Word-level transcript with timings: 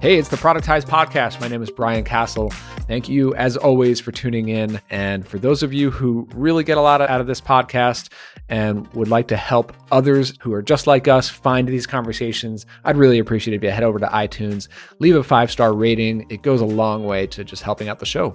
Hey, 0.00 0.16
it's 0.16 0.30
the 0.30 0.38
Productize 0.38 0.86
Podcast. 0.86 1.42
My 1.42 1.48
name 1.48 1.62
is 1.62 1.70
Brian 1.70 2.04
Castle. 2.04 2.48
Thank 2.88 3.10
you, 3.10 3.34
as 3.34 3.58
always, 3.58 4.00
for 4.00 4.12
tuning 4.12 4.48
in. 4.48 4.80
And 4.88 5.28
for 5.28 5.38
those 5.38 5.62
of 5.62 5.74
you 5.74 5.90
who 5.90 6.26
really 6.34 6.64
get 6.64 6.78
a 6.78 6.80
lot 6.80 7.02
out 7.02 7.20
of 7.20 7.26
this 7.26 7.38
podcast 7.38 8.08
and 8.48 8.88
would 8.94 9.08
like 9.08 9.28
to 9.28 9.36
help 9.36 9.74
others 9.92 10.32
who 10.40 10.54
are 10.54 10.62
just 10.62 10.86
like 10.86 11.06
us 11.06 11.28
find 11.28 11.68
these 11.68 11.86
conversations, 11.86 12.64
I'd 12.82 12.96
really 12.96 13.18
appreciate 13.18 13.52
it 13.52 13.56
if 13.58 13.62
you 13.62 13.68
head 13.68 13.82
over 13.82 13.98
to 13.98 14.06
iTunes, 14.06 14.68
leave 15.00 15.16
a 15.16 15.22
five 15.22 15.50
star 15.50 15.74
rating. 15.74 16.24
It 16.30 16.40
goes 16.40 16.62
a 16.62 16.66
long 16.66 17.04
way 17.04 17.26
to 17.26 17.44
just 17.44 17.62
helping 17.62 17.90
out 17.90 17.98
the 17.98 18.06
show. 18.06 18.32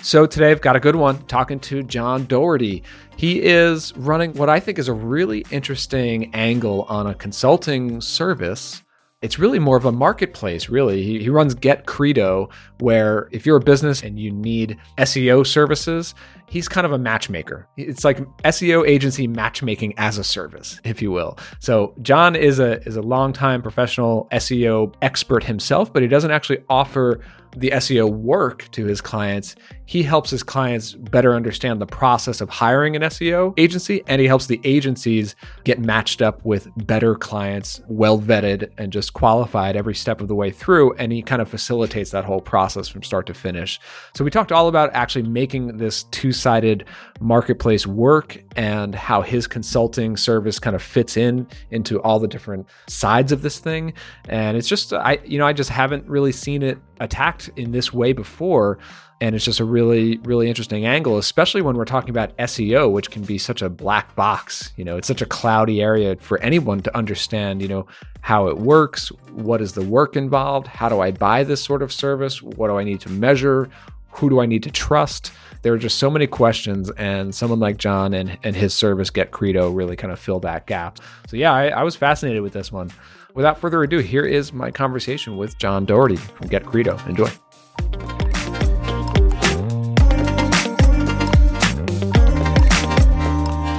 So 0.00 0.24
today 0.24 0.50
I've 0.50 0.62
got 0.62 0.76
a 0.76 0.80
good 0.80 0.96
one 0.96 1.22
talking 1.26 1.60
to 1.60 1.82
John 1.82 2.24
Doherty. 2.24 2.84
He 3.18 3.42
is 3.42 3.94
running 3.98 4.32
what 4.32 4.48
I 4.48 4.60
think 4.60 4.78
is 4.78 4.88
a 4.88 4.94
really 4.94 5.44
interesting 5.50 6.34
angle 6.34 6.86
on 6.88 7.06
a 7.06 7.14
consulting 7.14 8.00
service 8.00 8.81
it's 9.22 9.38
really 9.38 9.60
more 9.60 9.76
of 9.76 9.84
a 9.84 9.92
marketplace, 9.92 10.68
really. 10.68 11.02
He, 11.02 11.20
he, 11.20 11.28
runs 11.28 11.54
Get 11.54 11.86
Credo, 11.86 12.50
where 12.80 13.28
if 13.30 13.46
you're 13.46 13.56
a 13.56 13.60
business 13.60 14.02
and 14.02 14.18
you 14.18 14.32
need 14.32 14.76
SEO 14.98 15.46
services, 15.46 16.14
he's 16.48 16.68
kind 16.68 16.84
of 16.84 16.92
a 16.92 16.98
matchmaker. 16.98 17.68
It's 17.76 18.04
like 18.04 18.18
SEO 18.42 18.86
agency 18.86 19.28
matchmaking 19.28 19.94
as 19.96 20.18
a 20.18 20.24
service, 20.24 20.80
if 20.84 21.00
you 21.00 21.12
will. 21.12 21.38
So 21.60 21.94
John 22.02 22.34
is 22.34 22.58
a 22.58 22.82
is 22.82 22.96
a 22.96 23.02
longtime 23.02 23.62
professional 23.62 24.28
SEO 24.32 24.92
expert 25.00 25.44
himself, 25.44 25.92
but 25.92 26.02
he 26.02 26.08
doesn't 26.08 26.32
actually 26.32 26.58
offer 26.68 27.20
the 27.56 27.70
SEO 27.70 28.10
work 28.10 28.70
to 28.72 28.86
his 28.86 29.00
clients, 29.00 29.56
he 29.84 30.02
helps 30.02 30.30
his 30.30 30.42
clients 30.42 30.94
better 30.94 31.34
understand 31.34 31.80
the 31.80 31.86
process 31.86 32.40
of 32.40 32.48
hiring 32.48 32.96
an 32.96 33.02
SEO 33.02 33.52
agency 33.58 34.02
and 34.06 34.20
he 34.20 34.26
helps 34.26 34.46
the 34.46 34.60
agencies 34.64 35.34
get 35.64 35.78
matched 35.78 36.22
up 36.22 36.42
with 36.44 36.68
better 36.86 37.14
clients, 37.14 37.82
well 37.88 38.18
vetted 38.18 38.70
and 38.78 38.92
just 38.92 39.12
qualified 39.12 39.76
every 39.76 39.94
step 39.94 40.20
of 40.20 40.28
the 40.28 40.34
way 40.34 40.50
through. 40.50 40.94
And 40.94 41.12
he 41.12 41.20
kind 41.20 41.42
of 41.42 41.48
facilitates 41.48 42.10
that 42.12 42.24
whole 42.24 42.40
process 42.40 42.88
from 42.88 43.02
start 43.02 43.26
to 43.26 43.34
finish. 43.34 43.78
So 44.14 44.24
we 44.24 44.30
talked 44.30 44.52
all 44.52 44.68
about 44.68 44.90
actually 44.94 45.24
making 45.24 45.76
this 45.76 46.04
two 46.04 46.32
sided 46.32 46.86
marketplace 47.20 47.86
work 47.86 48.42
and 48.56 48.94
how 48.94 49.20
his 49.20 49.46
consulting 49.46 50.16
service 50.16 50.58
kind 50.58 50.74
of 50.74 50.82
fits 50.82 51.16
in 51.16 51.46
into 51.70 52.00
all 52.00 52.18
the 52.18 52.28
different 52.28 52.66
sides 52.88 53.32
of 53.32 53.42
this 53.42 53.58
thing. 53.58 53.92
And 54.28 54.56
it's 54.56 54.68
just, 54.68 54.92
I, 54.92 55.18
you 55.24 55.38
know, 55.38 55.46
I 55.46 55.52
just 55.52 55.70
haven't 55.70 56.08
really 56.08 56.32
seen 56.32 56.62
it 56.62 56.78
attacked 57.00 57.41
in 57.56 57.72
this 57.72 57.92
way 57.92 58.12
before. 58.12 58.78
And 59.20 59.36
it's 59.36 59.44
just 59.44 59.60
a 59.60 59.64
really, 59.64 60.18
really 60.24 60.48
interesting 60.48 60.84
angle, 60.84 61.16
especially 61.16 61.62
when 61.62 61.76
we're 61.76 61.84
talking 61.84 62.10
about 62.10 62.36
SEO, 62.38 62.90
which 62.90 63.10
can 63.10 63.22
be 63.22 63.38
such 63.38 63.62
a 63.62 63.70
black 63.70 64.16
box. 64.16 64.72
You 64.76 64.84
know, 64.84 64.96
it's 64.96 65.06
such 65.06 65.22
a 65.22 65.26
cloudy 65.26 65.80
area 65.80 66.16
for 66.16 66.40
anyone 66.40 66.80
to 66.80 66.96
understand, 66.96 67.62
you 67.62 67.68
know, 67.68 67.86
how 68.20 68.48
it 68.48 68.58
works, 68.58 69.08
what 69.30 69.60
is 69.60 69.74
the 69.74 69.84
work 69.84 70.16
involved, 70.16 70.66
how 70.66 70.88
do 70.88 71.00
I 71.00 71.12
buy 71.12 71.44
this 71.44 71.62
sort 71.62 71.82
of 71.82 71.92
service, 71.92 72.42
what 72.42 72.68
do 72.68 72.78
I 72.78 72.84
need 72.84 73.00
to 73.02 73.10
measure, 73.10 73.68
who 74.12 74.28
do 74.28 74.40
I 74.40 74.46
need 74.46 74.62
to 74.64 74.70
trust? 74.70 75.32
There 75.62 75.72
are 75.72 75.78
just 75.78 75.98
so 75.98 76.10
many 76.10 76.26
questions, 76.26 76.90
and 76.92 77.34
someone 77.34 77.60
like 77.60 77.76
John 77.76 78.14
and, 78.14 78.38
and 78.42 78.54
his 78.54 78.74
service, 78.74 79.10
Get 79.10 79.30
Credo, 79.30 79.70
really 79.70 79.96
kind 79.96 80.12
of 80.12 80.18
fill 80.18 80.40
that 80.40 80.66
gap. 80.66 80.98
So, 81.28 81.36
yeah, 81.36 81.52
I, 81.52 81.68
I 81.68 81.82
was 81.82 81.96
fascinated 81.96 82.42
with 82.42 82.52
this 82.52 82.70
one. 82.72 82.90
Without 83.34 83.58
further 83.58 83.82
ado, 83.82 83.98
here 83.98 84.26
is 84.26 84.52
my 84.52 84.70
conversation 84.70 85.38
with 85.38 85.56
John 85.58 85.86
Doherty 85.86 86.16
from 86.16 86.48
Get 86.48 86.66
Credo. 86.66 86.98
Enjoy. 87.06 87.28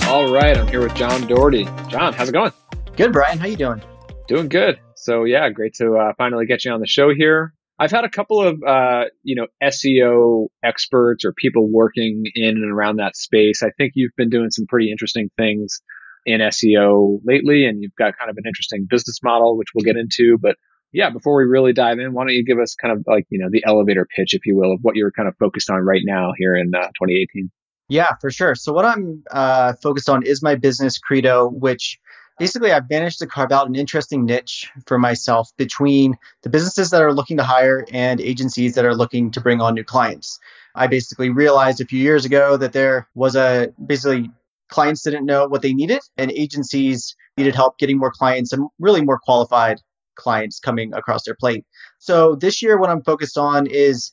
All 0.07 0.33
right, 0.33 0.57
I'm 0.57 0.67
here 0.67 0.81
with 0.81 0.95
John 0.95 1.27
Doherty. 1.27 1.65
John, 1.87 2.13
how's 2.13 2.29
it 2.29 2.31
going? 2.31 2.51
Good, 2.95 3.13
Brian. 3.13 3.37
How 3.37 3.45
you 3.45 3.55
doing? 3.55 3.81
Doing 4.27 4.49
good. 4.49 4.79
So 4.95 5.23
yeah, 5.23 5.49
great 5.49 5.75
to 5.75 5.97
uh, 5.97 6.13
finally 6.17 6.47
get 6.47 6.65
you 6.65 6.71
on 6.71 6.79
the 6.79 6.87
show 6.87 7.13
here. 7.13 7.53
I've 7.77 7.91
had 7.91 8.05
a 8.05 8.09
couple 8.09 8.41
of 8.41 8.63
uh, 8.63 9.05
you 9.21 9.36
know 9.36 9.47
SEO 9.61 10.47
experts 10.63 11.25
or 11.25 11.33
people 11.33 11.69
working 11.71 12.23
in 12.33 12.49
and 12.58 12.71
around 12.71 12.97
that 12.97 13.15
space. 13.15 13.61
I 13.61 13.69
think 13.77 13.93
you've 13.95 14.15
been 14.17 14.30
doing 14.30 14.49
some 14.49 14.65
pretty 14.65 14.89
interesting 14.89 15.30
things 15.37 15.81
in 16.26 16.42
SEO 16.42 17.20
lately, 17.23 17.66
and 17.66 17.82
you've 17.82 17.95
got 17.95 18.17
kind 18.17 18.30
of 18.30 18.38
an 18.38 18.44
interesting 18.45 18.88
business 18.89 19.20
model, 19.23 19.58
which 19.58 19.70
we'll 19.73 19.86
get 19.86 19.98
into. 19.98 20.38
But 20.42 20.58
yeah, 20.92 21.10
before 21.10 21.36
we 21.36 21.45
really 21.45 21.73
dive 21.73 22.00
in, 22.00 22.14
why 22.14 22.23
don't 22.23 22.34
you 22.34 22.45
give 22.45 22.60
us 22.60 22.76
kind 22.76 22.95
of 22.95 23.04
like, 23.08 23.26
you 23.30 23.39
know, 23.39 23.50
the 23.52 23.64
elevator 23.66 24.08
pitch, 24.16 24.34
if 24.34 24.45
you 24.45 24.56
will, 24.56 24.73
of 24.73 24.80
what 24.82 24.95
you're 24.95 25.11
kind 25.11 25.28
of 25.28 25.36
focused 25.38 25.70
on 25.70 25.78
right 25.78 26.04
now 26.04 26.32
here 26.38 26.56
in 26.56 26.73
uh, 26.73 26.88
2018? 27.00 27.50
Yeah, 27.89 28.16
for 28.22 28.32
sure. 28.32 28.56
So, 28.56 28.73
what 28.73 28.86
I'm 28.86 29.23
uh, 29.30 29.73
focused 29.82 30.10
on 30.10 30.26
is 30.26 30.42
my 30.42 30.56
business 30.56 30.98
credo, 31.00 31.50
which 31.50 32.00
basically 32.40 32.72
I've 32.72 32.90
managed 32.90 33.20
to 33.20 33.28
carve 33.28 33.52
out 33.52 33.67
an 33.67 33.76
interesting 33.76 34.26
niche 34.26 34.70
for 34.88 34.98
myself 34.98 35.50
between 35.58 36.16
the 36.44 36.50
businesses 36.50 36.92
that 36.92 37.02
are 37.02 37.14
looking 37.14 37.38
to 37.38 37.44
hire 37.44 37.86
and 37.92 38.22
agencies 38.22 38.76
that 38.76 38.86
are 38.86 38.95
looking 38.95 39.32
to 39.32 39.42
bring 39.42 39.61
on 39.61 39.76
new 39.76 39.84
clients. 39.84 40.40
I 40.76 40.88
basically 40.88 41.30
realized 41.30 41.82
a 41.82 41.86
few 41.86 42.00
years 42.00 42.26
ago 42.26 42.58
that 42.58 42.73
there 42.73 43.08
was 43.14 43.36
a 43.36 43.72
basically 43.86 44.32
clients 44.69 45.03
didn't 45.03 45.25
know 45.25 45.47
what 45.47 45.61
they 45.61 45.73
needed, 45.73 46.01
and 46.17 46.31
agencies 46.31 47.15
needed 47.37 47.55
help 47.55 47.77
getting 47.77 47.97
more 47.97 48.11
clients 48.11 48.53
and 48.53 48.67
really 48.79 49.03
more 49.03 49.19
qualified 49.23 49.77
clients 50.15 50.59
coming 50.59 50.93
across 50.93 51.23
their 51.23 51.35
plate. 51.39 51.65
So 51.99 52.35
this 52.35 52.61
year, 52.61 52.77
what 52.77 52.89
I'm 52.89 53.03
focused 53.03 53.37
on 53.37 53.67
is 53.67 54.11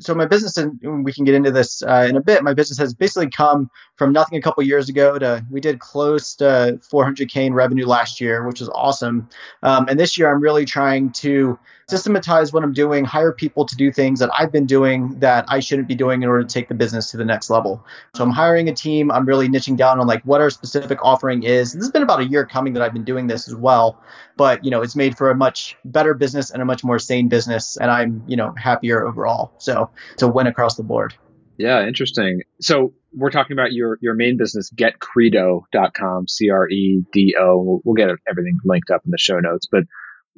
so 0.00 0.14
my 0.14 0.26
business, 0.26 0.56
and 0.56 1.04
we 1.04 1.12
can 1.12 1.24
get 1.24 1.34
into 1.34 1.50
this 1.50 1.82
uh, 1.82 2.06
in 2.08 2.16
a 2.16 2.20
bit. 2.20 2.42
My 2.42 2.54
business 2.54 2.78
has 2.78 2.94
basically 2.94 3.30
come 3.30 3.70
from 3.96 4.12
nothing 4.12 4.38
a 4.38 4.42
couple 4.42 4.62
years 4.62 4.88
ago 4.88 5.18
to 5.18 5.44
we 5.50 5.60
did 5.60 5.80
close 5.80 6.34
to 6.36 6.78
400k 6.90 7.46
in 7.46 7.54
revenue 7.54 7.86
last 7.86 8.20
year, 8.20 8.46
which 8.46 8.60
is 8.60 8.68
awesome. 8.68 9.28
Um, 9.62 9.86
and 9.88 9.98
this 9.98 10.16
year, 10.16 10.32
I'm 10.32 10.40
really 10.40 10.64
trying 10.64 11.10
to 11.12 11.58
systematize 11.88 12.52
what 12.52 12.62
I'm 12.62 12.74
doing, 12.74 13.04
hire 13.04 13.32
people 13.32 13.64
to 13.64 13.74
do 13.74 13.90
things 13.90 14.20
that 14.20 14.30
I've 14.38 14.52
been 14.52 14.66
doing 14.66 15.18
that 15.20 15.46
I 15.48 15.60
shouldn't 15.60 15.88
be 15.88 15.94
doing 15.94 16.22
in 16.22 16.28
order 16.28 16.44
to 16.44 16.48
take 16.48 16.68
the 16.68 16.74
business 16.74 17.10
to 17.12 17.16
the 17.16 17.24
next 17.24 17.48
level. 17.48 17.84
So 18.14 18.22
I'm 18.22 18.30
hiring 18.30 18.68
a 18.68 18.74
team. 18.74 19.10
I'm 19.10 19.24
really 19.24 19.48
niching 19.48 19.76
down 19.76 19.98
on 19.98 20.06
like 20.06 20.22
what 20.22 20.40
our 20.40 20.50
specific 20.50 20.98
offering 21.02 21.44
is. 21.44 21.72
This 21.72 21.84
has 21.84 21.90
been 21.90 22.02
about 22.02 22.20
a 22.20 22.26
year 22.26 22.44
coming 22.44 22.74
that 22.74 22.82
I've 22.82 22.92
been 22.92 23.04
doing 23.04 23.26
this 23.26 23.48
as 23.48 23.54
well, 23.54 23.98
but 24.36 24.62
you 24.64 24.70
know 24.70 24.82
it's 24.82 24.96
made 24.96 25.16
for 25.16 25.30
a 25.30 25.34
much 25.34 25.76
better 25.84 26.12
business 26.12 26.50
and 26.50 26.60
a 26.60 26.64
much 26.64 26.84
more 26.84 26.98
sane 26.98 27.28
business, 27.28 27.78
and 27.78 27.90
I'm 27.90 28.22
you 28.26 28.36
know 28.36 28.52
happier 28.56 29.06
overall. 29.06 29.52
So 29.58 29.87
it's 30.12 30.22
a 30.22 30.28
win 30.28 30.46
across 30.46 30.76
the 30.76 30.82
board. 30.82 31.14
Yeah, 31.56 31.86
interesting. 31.86 32.42
So 32.60 32.94
we're 33.12 33.30
talking 33.30 33.54
about 33.54 33.72
your 33.72 33.98
your 34.00 34.14
main 34.14 34.36
business, 34.36 34.70
getcredo.com, 34.70 36.28
C 36.28 36.50
R 36.50 36.68
E 36.68 37.02
D 37.12 37.34
O. 37.38 37.80
We'll 37.84 37.94
get 37.94 38.10
everything 38.28 38.58
linked 38.64 38.90
up 38.90 39.02
in 39.04 39.10
the 39.10 39.18
show 39.18 39.38
notes, 39.40 39.66
but 39.70 39.84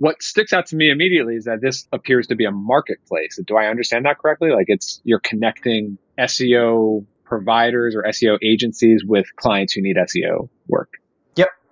what 0.01 0.23
sticks 0.23 0.55
out 0.55 0.65
to 0.67 0.77
me 0.77 0.91
immediately 0.91 1.35
is 1.35 1.45
that 1.45 1.61
this 1.61 1.87
appears 1.93 2.29
to 2.29 2.35
be 2.35 2.47
a 2.47 2.51
marketplace. 2.51 3.39
Do 3.47 3.59
I 3.59 3.67
understand 3.67 4.07
that 4.07 4.19
correctly? 4.19 4.51
Like 4.51 4.65
it's 4.69 5.03
you're 5.05 5.21
connecting 5.21 5.99
SEO 6.19 7.05
providers 7.27 7.95
or 7.95 8.05
SEO 8.05 8.39
agencies 8.43 9.05
with 9.05 9.27
clients 9.37 9.75
who 9.75 9.83
need 9.83 9.97
SEO 9.97 10.49
work. 10.67 10.95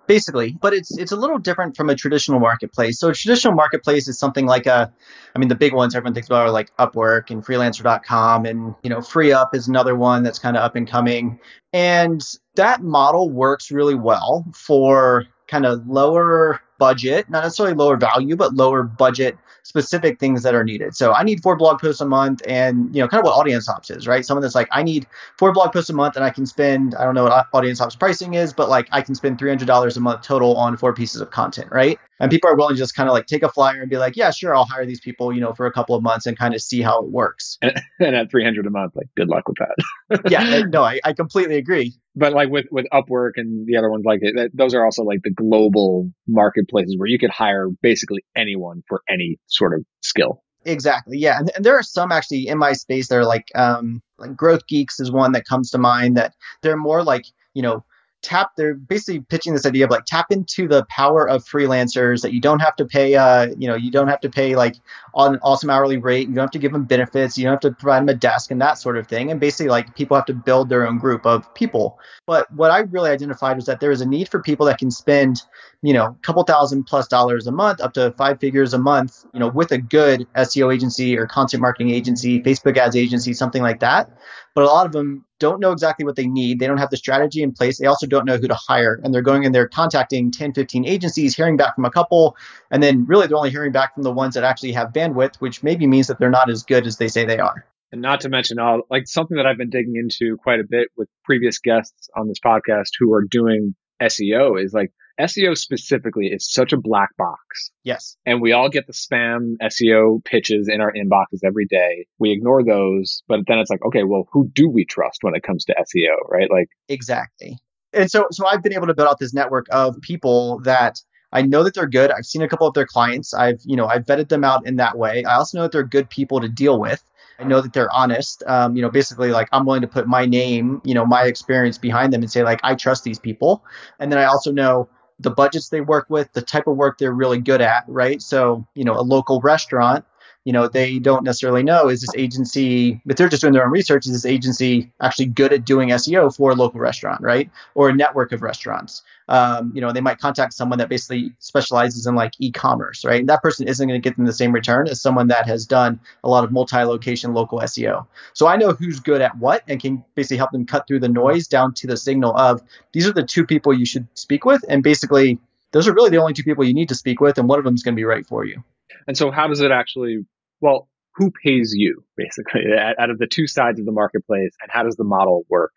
Basically. 0.09 0.57
But 0.59 0.73
it's 0.73 0.97
it's 0.97 1.11
a 1.11 1.15
little 1.15 1.37
different 1.37 1.77
from 1.77 1.91
a 1.91 1.95
traditional 1.95 2.39
marketplace. 2.39 2.97
So 2.97 3.09
a 3.09 3.13
traditional 3.13 3.53
marketplace 3.53 4.07
is 4.07 4.17
something 4.17 4.47
like 4.47 4.65
a 4.65 4.91
I 5.35 5.39
mean 5.39 5.49
the 5.49 5.55
big 5.55 5.71
ones 5.71 5.93
everyone 5.93 6.15
thinks 6.15 6.27
about 6.27 6.47
are 6.47 6.51
like 6.51 6.75
Upwork 6.77 7.29
and 7.29 7.45
freelancer.com 7.45 8.47
and 8.47 8.73
you 8.81 8.89
know 8.89 8.97
FreeUp 8.97 9.53
is 9.53 9.67
another 9.67 9.95
one 9.95 10.23
that's 10.23 10.39
kind 10.39 10.57
of 10.57 10.63
up 10.63 10.75
and 10.75 10.89
coming. 10.89 11.39
And 11.73 12.25
that 12.55 12.81
model 12.81 13.29
works 13.29 13.69
really 13.69 13.93
well 13.93 14.45
for 14.55 15.27
kind 15.47 15.67
of 15.67 15.85
lower 15.85 16.59
budget, 16.79 17.29
not 17.29 17.43
necessarily 17.43 17.75
lower 17.75 17.97
value, 17.97 18.35
but 18.35 18.55
lower 18.55 18.81
budget 18.81 19.37
specific 19.63 20.19
things 20.19 20.41
that 20.41 20.55
are 20.55 20.63
needed. 20.63 20.95
So 20.95 21.13
I 21.13 21.23
need 21.23 21.43
four 21.43 21.55
blog 21.55 21.79
posts 21.79 22.01
a 22.01 22.05
month 22.05 22.41
and, 22.47 22.93
you 22.95 23.01
know, 23.01 23.07
kind 23.07 23.19
of 23.19 23.25
what 23.25 23.37
Audience 23.37 23.69
Ops 23.69 23.91
is, 23.91 24.07
right? 24.07 24.25
Someone 24.25 24.41
that's 24.41 24.55
like, 24.55 24.67
I 24.71 24.81
need 24.81 25.05
four 25.37 25.51
blog 25.51 25.71
posts 25.73 25.91
a 25.91 25.93
month 25.93 26.15
and 26.15 26.25
I 26.25 26.31
can 26.31 26.47
spend, 26.47 26.95
I 26.95 27.03
don't 27.03 27.13
know 27.13 27.25
what 27.25 27.47
Audience 27.53 27.79
Ops 27.79 27.95
pricing 27.95 28.33
is, 28.33 28.51
but 28.51 28.69
like 28.69 28.87
I 28.91 29.01
can 29.01 29.13
spend 29.13 29.37
$300 29.37 29.95
a 29.95 29.99
month 29.99 30.21
total 30.23 30.55
on 30.57 30.75
four 30.77 30.93
pieces 30.93 31.21
of 31.21 31.29
content, 31.29 31.71
right? 31.71 31.99
And 32.19 32.29
people 32.29 32.49
are 32.49 32.55
willing 32.55 32.75
to 32.75 32.79
just 32.79 32.95
kind 32.95 33.07
of 33.07 33.13
like 33.13 33.27
take 33.27 33.43
a 33.43 33.49
flyer 33.49 33.81
and 33.81 33.89
be 33.89 33.97
like, 33.97 34.15
yeah, 34.17 34.31
sure, 34.31 34.55
I'll 34.55 34.65
hire 34.65 34.85
these 34.85 34.99
people, 34.99 35.33
you 35.33 35.39
know, 35.39 35.53
for 35.53 35.65
a 35.65 35.71
couple 35.71 35.95
of 35.95 36.03
months 36.03 36.25
and 36.25 36.37
kind 36.37 36.53
of 36.53 36.61
see 36.61 36.81
how 36.81 37.03
it 37.03 37.09
works. 37.09 37.57
And, 38.01 38.15
at 38.15 38.31
300 38.31 38.65
a 38.65 38.69
month, 38.69 38.93
like, 38.95 39.07
good 39.17 39.27
luck 39.27 39.43
with 39.47 39.57
that. 39.59 40.21
yeah, 40.31 40.61
no, 40.69 40.83
I, 40.83 40.99
I 41.03 41.11
completely 41.11 41.57
agree. 41.57 41.93
But 42.15 42.33
like 42.33 42.49
with, 42.49 42.65
with 42.71 42.85
Upwork 42.93 43.31
and 43.35 43.67
the 43.67 43.77
other 43.77 43.89
ones 43.89 44.03
like 44.05 44.19
it, 44.21 44.51
those 44.55 44.73
are 44.73 44.85
also 44.85 45.03
like 45.03 45.19
the 45.23 45.31
global 45.31 46.09
marketplaces 46.27 46.95
where 46.97 47.07
you 47.07 47.19
could 47.19 47.29
hire 47.29 47.67
basically 47.81 48.23
anyone 48.37 48.83
for 48.87 49.01
any 49.09 49.37
sort 49.47 49.73
of 49.73 49.85
skill. 50.01 50.43
Exactly. 50.65 51.17
Yeah. 51.17 51.39
And, 51.39 51.51
and, 51.55 51.65
there 51.65 51.77
are 51.77 51.83
some 51.83 52.11
actually 52.11 52.47
in 52.47 52.57
my 52.57 52.73
space 52.73 53.07
that 53.09 53.17
are 53.17 53.25
like, 53.25 53.45
um, 53.55 54.01
like 54.17 54.35
Growth 54.35 54.67
Geeks 54.67 54.99
is 54.99 55.11
one 55.11 55.33
that 55.33 55.45
comes 55.45 55.71
to 55.71 55.77
mind 55.77 56.17
that 56.17 56.33
they're 56.61 56.77
more 56.77 57.03
like, 57.03 57.25
you 57.53 57.61
know, 57.61 57.83
tap 58.21 58.51
they're 58.55 58.73
basically 58.73 59.21
pitching 59.21 59.53
this 59.53 59.65
idea 59.65 59.85
of 59.85 59.91
like 59.91 60.05
tap 60.05 60.27
into 60.31 60.67
the 60.67 60.85
power 60.85 61.27
of 61.27 61.43
freelancers 61.43 62.21
that 62.21 62.33
you 62.33 62.41
don't 62.41 62.59
have 62.59 62.75
to 62.75 62.85
pay 62.85 63.15
uh 63.15 63.47
you 63.57 63.67
know 63.67 63.75
you 63.75 63.91
don't 63.91 64.07
have 64.07 64.19
to 64.19 64.29
pay 64.29 64.55
like 64.55 64.75
on 65.13 65.33
an 65.35 65.39
awesome 65.41 65.69
hourly 65.69 65.97
rate 65.97 66.27
you 66.27 66.35
don't 66.35 66.43
have 66.43 66.51
to 66.51 66.59
give 66.59 66.71
them 66.71 66.83
benefits 66.83 67.37
you 67.37 67.43
don't 67.43 67.53
have 67.53 67.59
to 67.59 67.71
provide 67.71 67.99
them 67.99 68.09
a 68.09 68.13
desk 68.13 68.51
and 68.51 68.61
that 68.61 68.77
sort 68.77 68.97
of 68.97 69.07
thing 69.07 69.31
and 69.31 69.39
basically 69.39 69.69
like 69.69 69.95
people 69.95 70.15
have 70.15 70.25
to 70.25 70.33
build 70.33 70.69
their 70.69 70.87
own 70.87 70.97
group 70.97 71.25
of 71.25 71.53
people 71.53 71.99
but 72.25 72.51
what 72.53 72.71
i 72.71 72.79
really 72.79 73.09
identified 73.09 73.55
was 73.55 73.65
that 73.65 73.79
there 73.79 73.91
is 73.91 74.01
a 74.01 74.05
need 74.05 74.29
for 74.29 74.41
people 74.41 74.65
that 74.65 74.77
can 74.77 74.91
spend 74.91 75.41
you 75.81 75.93
know 75.93 76.05
a 76.05 76.15
couple 76.21 76.43
thousand 76.43 76.83
plus 76.83 77.07
dollars 77.07 77.47
a 77.47 77.51
month 77.51 77.81
up 77.81 77.93
to 77.93 78.11
five 78.17 78.39
figures 78.39 78.73
a 78.73 78.79
month 78.79 79.25
you 79.33 79.39
know 79.39 79.49
with 79.49 79.71
a 79.71 79.77
good 79.77 80.27
seo 80.37 80.73
agency 80.73 81.17
or 81.17 81.25
content 81.25 81.61
marketing 81.61 81.89
agency 81.89 82.41
facebook 82.41 82.77
ads 82.77 82.95
agency 82.95 83.33
something 83.33 83.61
like 83.61 83.79
that 83.79 84.09
but 84.55 84.63
a 84.63 84.67
lot 84.67 84.85
of 84.85 84.91
them 84.91 85.25
don't 85.39 85.61
know 85.61 85.71
exactly 85.71 86.05
what 86.05 86.15
they 86.15 86.27
need. 86.27 86.59
They 86.59 86.67
don't 86.67 86.77
have 86.77 86.89
the 86.89 86.97
strategy 86.97 87.41
in 87.41 87.53
place. 87.53 87.77
They 87.77 87.87
also 87.87 88.05
don't 88.05 88.25
know 88.25 88.37
who 88.37 88.47
to 88.47 88.55
hire. 88.55 88.99
And 89.03 89.13
they're 89.13 89.21
going 89.21 89.45
and 89.45 89.55
they're 89.55 89.69
contacting 89.69 90.31
10, 90.31 90.53
15 90.53 90.85
agencies, 90.85 91.35
hearing 91.35 91.55
back 91.55 91.75
from 91.75 91.85
a 91.85 91.89
couple. 91.89 92.35
And 92.69 92.83
then 92.83 93.05
really 93.05 93.27
they're 93.27 93.37
only 93.37 93.49
hearing 93.49 93.71
back 93.71 93.93
from 93.93 94.03
the 94.03 94.11
ones 94.11 94.35
that 94.35 94.43
actually 94.43 94.73
have 94.73 94.91
bandwidth, 94.99 95.35
which 95.37 95.63
maybe 95.63 95.87
means 95.87 96.07
that 96.07 96.19
they're 96.19 96.29
not 96.29 96.49
as 96.49 96.63
good 96.63 96.87
as 96.87 96.97
they 96.97 97.07
say 97.07 97.25
they 97.25 97.39
are. 97.39 97.65
And 97.91 98.01
not 98.01 98.21
to 98.21 98.29
mention 98.29 98.59
all 98.59 98.81
like 98.89 99.07
something 99.07 99.37
that 99.37 99.47
I've 99.47 99.57
been 99.57 99.71
digging 99.71 99.95
into 99.95 100.37
quite 100.37 100.59
a 100.59 100.63
bit 100.67 100.89
with 100.95 101.07
previous 101.23 101.59
guests 101.59 102.09
on 102.15 102.27
this 102.27 102.39
podcast 102.39 102.89
who 102.99 103.13
are 103.13 103.23
doing 103.23 103.75
SEO 104.01 104.63
is 104.63 104.73
like 104.73 104.91
SEO 105.19 105.57
specifically 105.57 106.27
is 106.27 106.49
such 106.49 106.71
a 106.71 106.77
black 106.77 107.09
box. 107.17 107.71
Yes. 107.83 108.15
And 108.25 108.41
we 108.41 108.53
all 108.53 108.69
get 108.69 108.87
the 108.87 108.93
spam 108.93 109.55
SEO 109.61 110.23
pitches 110.23 110.69
in 110.69 110.81
our 110.81 110.93
inboxes 110.93 111.39
every 111.43 111.65
day. 111.65 112.05
We 112.19 112.31
ignore 112.31 112.63
those, 112.63 113.23
but 113.27 113.41
then 113.47 113.57
it's 113.57 113.69
like, 113.69 113.83
okay, 113.85 114.03
well, 114.03 114.27
who 114.31 114.49
do 114.53 114.69
we 114.69 114.85
trust 114.85 115.19
when 115.21 115.35
it 115.35 115.43
comes 115.43 115.65
to 115.65 115.75
SEO, 115.75 116.29
right? 116.29 116.49
Like 116.49 116.69
Exactly. 116.87 117.57
And 117.91 118.09
so 118.09 118.27
so 118.31 118.45
I've 118.45 118.61
been 118.61 118.73
able 118.73 118.87
to 118.87 118.93
build 118.93 119.09
out 119.09 119.19
this 119.19 119.33
network 119.33 119.65
of 119.71 119.99
people 120.01 120.61
that 120.63 121.01
I 121.31 121.41
know 121.41 121.63
that 121.63 121.73
they're 121.73 121.87
good. 121.87 122.11
I've 122.11 122.25
seen 122.25 122.41
a 122.41 122.47
couple 122.47 122.67
of 122.67 122.73
their 122.73 122.85
clients. 122.85 123.33
I've, 123.33 123.61
you 123.63 123.75
know, 123.75 123.87
I've 123.87 124.05
vetted 124.05 124.29
them 124.29 124.43
out 124.43 124.65
in 124.65 124.77
that 124.77 124.97
way. 124.97 125.23
I 125.23 125.35
also 125.35 125.57
know 125.57 125.63
that 125.63 125.71
they're 125.71 125.83
good 125.83 126.09
people 126.09 126.41
to 126.41 126.49
deal 126.49 126.79
with. 126.79 127.03
I 127.39 127.43
know 127.43 127.61
that 127.61 127.71
they're 127.71 127.91
honest. 127.93 128.43
Um, 128.47 128.75
you 128.75 128.81
know, 128.81 128.89
basically, 128.89 129.31
like 129.31 129.47
I'm 129.51 129.65
willing 129.65 129.81
to 129.81 129.87
put 129.87 130.07
my 130.07 130.25
name, 130.25 130.81
you 130.83 130.93
know, 130.93 131.05
my 131.05 131.23
experience 131.23 131.77
behind 131.77 132.11
them 132.11 132.21
and 132.21 132.29
say, 132.29 132.43
like, 132.43 132.59
I 132.63 132.75
trust 132.75 133.03
these 133.03 133.19
people. 133.19 133.63
And 133.99 134.11
then 134.11 134.19
I 134.19 134.25
also 134.25 134.51
know 134.51 134.89
the 135.19 135.31
budgets 135.31 135.69
they 135.69 135.81
work 135.81 136.07
with, 136.09 136.31
the 136.33 136.41
type 136.41 136.67
of 136.67 136.75
work 136.75 136.97
they're 136.97 137.13
really 137.13 137.39
good 137.39 137.61
at, 137.61 137.83
right? 137.87 138.21
So, 138.21 138.67
you 138.73 138.83
know, 138.83 138.93
a 138.93 139.01
local 139.01 139.39
restaurant, 139.41 140.05
you 140.45 140.53
know, 140.53 140.67
they 140.67 140.99
don't 140.99 141.23
necessarily 141.23 141.63
know 141.63 141.89
is 141.89 142.01
this 142.01 142.15
agency, 142.15 143.01
if 143.05 143.17
they're 143.17 143.29
just 143.29 143.41
doing 143.41 143.53
their 143.53 143.65
own 143.65 143.71
research, 143.71 144.05
is 144.05 144.13
this 144.13 144.25
agency 144.25 144.91
actually 145.01 145.25
good 145.27 145.51
at 145.51 145.65
doing 145.65 145.89
SEO 145.89 146.35
for 146.35 146.51
a 146.51 146.55
local 146.55 146.79
restaurant, 146.79 147.21
right? 147.21 147.49
Or 147.75 147.89
a 147.89 147.93
network 147.93 148.31
of 148.31 148.41
restaurants. 148.41 149.03
Um, 149.27 149.71
you 149.75 149.81
know, 149.81 149.91
they 149.91 150.01
might 150.01 150.17
contact 150.17 150.53
someone 150.53 150.79
that 150.79 150.89
basically 150.89 151.33
specializes 151.39 152.07
in 152.07 152.15
like 152.15 152.33
e-commerce, 152.39 153.03
right? 153.05 153.19
And 153.19 153.29
that 153.29 153.43
person 153.43 153.67
isn't 153.67 153.87
going 153.87 154.01
to 154.01 154.03
get 154.03 154.15
them 154.15 154.25
the 154.25 154.33
same 154.33 154.51
return 154.51 154.87
as 154.87 155.01
someone 155.01 155.27
that 155.27 155.45
has 155.45 155.65
done 155.65 155.99
a 156.23 156.29
lot 156.29 156.43
of 156.43 156.51
multi-location 156.51 157.33
local 157.33 157.59
SEO. 157.59 158.07
So 158.33 158.47
I 158.47 158.55
know 158.55 158.71
who's 158.71 158.99
good 159.01 159.21
at 159.21 159.37
what 159.37 159.63
and 159.67 159.79
can 159.79 160.03
basically 160.15 160.37
help 160.37 160.51
them 160.51 160.65
cut 160.65 160.87
through 160.87 161.01
the 161.01 161.09
noise 161.09 161.47
down 161.47 161.73
to 161.75 161.87
the 161.87 161.97
signal 161.97 162.35
of 162.35 162.61
these 162.93 163.07
are 163.07 163.13
the 163.13 163.23
two 163.23 163.45
people 163.45 163.73
you 163.73 163.85
should 163.85 164.07
speak 164.13 164.45
with, 164.45 164.63
and 164.67 164.81
basically 164.83 165.37
those 165.71 165.87
are 165.87 165.93
really 165.93 166.09
the 166.09 166.17
only 166.17 166.33
two 166.33 166.43
people 166.43 166.63
you 166.63 166.73
need 166.73 166.89
to 166.89 166.95
speak 166.95 167.19
with, 167.19 167.37
and 167.37 167.47
one 167.47 167.59
of 167.59 167.65
them 167.65 167.75
is 167.75 167.83
going 167.83 167.93
to 167.93 167.99
be 167.99 168.05
right 168.05 168.25
for 168.25 168.45
you. 168.45 168.63
And 169.07 169.17
so, 169.17 169.31
how 169.31 169.47
does 169.47 169.61
it 169.61 169.71
actually? 169.71 170.25
Well, 170.61 170.89
who 171.15 171.31
pays 171.31 171.73
you 171.75 172.03
basically 172.17 172.61
out 172.99 173.09
of 173.09 173.17
the 173.17 173.27
two 173.27 173.47
sides 173.47 173.79
of 173.79 173.85
the 173.85 173.91
marketplace, 173.91 174.55
and 174.61 174.71
how 174.71 174.83
does 174.83 174.95
the 174.95 175.03
model 175.03 175.45
work? 175.49 175.71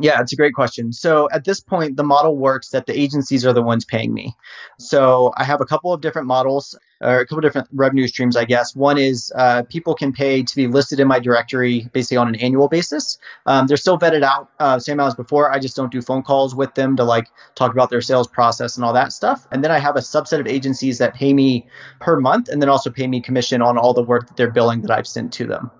Yeah, 0.00 0.20
it's 0.20 0.32
a 0.32 0.36
great 0.36 0.54
question. 0.54 0.92
So 0.92 1.28
at 1.32 1.44
this 1.44 1.60
point, 1.60 1.96
the 1.96 2.04
model 2.04 2.36
works 2.36 2.68
that 2.68 2.86
the 2.86 2.98
agencies 2.98 3.44
are 3.44 3.52
the 3.52 3.62
ones 3.62 3.84
paying 3.84 4.14
me. 4.14 4.32
So 4.78 5.32
I 5.36 5.42
have 5.42 5.60
a 5.60 5.64
couple 5.64 5.92
of 5.92 6.00
different 6.00 6.28
models, 6.28 6.78
or 7.00 7.18
a 7.18 7.26
couple 7.26 7.38
of 7.38 7.42
different 7.42 7.66
revenue 7.72 8.06
streams, 8.06 8.36
I 8.36 8.44
guess. 8.44 8.76
One 8.76 8.96
is 8.96 9.32
uh, 9.34 9.64
people 9.68 9.96
can 9.96 10.12
pay 10.12 10.44
to 10.44 10.56
be 10.56 10.68
listed 10.68 11.00
in 11.00 11.08
my 11.08 11.18
directory 11.18 11.88
basically 11.92 12.18
on 12.18 12.28
an 12.28 12.36
annual 12.36 12.68
basis. 12.68 13.18
Um, 13.46 13.66
they're 13.66 13.76
still 13.76 13.98
vetted 13.98 14.22
out, 14.22 14.50
uh, 14.60 14.78
same 14.78 15.00
as 15.00 15.16
before. 15.16 15.52
I 15.52 15.58
just 15.58 15.74
don't 15.74 15.90
do 15.90 16.00
phone 16.00 16.22
calls 16.22 16.54
with 16.54 16.74
them 16.74 16.94
to 16.96 17.02
like 17.02 17.26
talk 17.56 17.72
about 17.72 17.90
their 17.90 18.00
sales 18.00 18.28
process 18.28 18.76
and 18.76 18.84
all 18.84 18.92
that 18.92 19.12
stuff. 19.12 19.48
And 19.50 19.64
then 19.64 19.72
I 19.72 19.80
have 19.80 19.96
a 19.96 20.00
subset 20.00 20.38
of 20.38 20.46
agencies 20.46 20.98
that 20.98 21.14
pay 21.14 21.34
me 21.34 21.66
per 22.00 22.20
month 22.20 22.48
and 22.48 22.62
then 22.62 22.68
also 22.68 22.90
pay 22.90 23.08
me 23.08 23.20
commission 23.20 23.62
on 23.62 23.76
all 23.76 23.94
the 23.94 24.02
work 24.04 24.28
that 24.28 24.36
they're 24.36 24.52
billing 24.52 24.82
that 24.82 24.92
I've 24.92 25.08
sent 25.08 25.32
to 25.34 25.46
them 25.46 25.72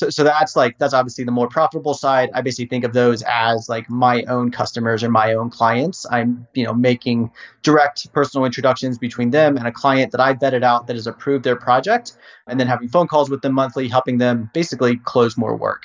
so, 0.00 0.08
so 0.08 0.24
that's 0.24 0.56
like 0.56 0.78
that's 0.78 0.94
obviously 0.94 1.24
the 1.24 1.30
more 1.30 1.46
profitable 1.46 1.92
side. 1.92 2.30
I 2.32 2.40
basically 2.40 2.68
think 2.68 2.84
of 2.84 2.94
those 2.94 3.22
as 3.28 3.68
like 3.68 3.90
my 3.90 4.22
own 4.22 4.50
customers 4.50 5.04
or 5.04 5.10
my 5.10 5.34
own 5.34 5.50
clients. 5.50 6.06
I'm 6.10 6.46
you 6.54 6.64
know 6.64 6.72
making 6.72 7.30
direct 7.62 8.10
personal 8.14 8.46
introductions 8.46 8.96
between 8.96 9.28
them 9.28 9.58
and 9.58 9.66
a 9.66 9.72
client 9.72 10.12
that 10.12 10.20
i 10.20 10.32
vetted 10.32 10.62
out 10.62 10.86
that 10.86 10.96
has 10.96 11.06
approved 11.06 11.44
their 11.44 11.56
project 11.56 12.16
and 12.46 12.58
then 12.58 12.66
having 12.66 12.88
phone 12.88 13.08
calls 13.08 13.28
with 13.28 13.42
them 13.42 13.52
monthly 13.52 13.88
helping 13.88 14.16
them 14.16 14.50
basically 14.54 14.96
close 14.96 15.36
more 15.36 15.54
work. 15.54 15.82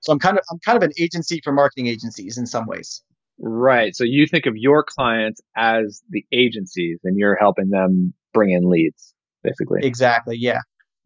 So 0.00 0.12
i'm 0.12 0.18
kind 0.18 0.36
of 0.36 0.44
i'm 0.50 0.58
kind 0.58 0.76
of 0.76 0.82
an 0.82 0.92
agency 0.98 1.40
for 1.44 1.52
marketing 1.52 1.86
agencies 1.86 2.38
in 2.38 2.46
some 2.46 2.66
ways. 2.66 3.04
Right. 3.38 3.94
So 3.94 4.02
you 4.02 4.26
think 4.26 4.46
of 4.46 4.56
your 4.56 4.82
clients 4.82 5.40
as 5.56 6.02
the 6.10 6.24
agencies 6.32 6.98
and 7.04 7.16
you're 7.16 7.36
helping 7.36 7.68
them 7.70 8.12
bring 8.34 8.50
in 8.50 8.68
leads 8.68 9.14
basically. 9.44 9.80
Exactly. 9.84 10.36
Yeah. 10.36 10.58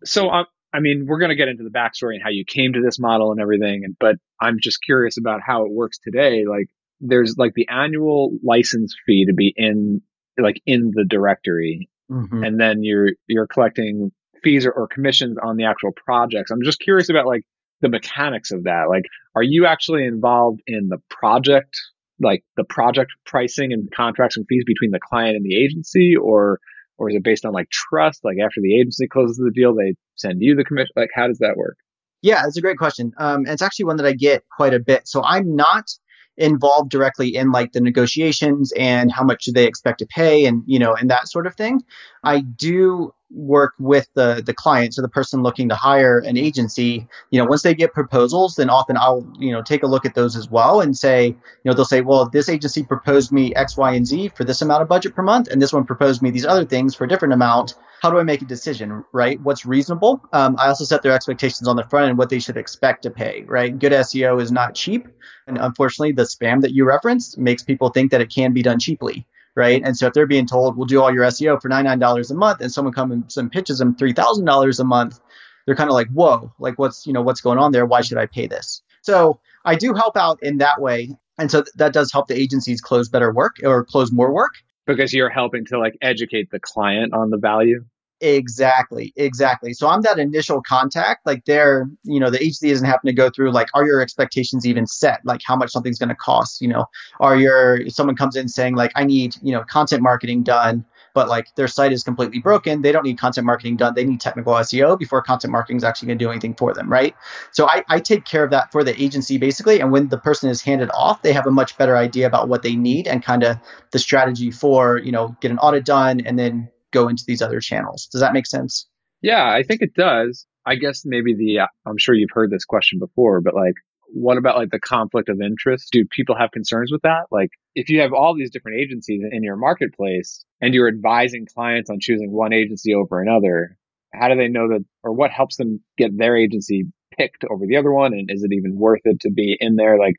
So 0.05 0.31
um, 0.31 0.47
I 0.73 0.81
mean, 0.81 1.07
we're 1.07 1.19
going 1.19 1.31
to 1.31 1.37
get 1.37 1.49
into 1.49 1.65
the 1.65 1.71
backstory 1.71 2.15
and 2.15 2.23
how 2.23 2.31
you 2.31 2.45
came 2.47 2.75
to 2.75 2.83
this 2.85 2.99
model 2.99 3.33
and 3.33 3.41
everything. 3.41 3.83
And, 3.85 3.97
but 3.99 4.17
I'm 4.41 4.59
just 4.61 4.79
curious 4.85 5.17
about 5.19 5.41
how 5.47 5.65
it 5.65 5.71
works 5.71 5.99
today. 5.99 6.45
Like 6.47 6.67
there's 7.01 7.37
like 7.39 7.55
the 7.55 7.69
annual 7.69 8.37
license 8.45 8.95
fee 9.07 9.27
to 9.27 9.35
be 9.35 9.55
in, 9.57 10.03
like 10.39 10.61
in 10.67 10.91
the 10.95 11.05
directory. 11.05 11.89
Mm-hmm. 12.11 12.45
And 12.45 12.61
then 12.61 12.83
you're, 12.83 13.11
you're 13.27 13.47
collecting 13.47 14.13
fees 14.43 14.67
or, 14.67 14.73
or 14.73 14.87
commissions 14.87 15.39
on 15.43 15.57
the 15.57 15.65
actual 15.65 15.93
projects. 15.93 16.51
I'm 16.51 16.63
just 16.63 16.81
curious 16.81 17.09
about 17.09 17.27
like 17.27 17.43
the 17.81 17.89
mechanics 17.89 18.53
of 18.53 18.65
that. 18.65 18.87
Like, 18.89 19.05
are 19.35 19.43
you 19.43 19.67
actually 19.67 20.05
involved 20.05 20.61
in 20.67 20.89
the 20.89 20.99
project, 21.09 21.77
like 22.21 22.45
the 22.57 22.65
project 22.65 23.13
pricing 23.25 23.73
and 23.73 23.89
contracts 23.91 24.37
and 24.37 24.47
fees 24.49 24.65
between 24.67 24.91
the 24.91 25.01
client 25.01 25.37
and 25.37 25.45
the 25.45 25.57
agency 25.57 26.17
or, 26.17 26.59
or 26.99 27.11
is 27.11 27.17
it 27.17 27.23
based 27.23 27.45
on 27.45 27.53
like 27.53 27.71
trust? 27.71 28.25
Like 28.25 28.39
after 28.43 28.61
the 28.61 28.79
agency 28.79 29.07
closes 29.07 29.37
the 29.37 29.51
deal, 29.51 29.75
they 29.75 29.95
send 30.15 30.43
you 30.43 30.55
the 30.55 30.65
commission? 30.65 30.93
Like 30.97 31.11
how 31.15 31.27
does 31.27 31.39
that 31.39 31.57
work? 31.57 31.77
Yeah, 32.23 32.45
it's 32.47 32.57
a 32.57 32.63
great 32.63 32.79
question. 32.79 33.13
Um, 33.19 33.47
it's 33.47 33.63
actually 33.63 33.85
one 33.87 33.97
that 33.99 34.07
I 34.07 34.13
get 34.13 34.45
quite 34.49 34.75
a 34.75 34.81
bit. 34.81 35.07
So 35.07 35.23
I'm 35.23 35.55
not 35.55 35.91
involved 36.37 36.91
directly 36.91 37.35
in 37.35 37.51
like 37.51 37.73
the 37.73 37.81
negotiations 37.81 38.73
and 38.77 39.11
how 39.11 39.25
much 39.25 39.45
do 39.45 39.53
they 39.53 39.67
expect 39.67 40.01
to 40.01 40.07
pay 40.07 40.45
and 40.45 40.63
you 40.67 40.79
know 40.79 40.95
and 40.95 41.11
that 41.11 41.29
sort 41.29 41.47
of 41.47 41.55
thing. 41.55 41.83
I 42.25 42.41
do 42.41 43.13
work 43.31 43.75
with 43.79 44.09
the 44.15 44.43
the 44.47 44.55
client 44.55 44.95
so 44.95 45.03
the 45.03 45.09
person 45.09 45.43
looking 45.43 45.69
to 45.69 45.75
hire 45.75 46.19
an 46.19 46.37
agency 46.37 47.07
you 47.31 47.41
know 47.41 47.45
once 47.45 47.63
they 47.63 47.75
get 47.75 47.93
proposals 47.93 48.55
then 48.55 48.71
often 48.71 48.97
i'll 48.97 49.27
you 49.39 49.51
know 49.51 49.63
take 49.63 49.83
a 49.83 49.87
look 49.87 50.07
at 50.07 50.15
those 50.15 50.37
as 50.37 50.49
well 50.49 50.81
and 50.81 50.97
say 50.97 51.27
you 51.27 51.37
know 51.65 51.75
they'll 51.75 51.85
say 51.85 52.01
well 52.01 52.29
this 52.29 52.49
agency 52.49 52.85
proposed 52.85 53.33
me 53.33 53.55
x 53.55 53.77
y 53.77 53.93
and 53.95 54.07
z 54.07 54.29
for 54.29 54.45
this 54.45 54.63
amount 54.63 54.81
of 54.81 54.89
budget 54.89 55.15
per 55.15 55.23
month 55.23 55.49
and 55.49 55.61
this 55.61 55.73
one 55.73 55.85
proposed 55.85 56.23
me 56.23 56.31
these 56.31 56.47
other 56.47 56.65
things 56.65 56.95
for 56.95 57.05
a 57.05 57.09
different 57.09 57.35
amount. 57.35 57.75
How 58.03 58.11
do 58.11 58.19
i 58.19 58.23
make 58.23 58.43
a 58.43 58.45
decision 58.45 59.05
right? 59.13 59.41
What's 59.41 59.67
reasonable? 59.67 60.23
Um, 60.33 60.57
i 60.59 60.69
also 60.69 60.85
set 60.85 61.03
their 61.03 61.13
expectations 61.13 61.67
on 61.67 61.77
the 61.77 61.85
front 61.85 62.09
end 62.09 62.19
what 62.19 62.31
they 62.31 62.39
should 62.39 62.57
expect 62.57 63.03
to 63.03 63.11
pay 63.11 63.45
right? 63.47 63.77
Good 63.77 63.93
seo 63.93 64.41
is 64.41 64.53
not 64.53 64.75
cheap 64.75 65.09
and 65.47 65.59
unfortunately 65.59 66.13
the 66.13 66.23
spam 66.23 66.61
that 66.61 66.73
you 66.73 66.85
referenced 66.85 67.39
makes 67.39 67.63
people 67.63 67.89
think 67.89 68.13
that 68.13 68.21
it 68.21 68.31
can 68.33 68.53
be 68.53 68.63
done 68.63 68.79
cheaply 68.79 69.27
right? 69.57 69.83
And 69.85 69.97
so 69.97 70.07
if 70.07 70.13
they're 70.13 70.27
being 70.27 70.47
told 70.47 70.77
we'll 70.77 70.87
do 70.87 71.03
all 71.03 71.13
your 71.13 71.25
SEO 71.25 71.61
for 71.61 71.69
$99 71.69 72.31
a 72.31 72.35
month, 72.35 72.61
and 72.61 72.71
someone 72.71 72.95
comes 72.95 73.37
and 73.37 73.51
pitches 73.51 73.79
them 73.79 73.97
$3,000 73.97 74.81
a 74.81 74.85
month, 74.85 75.21
they're 75.67 75.75
kind 75.75 75.91
of 75.91 75.95
like, 75.95 76.09
whoa, 76.09 76.53
like 76.59 76.79
what's 76.79 77.07
you 77.07 77.13
know 77.13 77.23
what's 77.23 77.41
going 77.41 77.59
on 77.59 77.73
there? 77.73 77.85
Why 77.85 78.01
should 78.01 78.19
I 78.19 78.27
pay 78.27 78.47
this? 78.47 78.83
So 79.03 79.41
I 79.65 79.75
do 79.75 79.95
help 79.95 80.17
out 80.17 80.43
in 80.43 80.59
that 80.59 80.81
way, 80.81 81.17
and 81.39 81.51
so 81.51 81.63
th- 81.63 81.75
that 81.77 81.93
does 81.93 82.13
help 82.13 82.29
the 82.29 82.39
agencies 82.39 82.81
close 82.81 83.09
better 83.09 83.33
work 83.33 83.57
or 83.65 83.85
close 83.85 84.13
more 84.13 84.33
work 84.33 84.53
because 84.87 85.13
you're 85.13 85.29
helping 85.29 85.65
to 85.67 85.79
like 85.79 85.97
educate 86.01 86.51
the 86.51 86.61
client 86.61 87.13
on 87.13 87.31
the 87.31 87.37
value. 87.37 87.85
Exactly, 88.23 89.13
exactly. 89.15 89.75
So 89.75 89.89
I'm 89.89 90.01
that 90.03 90.19
initial 90.19 90.63
contact. 90.63 91.27
Like 91.27 91.45
there, 91.45 91.87
you 92.03 92.19
know, 92.19 92.31
the 92.31 92.41
agency 92.41 92.71
isn't 92.71 92.87
having 92.87 93.09
to 93.09 93.13
go 93.13 93.29
through 93.29 93.53
like, 93.53 93.69
are 93.75 93.85
your 93.85 94.01
expectations 94.01 94.67
even 94.67 94.87
set? 94.87 95.21
Like 95.25 95.43
how 95.45 95.55
much 95.55 95.71
something's 95.71 95.99
going 95.99 96.09
to 96.09 96.15
cost? 96.15 96.63
You 96.63 96.69
know, 96.69 96.87
are 97.21 97.37
your 97.37 97.91
someone 97.91 98.17
comes 98.17 98.35
in 98.35 98.49
saying 98.49 98.75
like, 98.75 98.91
I 98.95 99.05
need 99.05 99.37
you 99.43 99.53
know 99.53 99.65
content 99.65 100.03
marketing 100.03 100.45
done, 100.45 100.87
but 101.13 101.29
like 101.29 101.55
their 101.57 101.69
site 101.69 101.93
is 101.93 102.03
completely 102.03 102.39
broken. 102.39 102.81
They 102.81 102.91
don't 102.91 103.05
need 103.05 103.19
content 103.19 103.45
marketing 103.45 103.77
done. 103.77 103.93
They 103.95 104.05
need 104.05 104.21
technical 104.21 104.55
SEO 104.55 104.99
before 104.99 105.21
content 105.21 105.53
marketing 105.53 105.77
is 105.77 105.85
actually 105.85 106.07
going 106.07 106.19
to 106.19 106.25
do 106.25 106.31
anything 106.31 106.55
for 106.55 106.73
them, 106.73 106.91
right? 106.91 107.15
So 107.53 107.69
I, 107.69 107.85
I 107.87 108.01
take 108.01 108.25
care 108.25 108.45
of 108.45 108.51
that 108.51 108.73
for 108.73 108.83
the 108.83 108.99
agency 109.01 109.37
basically. 109.37 109.81
And 109.81 109.93
when 109.93 110.09
the 110.09 110.19
person 110.19 110.49
is 110.49 110.63
handed 110.63 110.91
off, 110.95 111.21
they 111.21 111.35
have 111.35 111.47
a 111.47 111.51
much 111.51 111.77
better 111.77 111.99
idea 111.99 112.27
about 112.27 112.49
what 112.49 112.63
they 112.63 112.77
need 112.77 113.09
and 113.09 113.23
kind 113.23 113.43
of 113.43 113.59
the 113.93 113.99
strategy 113.99 114.51
for 114.51 114.97
you 114.97 115.13
know 115.13 115.37
get 115.43 115.51
an 115.51 115.59
audit 115.59 115.85
done 115.85 116.23
and 116.25 116.39
then 116.39 116.71
go 116.93 117.09
into 117.09 117.25
these 117.27 117.43
other 117.43 117.61
channels. 117.61 118.09
Does 118.13 118.21
that 118.21 118.33
make 118.33 118.47
sense? 118.47 118.89
Yeah, 119.23 119.45
I 119.45 119.63
think 119.63 119.83
it 119.83 119.95
does. 119.95 120.47
I 120.65 120.77
guess 120.77 121.03
maybe 121.05 121.35
the, 121.35 121.61
uh, 121.61 121.67
I'm 121.87 121.99
sure 121.99 122.15
you've 122.15 122.31
heard 122.33 122.51
this 122.51 122.65
question 122.65 122.99
before, 122.99 123.41
but 123.41 123.55
like, 123.55 123.75
what 124.09 124.39
about 124.39 124.57
like 124.57 124.71
the 124.71 124.81
conflict 124.81 125.29
of 125.29 125.41
interest? 125.41 125.89
Do 125.93 126.05
people 126.11 126.37
have 126.37 126.51
concerns 126.51 126.93
with 126.93 127.03
that? 127.03 127.27
Like, 127.31 127.51
if 127.75 127.89
you 127.89 128.01
have 128.01 128.13
all 128.13 128.35
these 128.35 128.51
different 128.51 128.79
agencies 128.81 129.23
in 129.31 129.43
your 129.43 129.57
marketplace 129.57 130.45
and 130.61 130.75
you're 130.75 130.89
advising 130.89 131.47
clients 131.53 131.91
on 131.91 131.99
choosing 132.01 132.31
one 132.33 132.53
agency 132.53 132.95
over 132.95 133.21
another, 133.21 133.77
how 134.15 134.29
do 134.29 134.37
they 134.37 134.49
know 134.49 134.69
that 134.69 134.85
or 135.03 135.13
what 135.13 135.31
helps 135.31 135.57
them 135.57 135.81
get 135.99 136.17
their 136.17 136.37
agency 136.37 136.87
picked 137.17 137.45
over 137.51 137.67
the 137.67 137.77
other 137.77 137.93
one? 137.93 138.13
And 138.13 138.31
is 138.31 138.43
it 138.43 138.55
even 138.55 138.77
worth 138.77 139.03
it 139.05 139.21
to 139.21 139.31
be 139.31 139.57
in 139.59 139.77
there? 139.77 139.99
Like, 139.99 140.15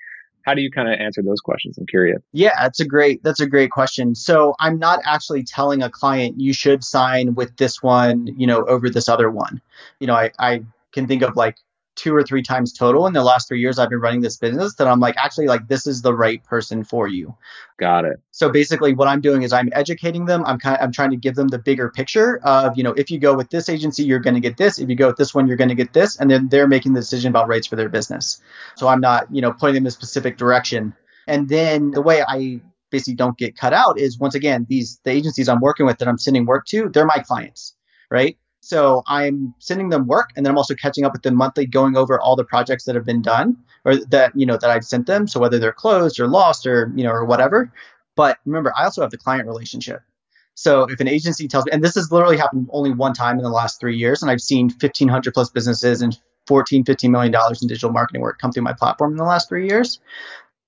how 0.48 0.54
do 0.54 0.62
you 0.62 0.72
kind 0.72 0.88
of 0.88 0.98
answer 0.98 1.22
those 1.22 1.42
questions? 1.42 1.78
I'm 1.78 1.86
curious. 1.88 2.22
Yeah, 2.32 2.54
that's 2.62 2.80
a 2.80 2.86
great 2.86 3.22
that's 3.22 3.42
a 3.42 3.48
great 3.48 3.70
question. 3.70 4.16
So 4.16 4.56
I'm 4.62 4.80
not 4.80 5.02
actually 5.04 5.44
telling 5.44 5.84
a 5.84 5.90
client 5.90 6.40
you 6.40 6.54
should 6.54 6.86
sign 6.86 7.36
with 7.36 7.58
this 7.58 7.84
one, 7.84 8.28
you 8.38 8.48
know, 8.48 8.64
over 8.64 8.90
this 8.90 9.10
other 9.10 9.30
one. 9.30 9.62
You 10.00 10.08
know, 10.08 10.16
I, 10.16 10.32
I 10.40 10.64
can 10.94 11.06
think 11.06 11.22
of 11.22 11.36
like 11.36 11.58
two 11.98 12.16
or 12.16 12.24
three 12.24 12.44
times 12.44 12.72
total 12.72 13.08
in 13.08 13.14
the 13.14 13.24
last 13.24 13.48
three 13.48 13.60
years 13.60 13.80
I've 13.80 13.90
been 13.90 14.00
running 14.00 14.22
this 14.22 14.38
business 14.38 14.76
that 14.76 14.88
I'm 14.88 15.00
like, 15.00 15.16
actually, 15.18 15.48
like, 15.48 15.68
this 15.68 15.86
is 15.86 16.02
the 16.02 16.14
right 16.14 16.42
person 16.44 16.84
for 16.84 17.08
you. 17.08 17.36
Got 17.78 18.06
it. 18.06 18.22
So 18.32 18.50
basically, 18.50 18.94
what 18.94 19.08
I'm 19.08 19.20
doing 19.20 19.42
is 19.42 19.52
I'm 19.52 19.70
educating 19.74 20.26
them. 20.26 20.46
I'm 20.46 20.60
kind 20.60 20.78
of, 20.78 20.84
I'm 20.84 20.92
trying 20.92 21.10
to 21.10 21.18
give 21.18 21.36
them 21.36 21.48
the 21.50 21.60
bigger 21.60 21.90
picture 21.90 22.40
of, 22.44 22.78
you 22.78 22.84
know, 22.84 22.94
if 22.94 23.12
you 23.12 23.20
go 23.20 23.36
with 23.36 23.50
this 23.50 23.68
agency, 23.68 24.04
you're 24.04 24.20
going 24.20 24.36
to 24.36 24.40
get 24.40 24.56
this. 24.56 24.80
If 24.80 24.90
you 24.90 24.96
go 24.96 25.08
with 25.08 25.18
this 25.18 25.36
one, 25.36 25.48
you're 25.48 25.58
going 25.58 25.70
to 25.70 25.76
get 25.76 25.92
this. 25.92 26.18
And 26.18 26.30
then 26.30 26.48
they're 26.48 26.68
making 26.68 26.94
the 26.94 27.02
decision 27.02 27.30
about 27.30 27.48
rates 27.48 27.68
for 27.68 27.76
their 27.76 27.90
business. 27.90 28.42
So 28.76 28.88
I'm 28.88 29.02
not, 29.02 29.28
you 29.34 29.42
know, 29.42 29.52
pointing 29.52 29.76
them 29.76 29.84
in 29.84 29.88
a 29.88 29.92
specific 29.92 30.38
direction. 30.38 30.94
And 31.28 31.50
then 31.50 31.92
the 31.92 32.02
way 32.02 32.24
I 32.26 32.62
basically 32.90 33.16
don't 33.16 33.38
get 33.38 33.58
cut 33.58 33.74
out 33.74 34.00
is 34.00 34.18
once 34.18 34.36
again, 34.36 34.66
these, 34.70 35.00
the 35.04 35.12
agencies 35.12 35.50
I'm 35.50 35.60
working 35.60 35.86
with 35.86 35.98
that 35.98 36.08
I'm 36.08 36.18
sending 36.18 36.46
work 36.46 36.66
to, 36.68 36.90
they're 36.90 37.06
my 37.06 37.20
clients, 37.20 37.76
right? 38.10 38.38
So 38.68 39.02
I'm 39.08 39.54
sending 39.60 39.88
them 39.88 40.08
work 40.08 40.32
and 40.36 40.46
then 40.46 40.52
I'm 40.52 40.58
also 40.58 40.76
catching 40.76 41.06
up 41.06 41.14
with 41.14 41.22
them 41.22 41.36
monthly, 41.36 41.66
going 41.66 41.96
over 41.96 42.20
all 42.20 42.36
the 42.36 42.44
projects 42.44 42.84
that 42.84 42.96
have 42.96 43.06
been 43.06 43.22
done 43.22 43.56
or 43.86 43.96
that, 44.08 44.34
you 44.36 44.46
know, 44.46 44.58
that 44.58 44.70
I've 44.70 44.84
sent 44.84 45.08
them. 45.08 45.26
So 45.26 45.40
whether 45.40 45.58
they're 45.58 45.72
closed 45.72 46.20
or 46.20 46.28
lost 46.28 46.68
or, 46.68 46.92
you 46.94 47.06
know, 47.06 47.12
or 47.12 47.24
whatever. 47.24 47.72
But 48.18 48.40
remember, 48.46 48.74
I 48.78 48.84
also 48.84 49.04
have 49.04 49.12
the 49.12 49.18
client 49.18 49.48
relationship. 49.48 50.02
So 50.56 50.84
if 50.84 51.00
an 51.00 51.08
agency 51.08 51.48
tells 51.48 51.64
me, 51.64 51.72
and 51.72 51.82
this 51.82 51.96
has 51.96 52.12
literally 52.12 52.36
happened 52.36 52.68
only 52.72 52.92
one 52.92 53.14
time 53.14 53.38
in 53.38 53.44
the 53.44 53.50
last 53.50 53.80
three 53.80 53.96
years, 53.96 54.22
and 54.22 54.30
I've 54.30 54.42
seen 54.42 54.68
1,500 54.68 55.34
plus 55.34 55.50
businesses 55.50 56.02
and 56.02 56.20
14, 56.48 56.84
15 56.84 57.10
million 57.10 57.32
dollars 57.32 57.62
in 57.62 57.70
digital 57.70 57.92
marketing 57.92 58.20
work 58.20 58.38
come 58.38 58.52
through 58.52 58.64
my 58.64 58.74
platform 58.74 59.12
in 59.14 59.18
the 59.18 59.24
last 59.24 59.48
three 59.48 59.70
years. 59.70 60.02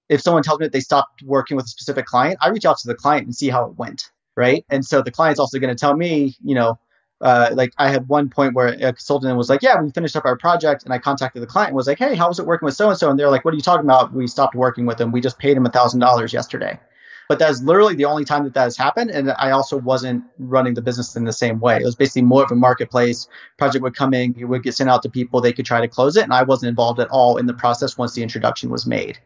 If 0.08 0.22
someone 0.22 0.44
tells 0.44 0.60
me 0.60 0.68
that 0.68 0.72
they 0.72 0.80
stopped 0.80 1.22
working 1.24 1.58
with 1.58 1.66
a 1.66 1.70
specific 1.70 2.06
client, 2.06 2.38
I 2.40 2.48
reach 2.48 2.64
out 2.64 2.78
to 2.78 2.88
the 2.88 2.96
client 2.96 3.26
and 3.26 3.36
see 3.36 3.50
how 3.50 3.66
it 3.66 3.78
went, 3.78 4.10
right? 4.38 4.64
And 4.70 4.86
so 4.86 5.02
the 5.02 5.12
client's 5.12 5.40
also 5.40 5.60
going 5.60 5.76
to 5.76 5.80
tell 5.80 5.98
me, 5.98 6.38
you 6.42 6.56
know, 6.56 6.80
uh, 7.22 7.50
like 7.54 7.74
I 7.78 7.90
had 7.90 8.08
one 8.08 8.30
point 8.30 8.54
where 8.54 8.68
a 8.68 8.94
consultant 8.94 9.36
was 9.38 9.50
like, 9.50 9.62
"Yeah, 9.62 9.82
we 9.82 9.92
finished 9.92 10.16
up 10.16 10.26
our 10.26 10.38
project," 10.38 10.84
and 10.84 10.94
I 10.94 10.98
contacted 10.98 11.42
the 11.42 11.48
client 11.48 11.70
and 11.70 11.76
was 11.76 11.88
like, 11.88 12.00
"Hey, 12.00 12.16
how 12.16 12.30
was 12.30 12.40
it 12.40 12.46
working 12.46 12.66
with 12.66 12.76
so 12.76 12.90
and 12.90 12.98
so?" 12.98 13.10
And 13.10 13.20
they're 13.20 13.30
like, 13.30 13.44
"What 13.44 13.54
are 13.54 13.58
you 13.58 13.64
talking 13.64 13.86
about? 13.86 14.14
We 14.14 14.28
stopped 14.28 14.56
working 14.56 14.86
with 14.86 14.98
them. 14.98 15.12
We 15.12 15.22
just 15.22 15.38
paid 15.38 15.58
him 15.58 15.66
a 15.66 15.70
thousand 15.70 16.00
dollars 16.00 16.34
yesterday." 16.34 16.80
But 17.28 17.38
that's 17.38 17.62
literally 17.62 17.94
the 17.94 18.06
only 18.06 18.26
time 18.26 18.44
that 18.46 18.56
that 18.56 18.64
has 18.64 18.76
happened, 18.76 19.12
and 19.12 19.32
I 19.32 19.52
also 19.52 19.78
wasn't 19.78 20.24
running 20.40 20.74
the 20.74 20.82
business 20.82 21.16
in 21.16 21.26
the 21.26 21.34
same 21.34 21.60
way. 21.60 21.78
It 21.78 21.86
was 21.86 21.96
basically 21.96 22.24
more 22.24 22.44
of 22.44 22.52
a 22.52 22.56
marketplace. 22.56 23.28
Project 23.58 23.84
would 23.84 23.96
come 23.96 24.16
in, 24.16 24.34
it 24.36 24.46
would 24.46 24.64
get 24.64 24.74
sent 24.74 24.90
out 24.90 25.04
to 25.04 25.10
people, 25.10 25.40
they 25.40 25.54
could 25.54 25.66
try 25.66 25.80
to 25.80 25.88
close 25.88 26.18
it, 26.18 26.24
and 26.24 26.34
I 26.34 26.42
wasn't 26.42 26.70
involved 26.70 27.00
at 27.00 27.08
all 27.10 27.38
in 27.38 27.46
the 27.46 27.54
process 27.54 28.00
once 28.00 28.14
the 28.14 28.24
introduction 28.24 28.72
was 28.72 28.88
made. 28.88 29.20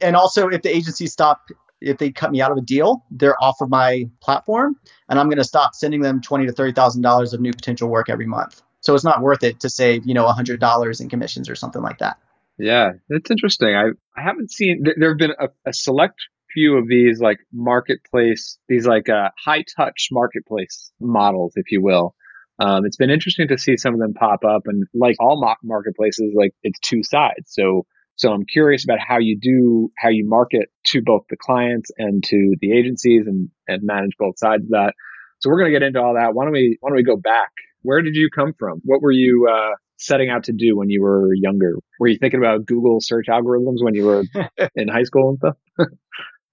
And 0.00 0.16
also, 0.16 0.48
if 0.48 0.62
the 0.62 0.74
agency 0.74 1.06
stopped 1.06 1.52
if 1.82 1.98
they 1.98 2.10
cut 2.10 2.30
me 2.30 2.40
out 2.40 2.50
of 2.50 2.58
a 2.58 2.62
deal, 2.62 3.04
they're 3.10 3.42
off 3.42 3.60
of 3.60 3.68
my 3.68 4.04
platform, 4.20 4.76
and 5.08 5.18
I'm 5.18 5.26
going 5.26 5.38
to 5.38 5.44
stop 5.44 5.74
sending 5.74 6.00
them 6.00 6.20
twenty 6.20 6.46
to 6.46 6.52
thirty 6.52 6.72
thousand 6.72 7.02
dollars 7.02 7.32
of 7.32 7.40
new 7.40 7.52
potential 7.52 7.88
work 7.88 8.08
every 8.08 8.26
month. 8.26 8.62
So 8.80 8.94
it's 8.94 9.04
not 9.04 9.22
worth 9.22 9.44
it 9.44 9.60
to 9.60 9.70
save 9.70 10.06
you 10.06 10.14
know 10.14 10.26
a 10.26 10.32
hundred 10.32 10.60
dollars 10.60 11.00
in 11.00 11.08
commissions 11.08 11.48
or 11.48 11.54
something 11.54 11.82
like 11.82 11.98
that. 11.98 12.18
Yeah, 12.58 12.92
that's 13.08 13.30
interesting. 13.30 13.74
I 13.74 13.90
I 14.16 14.22
haven't 14.22 14.50
seen 14.50 14.84
there 14.96 15.10
have 15.10 15.18
been 15.18 15.34
a, 15.38 15.48
a 15.66 15.72
select 15.72 16.20
few 16.52 16.76
of 16.76 16.86
these 16.86 17.20
like 17.20 17.38
marketplace, 17.52 18.58
these 18.68 18.86
like 18.86 19.08
uh, 19.08 19.30
high 19.42 19.64
touch 19.76 20.08
marketplace 20.12 20.92
models, 21.00 21.52
if 21.56 21.70
you 21.70 21.80
will. 21.80 22.14
Um, 22.58 22.84
it's 22.84 22.96
been 22.96 23.10
interesting 23.10 23.48
to 23.48 23.58
see 23.58 23.76
some 23.76 23.94
of 23.94 24.00
them 24.00 24.14
pop 24.14 24.44
up, 24.44 24.62
and 24.66 24.84
like 24.94 25.16
all 25.18 25.56
marketplaces, 25.62 26.32
like 26.34 26.52
it's 26.62 26.78
two 26.80 27.02
sides. 27.02 27.46
So 27.46 27.86
so 28.22 28.32
I'm 28.32 28.46
curious 28.46 28.84
about 28.84 29.00
how 29.04 29.18
you 29.18 29.36
do, 29.36 29.90
how 29.98 30.08
you 30.08 30.24
market 30.24 30.70
to 30.86 31.02
both 31.02 31.22
the 31.28 31.36
clients 31.36 31.90
and 31.98 32.22
to 32.22 32.54
the 32.60 32.70
agencies 32.70 33.26
and, 33.26 33.48
and 33.66 33.82
manage 33.82 34.12
both 34.16 34.38
sides 34.38 34.62
of 34.62 34.70
that. 34.70 34.92
So 35.40 35.50
we're 35.50 35.58
going 35.58 35.72
to 35.72 35.78
get 35.80 35.84
into 35.84 36.00
all 36.00 36.14
that. 36.14 36.32
Why 36.32 36.44
don't 36.44 36.52
we, 36.52 36.78
why 36.78 36.90
don't 36.90 36.96
we 36.96 37.02
go 37.02 37.16
back? 37.16 37.50
Where 37.82 38.00
did 38.00 38.14
you 38.14 38.28
come 38.32 38.52
from? 38.56 38.80
What 38.84 39.02
were 39.02 39.10
you, 39.10 39.48
uh, 39.50 39.74
setting 39.96 40.30
out 40.30 40.44
to 40.44 40.52
do 40.52 40.76
when 40.76 40.88
you 40.88 41.02
were 41.02 41.34
younger? 41.34 41.74
Were 41.98 42.06
you 42.06 42.16
thinking 42.16 42.38
about 42.38 42.64
Google 42.64 43.00
search 43.00 43.26
algorithms 43.28 43.82
when 43.82 43.96
you 43.96 44.06
were 44.06 44.22
in 44.76 44.86
high 44.86 45.02
school 45.02 45.30
and 45.30 45.38
stuff? 45.38 45.88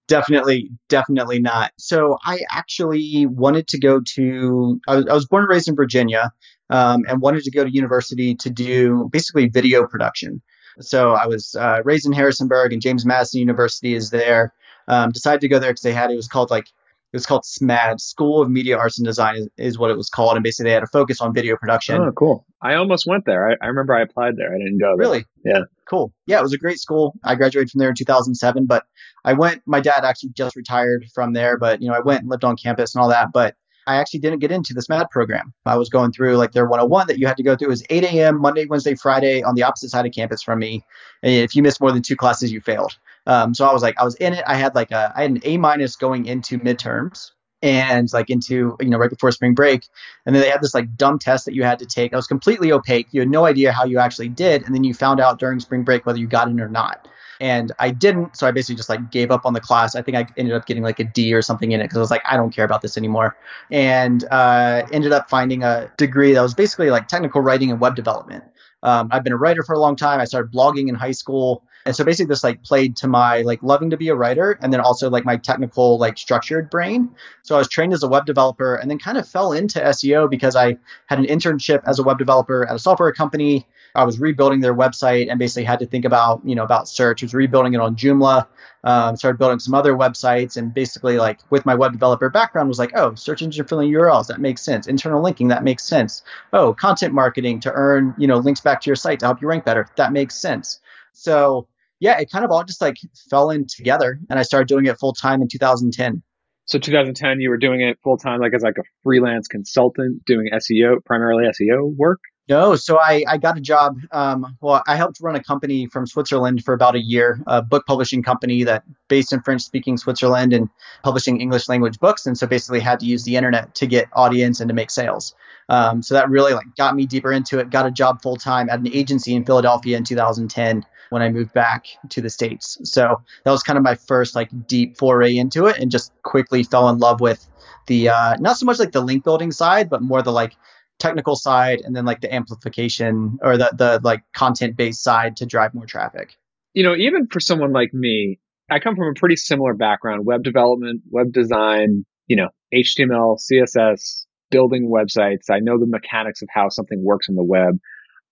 definitely, 0.08 0.72
definitely 0.88 1.40
not. 1.40 1.72
So 1.78 2.18
I 2.26 2.40
actually 2.50 3.28
wanted 3.28 3.68
to 3.68 3.80
go 3.80 4.02
to, 4.16 4.80
I 4.88 4.96
was, 4.96 5.06
I 5.08 5.14
was 5.14 5.28
born 5.28 5.44
and 5.44 5.52
raised 5.52 5.68
in 5.70 5.76
Virginia 5.76 6.32
um, 6.72 7.04
and 7.08 7.22
wanted 7.22 7.44
to 7.44 7.52
go 7.52 7.64
to 7.64 7.72
university 7.72 8.34
to 8.38 8.50
do 8.50 9.08
basically 9.12 9.50
video 9.50 9.86
production. 9.86 10.42
So 10.80 11.14
I 11.14 11.28
was 11.28 11.56
uh, 11.56 11.82
raised 11.84 12.06
in 12.06 12.14
Harrisonburg, 12.14 12.74
and 12.74 12.82
James 12.82 13.06
Madison 13.06 13.40
University 13.40 13.94
is 13.94 14.10
there. 14.10 14.54
Um, 14.88 15.12
decided 15.12 15.42
to 15.42 15.48
go 15.48 15.60
there 15.60 15.72
because 15.72 15.84
they 15.84 15.94
had 15.94 16.10
it 16.10 16.16
was 16.16 16.28
called 16.28 16.50
like 16.50 16.68
it 17.12 17.16
was 17.16 17.26
called 17.26 17.44
SMAD, 17.44 18.00
School 18.00 18.42
of 18.42 18.52
Media 18.52 18.78
Arts 18.78 19.00
and 19.00 19.06
Design 19.06 19.36
is, 19.36 19.50
is, 19.58 19.80
what 19.80 19.90
it 19.90 19.98
was 19.98 20.10
called, 20.10 20.36
and 20.36 20.44
basically 20.44 20.70
they 20.70 20.74
had 20.76 20.84
a 20.84 20.88
focus 20.88 21.22
on 21.22 21.34
video 21.34 21.58
production. 21.58 22.00
Oh, 22.00 22.12
cool! 22.12 22.46
I 22.62 22.76
almost 22.76 23.08
went 23.08 23.26
there. 23.26 23.50
I, 23.50 23.56
I 23.62 23.68
remember 23.68 23.96
I 23.96 24.02
applied 24.02 24.38
there. 24.38 24.54
I 24.54 24.58
didn't 24.58 24.80
go. 24.80 24.90
There. 24.90 24.98
Really? 24.98 25.26
Yeah. 25.44 25.62
Cool. 25.90 26.14
Yeah, 26.28 26.38
it 26.38 26.44
was 26.44 26.54
a 26.54 26.58
great 26.58 26.80
school. 26.80 27.16
I 27.24 27.34
graduated 27.34 27.72
from 27.72 27.80
there 27.80 27.90
in 27.90 27.96
2007, 27.96 28.68
but 28.68 28.86
I 29.26 29.34
went. 29.34 29.64
My 29.66 29.80
dad 29.80 30.04
actually 30.06 30.32
just 30.34 30.56
retired 30.56 31.06
from 31.14 31.34
there, 31.34 31.58
but 31.58 31.82
you 31.82 31.88
know 31.88 31.96
I 31.96 32.00
went 32.00 32.22
and 32.22 32.30
lived 32.30 32.44
on 32.44 32.56
campus 32.58 32.94
and 32.94 33.02
all 33.02 33.10
that. 33.10 33.32
But 33.34 33.56
I 33.90 33.96
actually 33.96 34.20
didn't 34.20 34.38
get 34.38 34.52
into 34.52 34.76
the 34.76 34.82
SMAD 34.82 35.10
program. 35.10 35.52
I 35.66 35.76
was 35.76 35.90
going 35.90 36.12
through 36.12 36.38
like 36.38 36.52
their 36.52 36.66
101 36.66 37.08
that 37.08 37.18
you 37.18 37.26
had 37.26 37.38
to 37.38 37.44
go 37.44 37.56
through. 37.56 37.70
It 37.70 37.72
was 37.72 37.84
8 37.90 38.04
a.m. 38.04 38.40
Monday, 38.40 38.68
Wednesday, 38.68 38.94
Friday 38.94 39.42
on 39.42 39.56
the 39.56 39.64
opposite 39.64 39.90
side 39.90 40.06
of 40.06 40.12
campus 40.12 40.44
from 40.44 40.60
me. 40.60 40.86
And 41.24 41.34
if 41.34 41.56
you 41.56 41.64
missed 41.64 41.82
more 41.82 41.92
than 41.92 42.04
two 42.04 42.16
classes, 42.16 42.52
you 42.52 42.62
failed. 42.62 42.96
Um, 43.26 43.56
so 43.56 43.66
I 43.66 43.74
was 43.74 43.82
like, 43.82 43.96
I 44.00 44.04
was 44.04 44.14
in 44.16 44.34
it. 44.34 44.44
I 44.46 44.54
had 44.54 44.76
like 44.76 44.92
a, 44.92 45.12
I 45.16 45.24
had 45.24 45.32
an 45.32 45.42
A 45.44 45.58
minus 45.58 45.96
going 45.96 46.28
into 46.28 46.60
midterms 46.60 47.32
and 47.64 48.14
like 48.14 48.30
into 48.30 48.78
you 48.80 48.90
know 48.90 48.98
right 48.98 49.10
before 49.10 49.32
spring 49.32 49.54
break 49.54 49.86
and 50.26 50.34
then 50.34 50.42
they 50.42 50.50
had 50.50 50.62
this 50.62 50.74
like 50.74 50.96
dumb 50.96 51.20
test 51.20 51.44
that 51.44 51.54
you 51.54 51.64
had 51.64 51.78
to 51.80 51.86
take 51.86 52.12
that 52.12 52.16
was 52.16 52.26
completely 52.26 52.72
opaque 52.72 53.08
you 53.12 53.20
had 53.20 53.30
no 53.30 53.46
idea 53.46 53.70
how 53.70 53.84
you 53.84 54.00
actually 54.00 54.30
did 54.30 54.64
and 54.64 54.74
then 54.74 54.86
you 54.86 54.94
found 54.94 55.20
out 55.20 55.40
during 55.40 55.60
spring 55.60 55.84
break 55.84 56.06
whether 56.06 56.20
you 56.20 56.26
got 56.26 56.48
in 56.48 56.62
or 56.62 56.70
not 56.70 57.10
and 57.40 57.72
I 57.80 57.92
didn't. 57.92 58.36
So 58.36 58.48
I 58.48 58.52
basically 58.52 58.76
just 58.76 58.90
like 58.90 59.12
gave 59.12 59.32
up 59.32 59.46
on 59.46 59.54
the 59.54 59.62
class. 59.62 59.96
I 59.96 60.02
think 60.02 60.18
I 60.18 60.28
ended 60.38 60.54
up 60.54 60.66
getting 60.66 60.84
like 60.84 61.00
a 61.00 61.06
D 61.06 61.34
or 61.34 61.42
something 61.42 61.72
in 61.72 61.80
it 61.80 61.86
because 61.86 61.98
I 61.98 62.02
was 62.02 62.12
like, 62.12 62.24
I 62.26 62.36
don't 62.36 62.54
care 62.54 62.66
about 62.66 62.82
this 62.82 62.98
anymore. 62.98 63.38
And 63.72 64.24
uh, 64.32 64.84
ended 64.92 65.12
up 65.12 65.30
finding 65.30 65.64
a 65.64 65.92
degree 65.98 66.34
that 66.34 66.42
was 66.42 66.54
basically 66.54 66.90
like 66.90 67.08
technical 67.08 67.42
writing 67.42 67.72
and 67.72 67.80
web 67.80 67.96
development. 67.96 68.44
Um, 68.84 69.10
I've 69.12 69.24
been 69.24 69.34
a 69.34 69.38
writer 69.38 69.64
for 69.64 69.74
a 69.74 69.80
long 69.80 69.96
time. 69.96 70.20
I 70.20 70.26
started 70.26 70.52
blogging 70.52 70.90
in 70.90 70.96
high 70.96 71.12
school. 71.12 71.64
And 71.86 71.96
so 71.96 72.04
basically 72.04 72.28
this 72.28 72.44
like 72.44 72.62
played 72.64 72.98
to 72.98 73.08
my 73.08 73.42
like 73.42 73.64
loving 73.64 73.90
to 73.90 73.98
be 73.98 74.10
a 74.10 74.16
writer 74.16 74.60
and 74.62 74.72
then 74.72 74.82
also 74.82 75.10
like 75.10 75.26
my 75.26 75.38
technical 75.38 75.98
like 75.98 76.18
structured 76.18 76.70
brain. 76.70 77.10
So 77.44 77.56
I 77.56 77.58
was 77.58 77.70
trained 77.70 77.94
as 77.94 78.04
a 78.04 78.08
web 78.08 78.26
developer 78.26 78.76
and 78.76 78.92
then 78.92 79.00
kind 79.00 79.18
of 79.18 79.28
fell 79.28 79.54
into 79.54 79.80
SEO 79.80 80.30
because 80.30 80.56
I 80.56 80.78
had 81.08 81.20
an 81.20 81.26
internship 81.26 81.82
as 81.86 81.98
a 81.98 82.04
web 82.04 82.18
developer 82.18 82.68
at 82.68 82.76
a 82.76 82.80
software 82.80 83.12
company 83.14 83.66
I 83.96 84.04
was 84.04 84.20
rebuilding 84.20 84.60
their 84.60 84.76
website 84.76 85.30
and 85.30 85.40
basically 85.40 85.64
had 85.64 85.80
to 85.80 85.86
think 85.86 86.06
about, 86.06 86.42
you 86.46 86.56
know, 86.56 86.64
about 86.64 86.88
search. 86.88 87.24
I 87.24 87.26
was 87.26 87.34
rebuilding 87.34 87.74
it 87.74 87.80
on 87.80 87.96
Joomla, 87.96 88.48
um, 88.84 89.16
started 89.16 89.38
building 89.38 89.60
some 89.60 89.74
other 89.74 89.94
websites, 89.94 90.58
and 90.58 90.74
basically, 90.74 91.18
like 91.18 91.40
with 91.50 91.66
my 91.66 91.76
web 91.76 91.92
developer 91.92 92.30
background, 92.30 92.70
was 92.70 92.80
like, 92.80 92.92
oh, 92.96 93.16
search 93.16 93.42
engine 93.42 93.66
filling 93.66 93.92
URLs, 93.92 94.28
that 94.28 94.40
makes 94.40 94.62
sense. 94.62 94.88
Internal 94.88 95.22
linking, 95.22 95.50
that 95.50 95.64
makes 95.64 95.84
sense. 95.84 96.24
Oh, 96.54 96.74
content 96.74 97.14
marketing 97.14 97.60
to 97.62 97.72
earn, 97.72 98.14
you 98.18 98.28
know, 98.28 98.38
links 98.38 98.62
back 98.62 98.82
to 98.82 98.90
your 98.90 98.96
site 98.96 99.20
to 99.20 99.26
help 99.26 99.42
you 99.42 99.48
rank 99.48 99.66
better, 99.66 99.88
that 99.98 100.14
makes 100.14 100.36
sense. 100.36 100.80
So 101.14 101.68
yeah, 102.00 102.18
it 102.20 102.32
kind 102.32 102.46
of 102.46 102.52
all 102.52 102.64
just 102.64 102.82
like 102.82 102.96
fell 103.30 103.50
in 103.50 103.66
together, 103.68 104.20
and 104.30 104.40
I 104.40 104.44
started 104.44 104.68
doing 104.68 104.86
it 104.86 104.98
full 105.00 105.14
time 105.14 105.42
in 105.42 105.48
2010. 105.48 106.24
So 106.66 106.78
2010, 106.78 107.42
you 107.42 107.50
were 107.50 107.58
doing 107.58 107.82
it 107.82 107.98
full 108.04 108.18
time, 108.18 108.40
like 108.40 108.54
as 108.54 108.62
like 108.62 108.78
a 108.78 108.84
freelance 109.04 109.48
consultant, 109.48 110.24
doing 110.26 110.50
SEO, 110.54 111.04
primarily 111.04 111.46
SEO 111.46 111.96
work. 111.96 112.20
No, 112.50 112.76
so 112.76 112.98
I, 113.00 113.24
I 113.28 113.38
got 113.38 113.60
a 113.60 113.62
job. 113.62 114.00
Um, 114.12 114.58
well, 114.60 114.82
I 114.88 114.96
helped 114.96 115.22
run 115.22 115.36
a 115.36 115.44
company 115.44 115.86
from 115.86 116.08
Switzerland 116.08 116.66
for 116.66 116.74
about 116.74 116.96
a 116.96 117.00
year, 117.00 117.40
a 117.46 117.62
book 117.62 117.86
publishing 117.86 118.24
company 118.24 118.64
that 118.64 118.84
based 119.08 119.32
in 119.32 119.42
French 119.42 119.62
speaking 119.62 119.98
Switzerland 119.98 120.52
and 120.52 120.68
publishing 121.04 121.40
English 121.40 121.70
language 121.70 122.00
books. 122.00 122.26
And 122.26 122.36
so 122.36 122.48
basically 122.48 122.80
had 122.80 123.00
to 123.02 123.06
use 123.06 123.24
the 123.24 123.36
internet 123.36 123.76
to 123.76 123.86
get 123.86 124.08
audience 124.14 124.62
and 124.62 124.68
to 124.68 124.74
make 124.74 124.90
sales. 124.90 125.36
Um, 125.70 126.02
so 126.02 126.16
that 126.16 126.28
really 126.32 126.56
like 126.56 126.66
got 126.76 126.96
me 126.96 127.06
deeper 127.06 127.32
into 127.32 127.60
it. 127.60 127.70
Got 127.70 127.86
a 127.86 127.92
job 127.92 128.24
full 128.24 128.36
time 128.36 128.68
at 128.68 128.80
an 128.80 128.88
agency 128.88 129.36
in 129.36 129.46
Philadelphia 129.46 129.96
in 129.96 130.04
2010 130.04 130.84
when 131.12 131.22
I 131.22 131.30
moved 131.30 131.54
back 131.54 131.86
to 132.10 132.22
the 132.22 132.32
States. 132.32 132.80
So 132.84 133.22
that 133.44 133.52
was 133.52 133.62
kind 133.62 133.78
of 133.78 133.84
my 133.84 133.94
first 133.94 134.36
like 134.36 134.50
deep 134.68 134.98
foray 134.98 135.38
into 135.38 135.68
it 135.68 135.78
and 135.78 135.92
just 135.92 136.12
quickly 136.24 136.64
fell 136.64 136.90
in 136.90 136.98
love 136.98 137.22
with 137.22 137.48
the, 137.86 138.10
uh, 138.10 138.38
not 138.40 138.58
so 138.58 138.66
much 138.66 138.80
like 138.80 138.92
the 138.92 139.02
link 139.02 139.24
building 139.24 139.52
side, 139.52 139.88
but 139.88 140.02
more 140.02 140.24
the 140.24 140.32
like 140.32 140.56
technical 141.00 141.36
side 141.36 141.82
and 141.84 141.96
then 141.96 142.06
like 142.06 142.22
the 142.22 142.34
amplification 142.34 143.40
or 143.42 143.58
the 143.58 143.72
the 143.74 144.02
like 144.04 144.22
content 144.34 144.78
based 144.78 145.02
side 145.02 145.38
to 145.38 145.46
drive 145.46 145.74
more 145.74 145.86
traffic. 145.86 146.36
You 146.74 146.84
know, 146.84 146.96
even 146.96 147.28
for 147.28 147.40
someone 147.40 147.74
like 147.74 147.94
me, 147.94 148.40
I 148.70 148.80
come 148.80 148.96
from 148.96 149.08
a 149.08 149.20
pretty 149.20 149.36
similar 149.36 149.74
background, 149.74 150.26
web 150.26 150.44
development, 150.44 151.02
web 151.10 151.32
design, 151.32 152.06
you 152.28 152.36
know, 152.36 152.50
HTML, 152.74 153.40
CSS, 153.40 154.26
building 154.52 154.90
websites. 154.90 155.50
I 155.50 155.60
know 155.60 155.80
the 155.80 155.88
mechanics 155.88 156.42
of 156.42 156.50
how 156.52 156.70
something 156.70 157.04
works 157.04 157.28
on 157.30 157.36
the 157.36 157.44
web. 157.44 157.80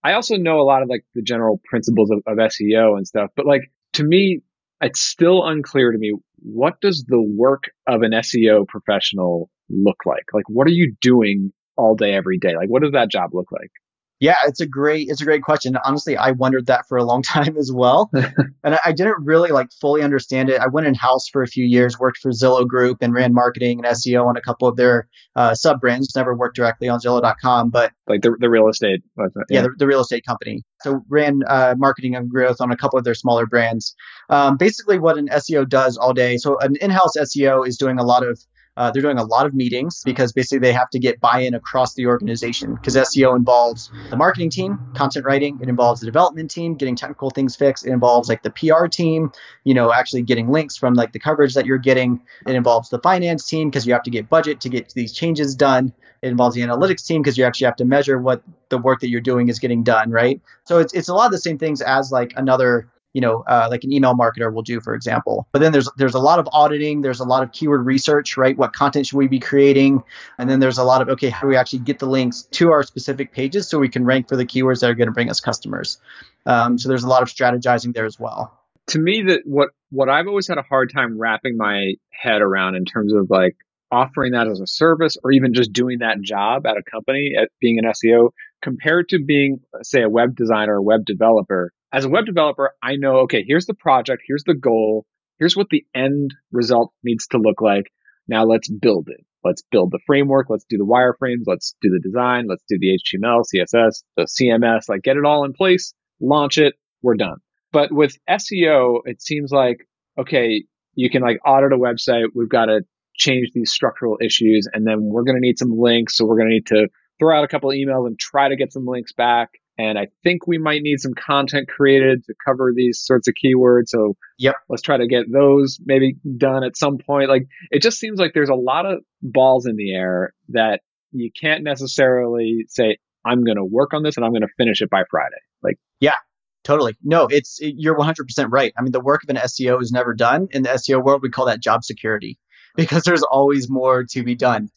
I 0.03 0.13
also 0.13 0.37
know 0.37 0.61
a 0.61 0.63
lot 0.63 0.83
of 0.83 0.89
like 0.89 1.03
the 1.15 1.23
general 1.23 1.59
principles 1.65 2.11
of, 2.11 2.19
of 2.27 2.37
SEO 2.37 2.97
and 2.97 3.07
stuff, 3.07 3.31
but 3.35 3.45
like 3.47 3.71
to 3.93 4.03
me, 4.03 4.41
it's 4.81 4.99
still 4.99 5.43
unclear 5.43 5.91
to 5.91 5.97
me 5.97 6.13
what 6.39 6.79
does 6.81 7.03
the 7.07 7.21
work 7.21 7.65
of 7.87 8.03
an 8.03 8.11
SEO 8.11 8.67
professional 8.67 9.49
look 9.69 10.05
like? 10.05 10.25
Like, 10.33 10.47
what 10.47 10.67
are 10.67 10.71
you 10.71 10.95
doing 11.01 11.51
all 11.77 11.95
day, 11.95 12.13
every 12.13 12.37
day? 12.37 12.55
Like, 12.55 12.69
what 12.69 12.81
does 12.81 12.91
that 12.91 13.09
job 13.09 13.33
look 13.33 13.51
like? 13.51 13.71
Yeah, 14.19 14.35
it's 14.47 14.59
a 14.61 14.65
great 14.65 15.09
it's 15.09 15.21
a 15.21 15.25
great 15.25 15.43
question. 15.43 15.77
Honestly, 15.83 16.17
I 16.17 16.31
wondered 16.31 16.65
that 16.67 16.87
for 16.87 16.97
a 16.97 17.03
long 17.03 17.21
time 17.23 17.55
as 17.57 17.71
well, 17.71 18.09
and 18.63 18.75
I, 18.75 18.79
I, 18.85 18.91
didn't 18.91 19.23
really 19.23 19.51
like 19.51 19.67
fully 19.79 20.01
understand 20.01 20.49
it. 20.49 20.59
I 20.59 20.67
went 20.67 20.87
in 20.87 20.95
house 20.95 21.27
for 21.31 21.43
a 21.43 21.47
few 21.47 21.65
years, 21.65 21.99
worked 21.99 22.17
for 22.17 22.31
Zillow 22.31 22.67
Group, 22.67 22.97
and 23.01 23.13
ran 23.13 23.33
marketing 23.33 23.85
and 23.85 23.95
SEO 23.95 24.25
on 24.25 24.35
a 24.35 24.41
couple 24.41 24.67
of 24.67 24.75
their 24.75 25.07
uh, 25.35 25.53
sub 25.53 25.79
brands. 25.79 26.15
Never 26.15 26.35
worked 26.35 26.55
directly 26.55 26.89
on 26.89 26.99
Zillow.com, 26.99 27.69
but 27.69 27.91
like 28.07 28.21
the 28.21 28.35
the 28.39 28.49
real 28.49 28.67
estate. 28.67 29.01
Yeah, 29.17 29.27
yeah 29.49 29.61
the, 29.61 29.69
the, 29.77 29.87
real 29.87 30.01
estate 30.01 30.25
company. 30.25 30.63
So 30.81 31.01
ran 31.09 31.41
uh, 31.47 31.75
marketing 31.77 32.15
and 32.15 32.27
growth 32.27 32.59
on 32.59 32.71
a 32.71 32.77
couple 32.77 32.97
of 32.97 33.05
their 33.05 33.15
smaller 33.15 33.45
brands. 33.45 33.95
Um, 34.29 34.57
basically, 34.57 34.97
what 34.97 35.19
an 35.19 35.27
SEO 35.27 35.69
does 35.69 35.95
all 35.95 36.13
day. 36.13 36.37
So 36.37 36.57
an 36.59 36.75
in-house 36.81 37.17
SEO 37.17 37.67
is 37.67 37.77
doing 37.77 37.99
a 37.99 38.03
lot 38.03 38.25
of 38.25 38.39
uh, 38.77 38.91
they're 38.91 39.01
doing 39.01 39.17
a 39.17 39.23
lot 39.23 39.47
of 39.47 39.55
meetings 39.55 40.03
because 40.05 40.31
basically 40.31 40.59
they 40.59 40.71
have 40.71 40.89
to 40.91 40.99
get 40.99 41.19
buy-in 41.19 41.55
across 41.55 41.95
the 41.95 42.05
organization 42.05 42.75
because 42.75 42.95
SEO 42.95 43.35
involves 43.35 43.91
the 44.11 44.15
marketing 44.15 44.51
team, 44.51 44.79
content 44.93 45.25
writing. 45.25 45.57
It 45.61 45.67
involves 45.67 45.99
the 45.99 46.05
development 46.05 46.51
team, 46.51 46.75
getting 46.75 46.95
technical 46.95 47.31
things 47.31 47.55
fixed. 47.55 47.87
It 47.87 47.91
involves 47.91 48.29
like 48.29 48.43
the 48.43 48.51
PR 48.51 48.85
team, 48.85 49.31
you 49.63 49.73
know, 49.73 49.91
actually 49.91 50.21
getting 50.21 50.51
links 50.51 50.77
from 50.77 50.93
like 50.93 51.11
the 51.11 51.19
coverage 51.19 51.55
that 51.55 51.65
you're 51.65 51.79
getting. 51.79 52.21
It 52.45 52.53
involves 52.53 52.89
the 52.89 52.99
finance 52.99 53.47
team 53.47 53.69
because 53.69 53.87
you 53.87 53.93
have 53.93 54.03
to 54.03 54.11
get 54.11 54.29
budget 54.29 54.61
to 54.61 54.69
get 54.69 54.93
these 54.93 55.11
changes 55.11 55.55
done. 55.55 55.91
It 56.21 56.29
involves 56.29 56.55
the 56.55 56.61
analytics 56.61 57.05
team 57.05 57.23
because 57.23 57.37
you 57.37 57.45
actually 57.45 57.65
have 57.65 57.77
to 57.77 57.85
measure 57.85 58.19
what 58.19 58.43
the 58.69 58.77
work 58.77 58.99
that 58.99 59.09
you're 59.09 59.21
doing 59.21 59.49
is 59.49 59.57
getting 59.57 59.83
done, 59.83 60.11
right? 60.11 60.39
So 60.65 60.79
it's 60.79 60.93
it's 60.93 61.09
a 61.09 61.15
lot 61.15 61.25
of 61.25 61.31
the 61.31 61.39
same 61.39 61.57
things 61.57 61.81
as 61.81 62.11
like 62.11 62.33
another 62.35 62.87
you 63.17 63.21
know, 63.21 63.43
uh, 63.47 63.67
like 63.71 63.83
an 63.83 63.91
email 63.91 64.13
marketer 64.13 64.53
will 64.53 64.61
do, 64.61 64.79
for 64.79 64.93
example. 64.93 65.47
But 65.51 65.57
then 65.57 65.71
there's 65.71 65.89
there's 65.97 66.13
a 66.13 66.19
lot 66.19 66.37
of 66.37 66.47
auditing, 66.51 67.01
there's 67.01 67.19
a 67.19 67.23
lot 67.23 67.41
of 67.41 67.51
keyword 67.51 67.83
research, 67.83 68.37
right? 68.37 68.55
What 68.55 68.73
content 68.73 69.07
should 69.07 69.17
we 69.17 69.27
be 69.27 69.39
creating? 69.39 70.03
And 70.37 70.47
then 70.47 70.59
there's 70.59 70.77
a 70.77 70.83
lot 70.83 71.01
of 71.01 71.09
okay, 71.09 71.31
how 71.31 71.41
do 71.41 71.47
we 71.47 71.55
actually 71.55 71.79
get 71.79 71.97
the 71.97 72.05
links 72.05 72.43
to 72.51 72.69
our 72.69 72.83
specific 72.83 73.31
pages 73.31 73.67
so 73.67 73.79
we 73.79 73.89
can 73.89 74.05
rank 74.05 74.29
for 74.29 74.35
the 74.35 74.45
keywords 74.45 74.81
that 74.81 74.91
are 74.91 74.93
going 74.93 75.07
to 75.07 75.13
bring 75.13 75.31
us 75.31 75.39
customers? 75.39 75.97
Um, 76.45 76.77
so 76.77 76.89
there's 76.89 77.05
a 77.05 77.07
lot 77.07 77.23
of 77.23 77.29
strategizing 77.29 77.91
there 77.91 78.05
as 78.05 78.19
well. 78.19 78.55
To 78.89 78.99
me, 78.99 79.23
that 79.23 79.41
what 79.45 79.69
what 79.89 80.09
I've 80.09 80.27
always 80.27 80.47
had 80.47 80.59
a 80.59 80.61
hard 80.69 80.93
time 80.93 81.19
wrapping 81.19 81.57
my 81.57 81.93
head 82.11 82.43
around 82.43 82.75
in 82.75 82.85
terms 82.85 83.15
of 83.15 83.31
like 83.31 83.55
offering 83.91 84.33
that 84.33 84.47
as 84.47 84.59
a 84.59 84.67
service 84.67 85.17
or 85.23 85.31
even 85.31 85.55
just 85.55 85.73
doing 85.73 85.99
that 85.99 86.21
job 86.21 86.67
at 86.67 86.77
a 86.77 86.83
company 86.83 87.31
at 87.35 87.49
being 87.59 87.79
an 87.79 87.85
SEO 87.85 88.29
compared 88.61 89.09
to 89.09 89.25
being 89.25 89.61
say 89.81 90.03
a 90.03 90.09
web 90.09 90.35
designer 90.35 90.75
or 90.75 90.81
web 90.83 91.03
developer 91.03 91.71
as 91.91 92.05
a 92.05 92.09
web 92.09 92.25
developer, 92.25 92.71
I 92.81 92.95
know, 92.95 93.17
okay, 93.19 93.43
here's 93.47 93.65
the 93.65 93.73
project, 93.73 94.23
here's 94.25 94.43
the 94.43 94.55
goal, 94.55 95.05
here's 95.39 95.55
what 95.55 95.69
the 95.69 95.85
end 95.95 96.33
result 96.51 96.91
needs 97.03 97.27
to 97.27 97.37
look 97.37 97.61
like. 97.61 97.91
Now 98.27 98.43
let's 98.45 98.69
build 98.69 99.07
it. 99.09 99.25
Let's 99.43 99.63
build 99.71 99.91
the 99.91 99.99
framework. 100.05 100.47
Let's 100.49 100.65
do 100.69 100.77
the 100.77 100.85
wireframes. 100.85 101.43
Let's 101.45 101.75
do 101.81 101.89
the 101.89 102.01
design. 102.03 102.47
Let's 102.49 102.63
do 102.67 102.77
the 102.79 102.99
HTML, 102.99 103.43
CSS, 103.43 104.03
the 104.17 104.23
CMS, 104.23 104.89
like 104.89 105.03
get 105.03 105.15
it 105.15 105.25
all 105.25 105.45
in 105.45 105.53
place, 105.53 105.93
launch 106.19 106.57
it. 106.57 106.73
We're 107.01 107.15
done. 107.15 107.37
But 107.71 107.91
with 107.91 108.17
SEO, 108.29 108.99
it 109.05 109.21
seems 109.21 109.51
like, 109.51 109.87
okay, 110.19 110.63
you 110.95 111.09
can 111.09 111.21
like 111.21 111.39
audit 111.45 111.71
a 111.71 111.77
website. 111.77 112.25
We've 112.33 112.49
got 112.49 112.65
to 112.65 112.81
change 113.15 113.51
these 113.53 113.71
structural 113.71 114.17
issues 114.21 114.67
and 114.71 114.85
then 114.85 114.97
we're 115.01 115.23
going 115.23 115.37
to 115.37 115.41
need 115.41 115.57
some 115.57 115.71
links. 115.77 116.17
So 116.17 116.25
we're 116.25 116.37
going 116.37 116.49
to 116.49 116.53
need 116.55 116.67
to 116.67 116.87
throw 117.19 117.37
out 117.37 117.43
a 117.43 117.47
couple 117.47 117.69
emails 117.69 118.07
and 118.07 118.19
try 118.19 118.49
to 118.49 118.55
get 118.55 118.73
some 118.73 118.85
links 118.85 119.13
back. 119.13 119.51
And 119.77 119.99
I 119.99 120.07
think 120.23 120.47
we 120.47 120.57
might 120.57 120.81
need 120.81 120.99
some 120.99 121.13
content 121.13 121.67
created 121.67 122.23
to 122.25 122.33
cover 122.45 122.71
these 122.75 122.99
sorts 122.99 123.27
of 123.27 123.35
keywords. 123.35 123.89
So 123.89 124.15
yep. 124.39 124.55
let's 124.69 124.81
try 124.81 124.97
to 124.97 125.07
get 125.07 125.31
those 125.31 125.77
maybe 125.85 126.15
done 126.37 126.63
at 126.63 126.75
some 126.75 126.97
point. 126.97 127.29
Like 127.29 127.43
it 127.69 127.81
just 127.81 127.99
seems 127.99 128.19
like 128.19 128.33
there's 128.33 128.49
a 128.49 128.55
lot 128.55 128.85
of 128.85 128.99
balls 129.21 129.67
in 129.67 129.75
the 129.75 129.93
air 129.93 130.33
that 130.49 130.81
you 131.11 131.29
can't 131.39 131.63
necessarily 131.63 132.65
say, 132.69 132.97
I'm 133.23 133.43
going 133.43 133.57
to 133.57 133.65
work 133.65 133.93
on 133.93 134.03
this 134.03 134.17
and 134.17 134.25
I'm 134.25 134.31
going 134.31 134.41
to 134.41 134.53
finish 134.57 134.81
it 134.81 134.89
by 134.89 135.03
Friday. 135.11 135.35
Like, 135.61 135.77
yeah, 135.99 136.15
totally. 136.63 136.95
No, 137.03 137.27
it's, 137.29 137.59
it, 137.61 137.75
you're 137.77 137.97
100% 137.97 138.15
right. 138.49 138.73
I 138.77 138.81
mean, 138.81 138.91
the 138.91 138.99
work 138.99 139.23
of 139.23 139.29
an 139.29 139.35
SEO 139.35 139.81
is 139.81 139.91
never 139.91 140.13
done. 140.13 140.47
In 140.51 140.63
the 140.63 140.69
SEO 140.69 141.03
world, 141.03 141.21
we 141.21 141.29
call 141.29 141.45
that 141.45 141.61
job 141.61 141.83
security 141.83 142.39
because 142.75 143.03
there's 143.03 143.23
always 143.23 143.69
more 143.69 144.05
to 144.11 144.23
be 144.23 144.35
done 144.35 144.69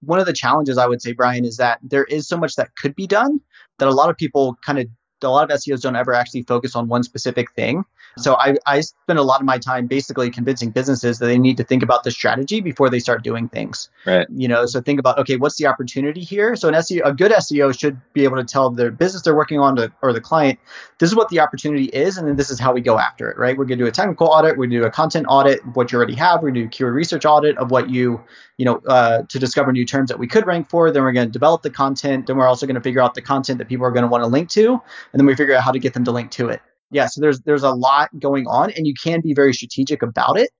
one 0.00 0.20
of 0.20 0.26
the 0.26 0.32
challenges 0.32 0.78
I 0.78 0.86
would 0.86 1.02
say, 1.02 1.12
Brian, 1.12 1.44
is 1.44 1.56
that 1.56 1.80
there 1.82 2.04
is 2.04 2.28
so 2.28 2.36
much 2.36 2.56
that 2.56 2.70
could 2.76 2.94
be 2.94 3.06
done 3.06 3.40
that 3.78 3.88
a 3.88 3.92
lot 3.92 4.10
of 4.10 4.16
people 4.16 4.58
kind 4.64 4.78
of 4.78 4.86
a 5.22 5.28
lot 5.28 5.50
of 5.50 5.58
SEOs 5.58 5.80
don't 5.80 5.96
ever 5.96 6.14
actually 6.14 6.42
focus 6.42 6.76
on 6.76 6.88
one 6.88 7.02
specific 7.02 7.52
thing. 7.52 7.84
So 8.16 8.34
I, 8.34 8.56
I 8.66 8.80
spend 8.80 9.18
a 9.18 9.22
lot 9.22 9.40
of 9.40 9.46
my 9.46 9.58
time 9.58 9.86
basically 9.86 10.30
convincing 10.30 10.70
businesses 10.70 11.18
that 11.18 11.26
they 11.26 11.38
need 11.38 11.56
to 11.58 11.64
think 11.64 11.82
about 11.82 12.02
the 12.02 12.10
strategy 12.10 12.60
before 12.60 12.90
they 12.90 12.98
start 12.98 13.22
doing 13.22 13.48
things. 13.48 13.90
Right. 14.06 14.26
You 14.30 14.48
know, 14.48 14.66
so 14.66 14.80
think 14.80 14.98
about 14.98 15.18
okay, 15.18 15.36
what's 15.36 15.56
the 15.56 15.66
opportunity 15.66 16.22
here? 16.22 16.56
So 16.56 16.68
an 16.68 16.74
SEO, 16.74 17.02
a 17.04 17.12
good 17.12 17.30
SEO 17.30 17.78
should 17.78 18.00
be 18.12 18.24
able 18.24 18.36
to 18.36 18.44
tell 18.44 18.70
the 18.70 18.90
business 18.90 19.22
they're 19.22 19.36
working 19.36 19.60
on 19.60 19.76
to, 19.76 19.92
or 20.02 20.12
the 20.12 20.20
client, 20.20 20.58
this 20.98 21.10
is 21.10 21.16
what 21.16 21.28
the 21.28 21.40
opportunity 21.40 21.84
is, 21.84 22.18
and 22.18 22.26
then 22.26 22.36
this 22.36 22.50
is 22.50 22.58
how 22.58 22.72
we 22.72 22.80
go 22.80 22.98
after 22.98 23.30
it. 23.30 23.38
Right. 23.38 23.56
We're 23.56 23.66
going 23.66 23.78
to 23.78 23.84
do 23.84 23.88
a 23.88 23.92
technical 23.92 24.28
audit. 24.28 24.56
To 24.58 24.66
do 24.66 24.84
a 24.84 24.90
content 24.90 25.26
audit 25.28 25.60
of 25.64 25.76
what 25.76 25.92
you 25.92 25.98
already 25.98 26.16
have. 26.16 26.40
To 26.40 26.50
do 26.50 26.64
a 26.64 26.68
keyword 26.68 26.94
research 26.94 27.24
audit 27.24 27.56
of 27.58 27.70
what 27.70 27.88
you, 27.88 28.20
you 28.58 28.66
know, 28.66 28.82
uh, 28.86 29.22
to 29.30 29.38
discover 29.38 29.72
new 29.72 29.86
terms 29.86 30.10
that 30.10 30.18
we 30.18 30.26
could 30.26 30.46
rank 30.46 30.68
for. 30.68 30.90
Then 30.90 31.02
we're 31.02 31.12
going 31.12 31.28
to 31.28 31.32
develop 31.32 31.62
the 31.62 31.70
content. 31.70 32.26
Then 32.26 32.36
we're 32.36 32.46
also 32.46 32.66
going 32.66 32.74
to 32.74 32.82
figure 32.82 33.00
out 33.00 33.14
the 33.14 33.22
content 33.22 33.58
that 33.58 33.68
people 33.68 33.86
are 33.86 33.90
going 33.90 34.02
to 34.02 34.08
want 34.08 34.22
to 34.22 34.28
link 34.28 34.50
to, 34.50 34.72
and 34.72 35.20
then 35.20 35.24
we 35.24 35.34
figure 35.34 35.54
out 35.54 35.62
how 35.62 35.72
to 35.72 35.78
get 35.78 35.94
them 35.94 36.04
to 36.04 36.12
link 36.12 36.30
to 36.32 36.48
it 36.48 36.60
yeah, 36.90 37.06
so 37.06 37.20
there's 37.20 37.40
there's 37.40 37.62
a 37.62 37.70
lot 37.70 38.10
going 38.18 38.46
on, 38.46 38.70
and 38.70 38.86
you 38.86 38.94
can 38.94 39.20
be 39.20 39.34
very 39.34 39.52
strategic 39.52 40.02
about 40.02 40.38
it. 40.38 40.50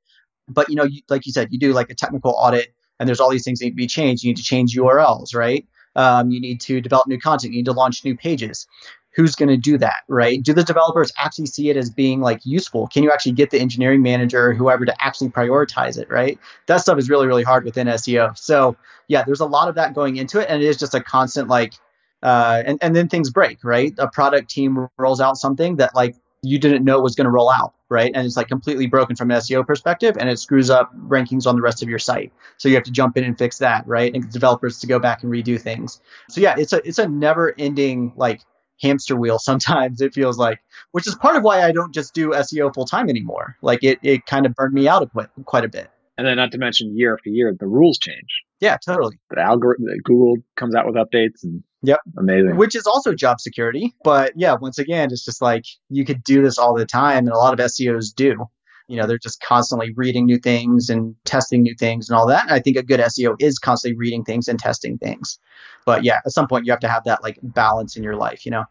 But 0.49 0.69
you 0.69 0.77
know, 0.77 0.85
you, 0.85 1.03
like 1.09 1.27
you 1.27 1.33
said, 1.33 1.49
you 1.51 1.59
do 1.59 1.73
like 1.73 1.91
a 1.91 1.95
technical 1.95 2.33
audit, 2.33 2.75
and 2.99 3.09
there's 3.09 3.21
all 3.21 3.31
these 3.31 3.45
things 3.45 3.59
that 3.61 3.67
need 3.67 3.71
to 3.71 3.77
be 3.77 3.87
changed. 3.87 4.25
You 4.25 4.31
need 4.31 4.37
to 4.37 4.43
change 4.43 4.77
URLs, 4.77 5.35
right? 5.35 5.67
Um, 5.97 6.31
you 6.31 6.41
need 6.41 6.61
to 6.63 6.81
develop 6.81 7.09
new 7.09 7.19
content. 7.19 7.53
You 7.53 7.61
need 7.61 7.65
to 7.67 7.73
launch 7.73 8.05
new 8.05 8.17
pages. 8.17 8.67
Who's 9.15 9.35
going 9.35 9.49
to 9.49 9.57
do 9.57 9.79
that, 9.79 10.03
right? 10.07 10.43
Do 10.43 10.53
the 10.53 10.63
developers 10.63 11.11
actually 11.19 11.47
see 11.47 11.71
it 11.71 11.77
as 11.77 11.91
being 11.91 12.21
like 12.21 12.41
useful? 12.45 12.87
Can 12.89 13.03
you 13.03 13.11
actually 13.11 13.33
get 13.33 13.51
the 13.51 13.59
engineering 13.59 14.03
manager 14.03 14.51
or 14.51 14.55
whoever 14.55 14.85
to 14.85 14.95
actually 15.05 15.31
prioritize 15.31 15.99
it, 15.99 16.09
right? 16.09 16.39
That 16.67 16.77
stuff 16.77 16.99
is 16.99 17.11
really, 17.11 17.27
really 17.27 17.43
hard 17.43 17.65
within 17.65 17.89
SEO. 17.89 18.39
So 18.39 18.77
yeah, 19.09 19.25
there's 19.25 19.41
a 19.41 19.47
lot 19.47 19.69
of 19.69 19.75
that 19.75 19.95
going 19.95 20.17
into 20.17 20.39
it, 20.41 20.47
and 20.49 20.63
it 20.63 20.67
is 20.67 20.77
just 20.77 20.95
a 20.95 21.01
constant 21.01 21.49
like 21.49 21.75
uh, 22.23 22.63
and 22.67 22.79
and 22.83 22.95
then 22.95 23.09
things 23.09 23.31
break, 23.31 23.63
right? 23.65 23.95
A 23.99 24.09
product 24.09 24.51
team 24.51 24.89
rolls 24.99 25.21
out 25.21 25.37
something 25.37 25.77
that 25.77 25.95
like 25.95 26.17
you 26.43 26.59
didn't 26.59 26.85
know 26.85 27.01
was 27.01 27.15
going 27.15 27.25
to 27.25 27.31
roll 27.31 27.51
out, 27.51 27.75
right? 27.89 28.13
And 28.15 28.27
it's 28.27 28.37
like 28.37 28.49
completely 28.49 28.87
broken 28.87 29.17
from 29.17 29.31
an 29.31 29.39
SEO 29.39 29.67
perspective, 29.67 30.17
and 30.19 30.29
it 30.29 30.39
screws 30.39 30.71
up 30.71 30.95
rankings 30.97 31.47
on 31.47 31.57
the 31.57 31.63
rest 31.63 31.83
of 31.83 31.89
your 31.89 31.99
site. 31.99 32.33
So 32.59 32.69
you 32.69 32.75
have 32.75 32.85
to 32.85 32.93
jump 32.93 33.17
in 33.17 33.25
and 33.25 33.37
fix 33.37 33.59
that, 33.59 33.87
right? 33.87 34.15
And 34.15 34.31
developers 34.31 34.79
to 34.81 34.87
go 34.87 34.99
back 34.99 35.23
and 35.23 35.33
redo 35.33 35.61
things. 35.61 36.01
So 36.29 36.41
yeah, 36.41 36.55
it's 36.59 36.73
a 36.73 36.87
it's 36.87 36.99
a 36.99 37.09
never 37.09 37.55
ending 37.59 38.13
like 38.17 38.43
hamster 38.81 39.17
wheel. 39.17 39.39
Sometimes 39.39 40.01
it 40.01 40.15
feels 40.15 40.39
like, 40.39 40.61
which 40.93 41.07
is 41.07 41.15
part 41.15 41.37
of 41.37 41.43
why 41.43 41.63
I 41.63 41.73
don't 41.73 41.93
just 41.95 42.15
do 42.15 42.31
SEO 42.31 42.75
full 42.75 42.87
time 42.87 43.09
anymore. 43.09 43.57
Like 43.63 43.83
it 43.83 43.99
it 44.03 44.27
kind 44.27 44.47
of 44.47 44.55
burned 44.55 44.75
me 44.75 44.89
out 44.89 45.11
quite 45.13 45.29
quite 45.45 45.65
a 45.65 45.69
bit. 45.69 45.91
And 46.17 46.27
then 46.27 46.37
not 46.37 46.51
to 46.53 46.59
mention 46.59 46.97
year 46.97 47.15
after 47.15 47.31
year, 47.31 47.55
the 47.59 47.67
rules 47.67 47.97
change. 47.99 48.43
Yeah, 48.61 48.77
totally. 48.85 49.21
The 49.31 49.41
algorithm, 49.41 49.87
Google 50.03 50.39
comes 50.57 50.75
out 50.75 50.85
with 50.85 50.97
updates 50.97 51.45
and 51.45 51.63
Yep. 51.83 52.01
Amazing. 52.19 52.57
Which 52.57 52.75
is 52.75 52.87
also 52.87 53.15
job 53.15 53.41
security. 53.41 53.95
But 54.03 54.33
yeah, 54.35 54.55
once 54.55 54.79
again, 54.79 55.11
it's 55.13 55.25
just 55.25 55.41
like 55.41 55.65
you 55.89 56.05
could 56.05 56.25
do 56.25 56.43
this 56.43 56.59
all 56.59 56.75
the 56.75 56.85
time. 56.87 57.19
And 57.19 57.29
a 57.29 57.39
lot 57.39 57.53
of 57.59 57.65
SEOs 57.65 58.13
do. 58.15 58.47
You 58.89 58.97
know, 58.97 59.07
they're 59.07 59.19
just 59.19 59.41
constantly 59.41 59.93
reading 59.95 60.27
new 60.27 60.39
things 60.39 60.89
and 60.89 61.15
testing 61.25 61.63
new 61.63 61.75
things 61.79 62.09
and 62.09 62.19
all 62.19 62.27
that. 62.29 62.45
And 62.45 62.53
I 62.53 62.61
think 62.61 62.77
a 62.77 62.83
good 62.83 63.01
SEO 63.01 63.37
is 63.39 63.59
constantly 63.59 63.97
reading 63.97 64.25
things 64.25 64.49
and 64.49 64.59
testing 64.59 64.99
things. 64.99 65.39
But 65.85 66.05
yeah, 66.05 66.19
at 66.25 66.33
some 66.33 66.49
point 66.49 66.67
you 66.67 66.73
have 66.73 66.81
to 66.81 66.89
have 66.89 67.05
that 67.05 67.23
like 67.23 67.39
balance 67.43 67.97
in 67.97 68.03
your 68.03 68.17
life, 68.17 68.45
you 68.45 68.51
know? 68.51 68.65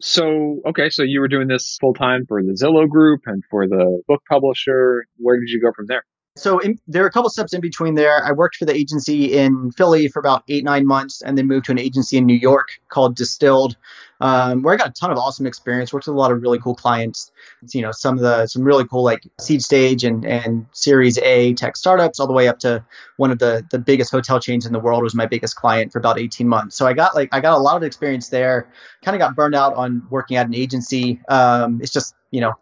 So, 0.00 0.60
okay, 0.64 0.90
so 0.90 1.02
you 1.02 1.20
were 1.20 1.28
doing 1.28 1.48
this 1.48 1.76
full 1.80 1.92
time 1.92 2.24
for 2.26 2.40
the 2.42 2.52
Zillow 2.52 2.88
group 2.88 3.22
and 3.26 3.42
for 3.50 3.66
the 3.66 4.00
book 4.06 4.22
publisher. 4.28 5.06
Where 5.16 5.40
did 5.40 5.48
you 5.48 5.60
go 5.60 5.72
from 5.74 5.86
there? 5.86 6.04
so 6.38 6.58
in, 6.58 6.78
there 6.86 7.04
are 7.04 7.06
a 7.06 7.10
couple 7.10 7.30
steps 7.30 7.52
in 7.52 7.60
between 7.60 7.94
there. 7.94 8.24
I 8.24 8.32
worked 8.32 8.56
for 8.56 8.64
the 8.64 8.74
agency 8.74 9.36
in 9.36 9.72
Philly 9.72 10.08
for 10.08 10.20
about 10.20 10.44
eight, 10.48 10.64
nine 10.64 10.86
months, 10.86 11.20
and 11.20 11.36
then 11.36 11.46
moved 11.46 11.66
to 11.66 11.72
an 11.72 11.78
agency 11.78 12.16
in 12.16 12.26
New 12.26 12.34
York 12.34 12.68
called 12.88 13.16
Distilled, 13.16 13.76
um, 14.20 14.62
where 14.62 14.74
I 14.74 14.76
got 14.76 14.88
a 14.88 14.92
ton 14.92 15.10
of 15.10 15.18
awesome 15.18 15.46
experience. 15.46 15.92
Worked 15.92 16.06
with 16.06 16.16
a 16.16 16.18
lot 16.18 16.32
of 16.32 16.42
really 16.42 16.58
cool 16.58 16.74
clients. 16.74 17.30
You 17.72 17.82
know, 17.82 17.92
some 17.92 18.16
of 18.16 18.20
the 18.20 18.46
some 18.46 18.62
really 18.62 18.86
cool 18.86 19.02
like 19.02 19.22
seed 19.40 19.62
stage 19.62 20.04
and 20.04 20.24
and 20.24 20.66
Series 20.72 21.18
A 21.18 21.54
tech 21.54 21.76
startups, 21.76 22.18
all 22.20 22.26
the 22.26 22.32
way 22.32 22.48
up 22.48 22.58
to 22.60 22.84
one 23.16 23.30
of 23.30 23.38
the 23.38 23.64
the 23.70 23.78
biggest 23.78 24.10
hotel 24.10 24.40
chains 24.40 24.66
in 24.66 24.72
the 24.72 24.80
world 24.80 25.02
was 25.02 25.14
my 25.14 25.26
biggest 25.26 25.56
client 25.56 25.92
for 25.92 25.98
about 25.98 26.18
18 26.18 26.48
months. 26.48 26.76
So 26.76 26.86
I 26.86 26.92
got 26.92 27.14
like 27.14 27.28
I 27.32 27.40
got 27.40 27.56
a 27.56 27.60
lot 27.60 27.76
of 27.76 27.82
experience 27.82 28.28
there. 28.28 28.68
Kind 29.02 29.14
of 29.14 29.20
got 29.20 29.36
burned 29.36 29.54
out 29.54 29.74
on 29.74 30.06
working 30.10 30.36
at 30.36 30.46
an 30.46 30.54
agency. 30.54 31.20
Um, 31.28 31.80
it's 31.80 31.92
just 31.92 32.14
you 32.30 32.40
know 32.40 32.54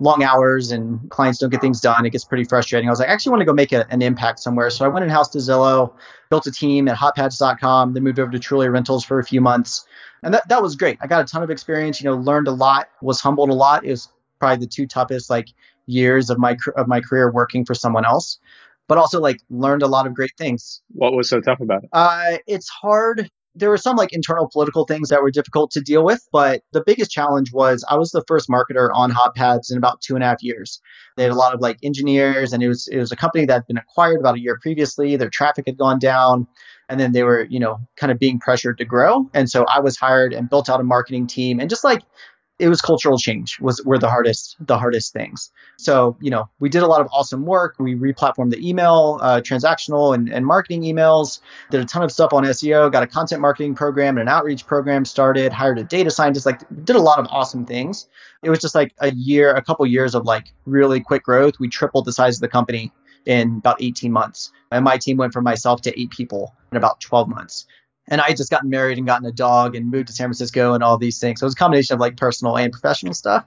long 0.00 0.22
hours 0.22 0.70
and 0.70 1.10
clients 1.10 1.38
don't 1.38 1.50
get 1.50 1.60
things 1.60 1.80
done. 1.80 2.06
It 2.06 2.10
gets 2.10 2.24
pretty 2.24 2.44
frustrating. 2.44 2.88
I 2.88 2.92
was 2.92 3.00
like, 3.00 3.08
I 3.08 3.12
actually 3.12 3.30
want 3.30 3.40
to 3.40 3.46
go 3.46 3.52
make 3.52 3.72
a, 3.72 3.86
an 3.90 4.02
impact 4.02 4.38
somewhere. 4.40 4.70
So 4.70 4.84
I 4.84 4.88
went 4.88 5.04
in 5.04 5.10
house 5.10 5.28
to 5.30 5.38
Zillow, 5.38 5.92
built 6.30 6.46
a 6.46 6.52
team 6.52 6.88
at 6.88 6.96
hotpads.com, 6.96 7.94
then 7.94 8.02
moved 8.02 8.20
over 8.20 8.30
to 8.30 8.38
Trulia 8.38 8.72
Rentals 8.72 9.04
for 9.04 9.18
a 9.18 9.24
few 9.24 9.40
months. 9.40 9.86
And 10.22 10.34
that, 10.34 10.48
that 10.48 10.62
was 10.62 10.76
great. 10.76 10.98
I 11.00 11.06
got 11.06 11.20
a 11.20 11.24
ton 11.24 11.42
of 11.42 11.50
experience, 11.50 12.00
you 12.00 12.08
know, 12.08 12.16
learned 12.16 12.48
a 12.48 12.52
lot, 12.52 12.88
was 13.02 13.20
humbled 13.20 13.50
a 13.50 13.54
lot. 13.54 13.84
It 13.84 13.90
was 13.90 14.08
probably 14.38 14.64
the 14.64 14.70
two 14.70 14.86
toughest 14.86 15.30
like 15.30 15.48
years 15.86 16.30
of 16.30 16.38
my 16.38 16.56
of 16.76 16.86
my 16.86 17.00
career 17.00 17.30
working 17.30 17.64
for 17.64 17.74
someone 17.74 18.04
else, 18.04 18.38
but 18.86 18.98
also 18.98 19.20
like 19.20 19.40
learned 19.50 19.82
a 19.82 19.86
lot 19.86 20.06
of 20.06 20.14
great 20.14 20.32
things. 20.36 20.82
What 20.92 21.12
was 21.14 21.28
so 21.28 21.40
tough 21.40 21.60
about 21.60 21.84
it? 21.84 21.90
Uh, 21.92 22.38
it's 22.46 22.68
hard 22.68 23.30
there 23.58 23.70
were 23.70 23.76
some 23.76 23.96
like 23.96 24.12
internal 24.12 24.48
political 24.48 24.84
things 24.84 25.08
that 25.08 25.22
were 25.22 25.30
difficult 25.30 25.70
to 25.72 25.80
deal 25.80 26.04
with, 26.04 26.26
but 26.32 26.62
the 26.72 26.82
biggest 26.84 27.10
challenge 27.10 27.52
was 27.52 27.84
I 27.88 27.96
was 27.96 28.10
the 28.10 28.24
first 28.26 28.48
marketer 28.48 28.90
on 28.94 29.10
HotPads 29.10 29.70
in 29.70 29.78
about 29.78 30.00
two 30.00 30.14
and 30.14 30.24
a 30.24 30.26
half 30.26 30.42
years. 30.42 30.80
They 31.16 31.24
had 31.24 31.32
a 31.32 31.36
lot 31.36 31.54
of 31.54 31.60
like 31.60 31.78
engineers, 31.82 32.52
and 32.52 32.62
it 32.62 32.68
was 32.68 32.88
it 32.88 32.98
was 32.98 33.12
a 33.12 33.16
company 33.16 33.44
that 33.46 33.52
had 33.52 33.66
been 33.66 33.76
acquired 33.76 34.20
about 34.20 34.36
a 34.36 34.40
year 34.40 34.58
previously. 34.60 35.16
Their 35.16 35.30
traffic 35.30 35.64
had 35.66 35.76
gone 35.76 35.98
down, 35.98 36.46
and 36.88 37.00
then 37.00 37.12
they 37.12 37.24
were 37.24 37.46
you 37.50 37.58
know 37.58 37.80
kind 37.96 38.12
of 38.12 38.18
being 38.18 38.38
pressured 38.38 38.78
to 38.78 38.84
grow. 38.84 39.28
And 39.34 39.50
so 39.50 39.64
I 39.64 39.80
was 39.80 39.96
hired 39.96 40.32
and 40.32 40.48
built 40.48 40.70
out 40.70 40.80
a 40.80 40.84
marketing 40.84 41.26
team, 41.26 41.60
and 41.60 41.68
just 41.68 41.84
like 41.84 42.02
it 42.58 42.68
was 42.68 42.80
cultural 42.80 43.18
change 43.18 43.60
was 43.60 43.82
were 43.84 43.98
the 43.98 44.08
hardest 44.08 44.56
the 44.60 44.78
hardest 44.78 45.12
things. 45.12 45.50
So 45.76 46.16
you 46.20 46.30
know 46.30 46.48
we 46.58 46.68
did 46.68 46.82
a 46.82 46.86
lot 46.86 47.00
of 47.00 47.08
awesome 47.12 47.44
work. 47.44 47.76
We 47.78 47.94
replatformed 47.94 48.50
the 48.50 48.68
email, 48.68 49.18
uh, 49.22 49.40
transactional 49.40 50.14
and, 50.14 50.28
and 50.28 50.44
marketing 50.44 50.82
emails. 50.82 51.40
Did 51.70 51.80
a 51.80 51.84
ton 51.84 52.02
of 52.02 52.10
stuff 52.10 52.32
on 52.32 52.44
SEO. 52.44 52.90
Got 52.90 53.02
a 53.02 53.06
content 53.06 53.40
marketing 53.40 53.74
program 53.74 54.18
and 54.18 54.28
an 54.28 54.34
outreach 54.34 54.66
program 54.66 55.04
started. 55.04 55.52
Hired 55.52 55.78
a 55.78 55.84
data 55.84 56.10
scientist. 56.10 56.46
Like 56.46 56.62
did 56.84 56.96
a 56.96 57.00
lot 57.00 57.18
of 57.18 57.26
awesome 57.30 57.64
things. 57.64 58.08
It 58.42 58.50
was 58.50 58.58
just 58.58 58.74
like 58.74 58.94
a 58.98 59.12
year, 59.12 59.54
a 59.54 59.62
couple 59.62 59.86
years 59.86 60.14
of 60.14 60.24
like 60.24 60.52
really 60.66 61.00
quick 61.00 61.24
growth. 61.24 61.58
We 61.58 61.68
tripled 61.68 62.04
the 62.04 62.12
size 62.12 62.36
of 62.36 62.40
the 62.40 62.48
company 62.48 62.92
in 63.26 63.58
about 63.58 63.82
18 63.82 64.10
months. 64.10 64.52
And 64.70 64.84
my 64.84 64.96
team 64.96 65.16
went 65.16 65.32
from 65.32 65.44
myself 65.44 65.82
to 65.82 66.00
eight 66.00 66.10
people 66.10 66.54
in 66.70 66.76
about 66.76 67.00
12 67.00 67.28
months 67.28 67.66
and 68.08 68.20
I 68.20 68.28
had 68.28 68.36
just 68.36 68.50
gotten 68.50 68.70
married 68.70 68.98
and 68.98 69.06
gotten 69.06 69.26
a 69.26 69.32
dog 69.32 69.76
and 69.76 69.90
moved 69.90 70.08
to 70.08 70.12
San 70.12 70.26
Francisco 70.26 70.74
and 70.74 70.82
all 70.82 70.98
these 70.98 71.18
things. 71.18 71.40
So 71.40 71.44
it 71.44 71.48
was 71.48 71.54
a 71.54 71.58
combination 71.58 71.94
of 71.94 72.00
like 72.00 72.16
personal 72.16 72.56
and 72.56 72.72
professional 72.72 73.14
stuff. 73.14 73.44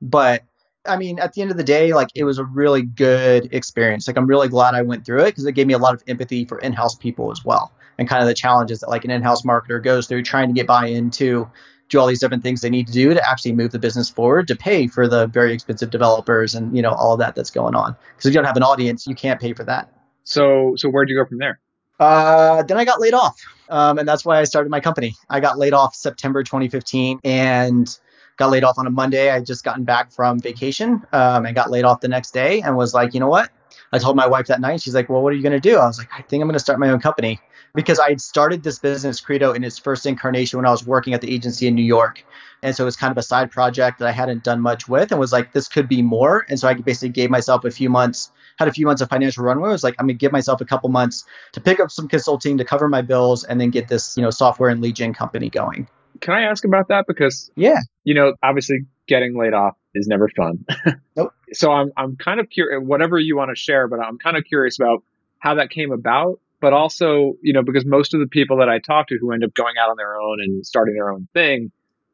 But 0.00 0.42
I 0.84 0.96
mean, 0.96 1.20
at 1.20 1.32
the 1.32 1.42
end 1.42 1.50
of 1.52 1.56
the 1.56 1.64
day, 1.64 1.92
like 1.92 2.08
it 2.14 2.24
was 2.24 2.38
a 2.38 2.44
really 2.44 2.82
good 2.82 3.52
experience. 3.54 4.06
Like 4.08 4.16
I'm 4.16 4.26
really 4.26 4.48
glad 4.48 4.74
I 4.74 4.82
went 4.82 5.06
through 5.06 5.22
it 5.22 5.26
because 5.26 5.46
it 5.46 5.52
gave 5.52 5.66
me 5.66 5.74
a 5.74 5.78
lot 5.78 5.94
of 5.94 6.02
empathy 6.08 6.44
for 6.44 6.58
in-house 6.58 6.96
people 6.96 7.30
as 7.30 7.44
well, 7.44 7.72
and 7.98 8.08
kind 8.08 8.20
of 8.20 8.28
the 8.28 8.34
challenges 8.34 8.80
that 8.80 8.90
like 8.90 9.04
an 9.04 9.10
in-house 9.10 9.42
marketer 9.42 9.82
goes 9.82 10.08
through 10.08 10.24
trying 10.24 10.48
to 10.48 10.54
get 10.54 10.66
buy-in 10.66 11.10
to 11.12 11.48
do 11.88 12.00
all 12.00 12.06
these 12.06 12.20
different 12.20 12.42
things 12.42 12.62
they 12.62 12.70
need 12.70 12.86
to 12.86 12.92
do 12.92 13.14
to 13.14 13.30
actually 13.30 13.52
move 13.52 13.70
the 13.70 13.78
business 13.78 14.08
forward 14.08 14.48
to 14.48 14.56
pay 14.56 14.86
for 14.86 15.06
the 15.06 15.26
very 15.26 15.52
expensive 15.52 15.90
developers 15.90 16.54
and 16.54 16.74
you 16.74 16.82
know 16.82 16.90
all 16.90 17.12
of 17.12 17.20
that 17.20 17.36
that's 17.36 17.50
going 17.50 17.76
on. 17.76 17.94
Because 18.16 18.26
if 18.26 18.32
you 18.32 18.38
don't 18.38 18.46
have 18.46 18.56
an 18.56 18.64
audience, 18.64 19.06
you 19.06 19.14
can't 19.14 19.40
pay 19.40 19.52
for 19.52 19.64
that. 19.64 19.92
So, 20.24 20.74
so 20.76 20.88
where'd 20.88 21.08
you 21.08 21.16
go 21.16 21.28
from 21.28 21.38
there? 21.38 21.60
Uh, 22.02 22.62
then 22.64 22.76
I 22.78 22.84
got 22.84 23.00
laid 23.00 23.14
off. 23.14 23.40
Um, 23.68 23.98
and 23.98 24.08
that's 24.08 24.24
why 24.24 24.38
I 24.38 24.44
started 24.44 24.70
my 24.70 24.80
company. 24.80 25.14
I 25.30 25.38
got 25.38 25.56
laid 25.56 25.72
off 25.72 25.94
September 25.94 26.42
2015 26.42 27.20
and 27.22 27.98
got 28.36 28.50
laid 28.50 28.64
off 28.64 28.76
on 28.76 28.86
a 28.86 28.90
Monday. 28.90 29.30
I 29.30 29.40
just 29.40 29.62
gotten 29.62 29.84
back 29.84 30.10
from 30.10 30.40
vacation 30.40 31.06
um, 31.12 31.46
and 31.46 31.54
got 31.54 31.70
laid 31.70 31.84
off 31.84 32.00
the 32.00 32.08
next 32.08 32.32
day 32.32 32.60
and 32.60 32.76
was 32.76 32.92
like, 32.92 33.14
you 33.14 33.20
know 33.20 33.28
what? 33.28 33.50
I 33.92 33.98
told 33.98 34.16
my 34.16 34.26
wife 34.26 34.48
that 34.48 34.60
night. 34.60 34.82
She's 34.82 34.94
like, 34.94 35.08
well, 35.08 35.22
what 35.22 35.32
are 35.32 35.36
you 35.36 35.42
going 35.42 35.52
to 35.52 35.60
do? 35.60 35.76
I 35.76 35.86
was 35.86 35.98
like, 35.98 36.08
I 36.12 36.22
think 36.22 36.40
I'm 36.40 36.48
going 36.48 36.54
to 36.54 36.60
start 36.60 36.80
my 36.80 36.90
own 36.90 37.00
company 37.00 37.38
because 37.74 38.00
I 38.00 38.08
had 38.08 38.20
started 38.20 38.64
this 38.64 38.80
business, 38.80 39.20
Credo, 39.20 39.52
in 39.52 39.62
its 39.62 39.78
first 39.78 40.04
incarnation 40.04 40.58
when 40.58 40.66
I 40.66 40.70
was 40.70 40.84
working 40.84 41.14
at 41.14 41.20
the 41.20 41.32
agency 41.32 41.68
in 41.68 41.74
New 41.74 41.84
York. 41.84 42.24
And 42.62 42.74
so 42.74 42.84
it 42.84 42.86
was 42.86 42.96
kind 42.96 43.10
of 43.10 43.18
a 43.18 43.22
side 43.22 43.50
project 43.50 44.00
that 44.00 44.08
I 44.08 44.12
hadn't 44.12 44.42
done 44.42 44.60
much 44.60 44.88
with 44.88 45.12
and 45.12 45.20
was 45.20 45.32
like, 45.32 45.52
this 45.52 45.68
could 45.68 45.88
be 45.88 46.02
more. 46.02 46.44
And 46.48 46.58
so 46.58 46.68
I 46.68 46.74
basically 46.74 47.10
gave 47.10 47.30
myself 47.30 47.64
a 47.64 47.70
few 47.70 47.90
months 47.90 48.32
had 48.58 48.68
a 48.68 48.72
few 48.72 48.86
months 48.86 49.02
of 49.02 49.08
financial 49.08 49.44
runway. 49.44 49.68
I 49.68 49.72
was 49.72 49.84
like, 49.84 49.94
I'm 49.98 50.06
gonna 50.06 50.14
give 50.14 50.32
myself 50.32 50.60
a 50.60 50.64
couple 50.64 50.88
months 50.90 51.24
to 51.52 51.60
pick 51.60 51.80
up 51.80 51.90
some 51.90 52.08
consulting 52.08 52.58
to 52.58 52.64
cover 52.64 52.88
my 52.88 53.02
bills 53.02 53.44
and 53.44 53.60
then 53.60 53.70
get 53.70 53.88
this, 53.88 54.16
you 54.16 54.22
know, 54.22 54.30
software 54.30 54.70
and 54.70 54.80
lead 54.80 54.96
gen 54.96 55.14
company 55.14 55.50
going. 55.50 55.88
Can 56.20 56.34
I 56.34 56.42
ask 56.42 56.64
about 56.64 56.88
that? 56.88 57.06
Because 57.06 57.50
yeah, 57.56 57.78
you 58.04 58.14
know, 58.14 58.34
obviously 58.42 58.80
getting 59.08 59.36
laid 59.36 59.54
off 59.54 59.76
is 59.94 60.06
never 60.06 60.28
fun. 60.28 60.64
Nope. 61.14 61.34
so 61.52 61.70
I'm 61.70 61.92
I'm 61.96 62.16
kind 62.16 62.40
of 62.40 62.48
curious, 62.48 62.82
whatever 62.82 63.18
you 63.18 63.36
want 63.36 63.50
to 63.50 63.54
share, 63.54 63.86
but 63.86 64.00
I'm 64.00 64.18
kind 64.18 64.36
of 64.36 64.44
curious 64.44 64.78
about 64.78 65.02
how 65.38 65.56
that 65.56 65.68
came 65.70 65.92
about. 65.92 66.40
But 66.60 66.72
also, 66.72 67.34
you 67.42 67.52
know, 67.52 67.62
because 67.62 67.84
most 67.84 68.14
of 68.14 68.20
the 68.20 68.28
people 68.28 68.58
that 68.58 68.68
I 68.68 68.78
talk 68.78 69.08
to 69.08 69.18
who 69.18 69.32
end 69.32 69.44
up 69.44 69.52
going 69.52 69.74
out 69.78 69.90
on 69.90 69.96
their 69.96 70.18
own 70.18 70.40
and 70.40 70.64
starting 70.64 70.94
their 70.94 71.10
own 71.10 71.28
thing, 71.34 71.72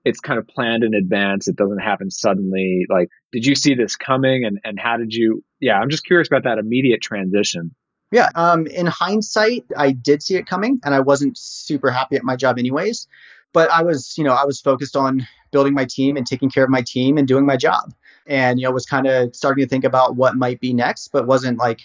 it's 0.09 0.21
kind 0.21 0.39
of 0.39 0.49
planned 0.49 0.85
in 0.85 0.95
advance. 0.95 1.49
It 1.49 1.57
doesn't 1.57 1.81
happen 1.81 2.11
suddenly. 2.11 2.87
Like, 2.89 3.09
did 3.31 3.45
you 3.45 3.55
see 3.55 3.75
this 3.75 3.95
coming 3.95 4.45
and, 4.45 4.59
and 4.65 4.81
how 4.81 4.97
did 4.97 5.13
you, 5.13 5.45
yeah, 5.61 5.79
I'm 5.79 5.91
just 5.91 6.05
curious 6.05 6.29
about 6.29 6.45
that 6.45 6.59
immediate 6.59 7.03
transition. 7.03 7.75
Yeah. 8.11 8.31
Um, 8.35 8.67
in 8.67 8.87
hindsight, 8.87 9.67
I 9.77 9.93
did 9.93 10.23
see 10.23 10.37
it 10.37 10.47
coming 10.47 10.81
and 10.83 10.95
I 10.95 11.01
wasn't 11.01 11.37
super 11.37 11.91
happy 11.91 12.17
at 12.17 12.25
my 12.25 12.37
job 12.37 12.59
anyways, 12.59 13.07
but 13.53 13.71
I 13.71 13.83
was, 13.83 14.17
you 14.17 14.25
know, 14.25 14.33
I 14.33 14.47
was 14.47 14.63
focused 14.63 14.97
on 14.97 15.27
building 15.53 15.75
my 15.75 15.85
team 15.85 16.17
and 16.17 16.27
taking 16.27 16.49
care 16.49 16.65
of 16.65 16.71
my 16.71 16.83
team 16.83 17.19
and 17.19 17.29
doing 17.29 17.45
my 17.45 17.59
job 17.59 17.93
and, 18.27 18.59
you 18.59 18.67
know, 18.67 18.73
was 18.73 18.87
kind 18.87 19.07
of 19.07 19.37
starting 19.37 19.63
to 19.63 19.69
think 19.69 19.85
about 19.85 20.17
what 20.17 20.37
might 20.37 20.59
be 20.59 20.73
next, 20.73 21.09
but 21.09 21.27
wasn't 21.27 21.59
like 21.59 21.81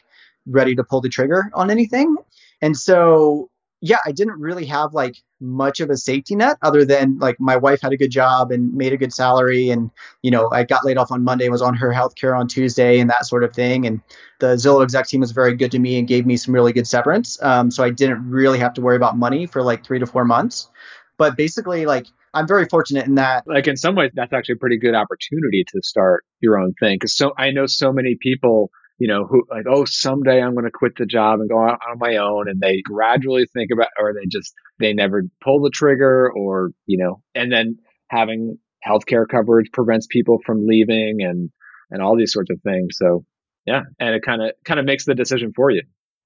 ready 0.45 0.75
to 0.75 0.83
pull 0.83 1.01
the 1.01 1.09
trigger 1.09 1.51
on 1.53 1.69
anything. 1.69 2.15
And 2.61 2.77
so 2.77 3.49
yeah, 3.85 3.97
I 4.05 4.13
didn't 4.13 4.39
really 4.39 4.65
have 4.67 4.93
like 4.93 5.17
much 5.41 5.81
of 5.81 5.89
a 5.89 5.97
safety 5.97 6.35
net 6.35 6.57
other 6.61 6.85
than 6.85 7.17
like 7.19 7.35
my 7.37 7.57
wife 7.57 7.81
had 7.81 7.91
a 7.91 7.97
good 7.97 8.11
job 8.11 8.49
and 8.49 8.73
made 8.73 8.93
a 8.93 8.97
good 8.97 9.11
salary. 9.11 9.71
And, 9.71 9.91
you 10.21 10.31
know, 10.31 10.49
I 10.49 10.63
got 10.63 10.85
laid 10.85 10.97
off 10.97 11.11
on 11.11 11.25
Monday, 11.25 11.49
was 11.49 11.61
on 11.61 11.75
her 11.75 11.91
health 11.91 12.15
care 12.15 12.33
on 12.33 12.47
Tuesday 12.47 13.01
and 13.01 13.09
that 13.09 13.25
sort 13.25 13.43
of 13.43 13.53
thing. 13.53 13.85
And 13.85 13.99
the 14.39 14.55
Zillow 14.55 14.83
exec 14.83 15.07
team 15.07 15.19
was 15.19 15.33
very 15.33 15.53
good 15.57 15.71
to 15.71 15.79
me 15.79 15.99
and 15.99 16.07
gave 16.07 16.25
me 16.25 16.37
some 16.37 16.53
really 16.53 16.71
good 16.71 16.87
severance. 16.87 17.37
Um, 17.43 17.71
so 17.71 17.83
I 17.83 17.89
didn't 17.89 18.29
really 18.29 18.59
have 18.59 18.73
to 18.75 18.81
worry 18.81 18.95
about 18.95 19.17
money 19.17 19.47
for 19.47 19.61
like 19.61 19.85
three 19.85 19.99
to 19.99 20.05
four 20.05 20.23
months. 20.23 20.69
But 21.17 21.35
basically, 21.35 21.85
like, 21.85 22.07
I'm 22.33 22.47
very 22.47 22.65
fortunate 22.69 23.05
in 23.05 23.15
that. 23.15 23.43
Like, 23.45 23.67
in 23.67 23.75
some 23.75 23.95
ways, 23.95 24.11
that's 24.13 24.31
actually 24.31 24.53
a 24.53 24.59
pretty 24.59 24.79
good 24.79 24.95
opportunity 24.95 25.65
to 25.67 25.81
start 25.83 26.23
your 26.39 26.57
own 26.57 26.73
thing. 26.79 26.99
Cause 26.99 27.17
so 27.17 27.33
I 27.37 27.51
know 27.51 27.65
so 27.65 27.91
many 27.91 28.15
people 28.15 28.71
you 28.99 29.07
know, 29.07 29.25
who 29.25 29.43
like, 29.49 29.65
oh, 29.69 29.85
someday 29.85 30.41
I'm 30.41 30.53
going 30.53 30.65
to 30.65 30.71
quit 30.71 30.93
the 30.97 31.05
job 31.05 31.39
and 31.39 31.49
go 31.49 31.59
out 31.59 31.79
on 31.89 31.97
my 31.99 32.17
own. 32.17 32.47
And 32.47 32.61
they 32.61 32.81
gradually 32.81 33.45
think 33.53 33.69
about, 33.73 33.89
or 33.99 34.13
they 34.13 34.25
just, 34.27 34.53
they 34.79 34.93
never 34.93 35.23
pull 35.43 35.61
the 35.61 35.71
trigger 35.71 36.31
or, 36.31 36.71
you 36.85 36.97
know, 36.97 37.21
and 37.33 37.51
then 37.51 37.77
having 38.09 38.57
healthcare 38.87 39.25
coverage 39.29 39.71
prevents 39.71 40.07
people 40.07 40.39
from 40.45 40.67
leaving 40.67 41.21
and, 41.21 41.49
and 41.89 42.01
all 42.01 42.17
these 42.17 42.33
sorts 42.33 42.51
of 42.51 42.61
things. 42.61 42.95
So 42.97 43.25
yeah. 43.65 43.81
And 43.99 44.15
it 44.15 44.23
kind 44.23 44.41
of, 44.41 44.51
kind 44.65 44.79
of 44.79 44.85
makes 44.85 45.05
the 45.05 45.15
decision 45.15 45.53
for 45.55 45.69
you. 45.69 45.81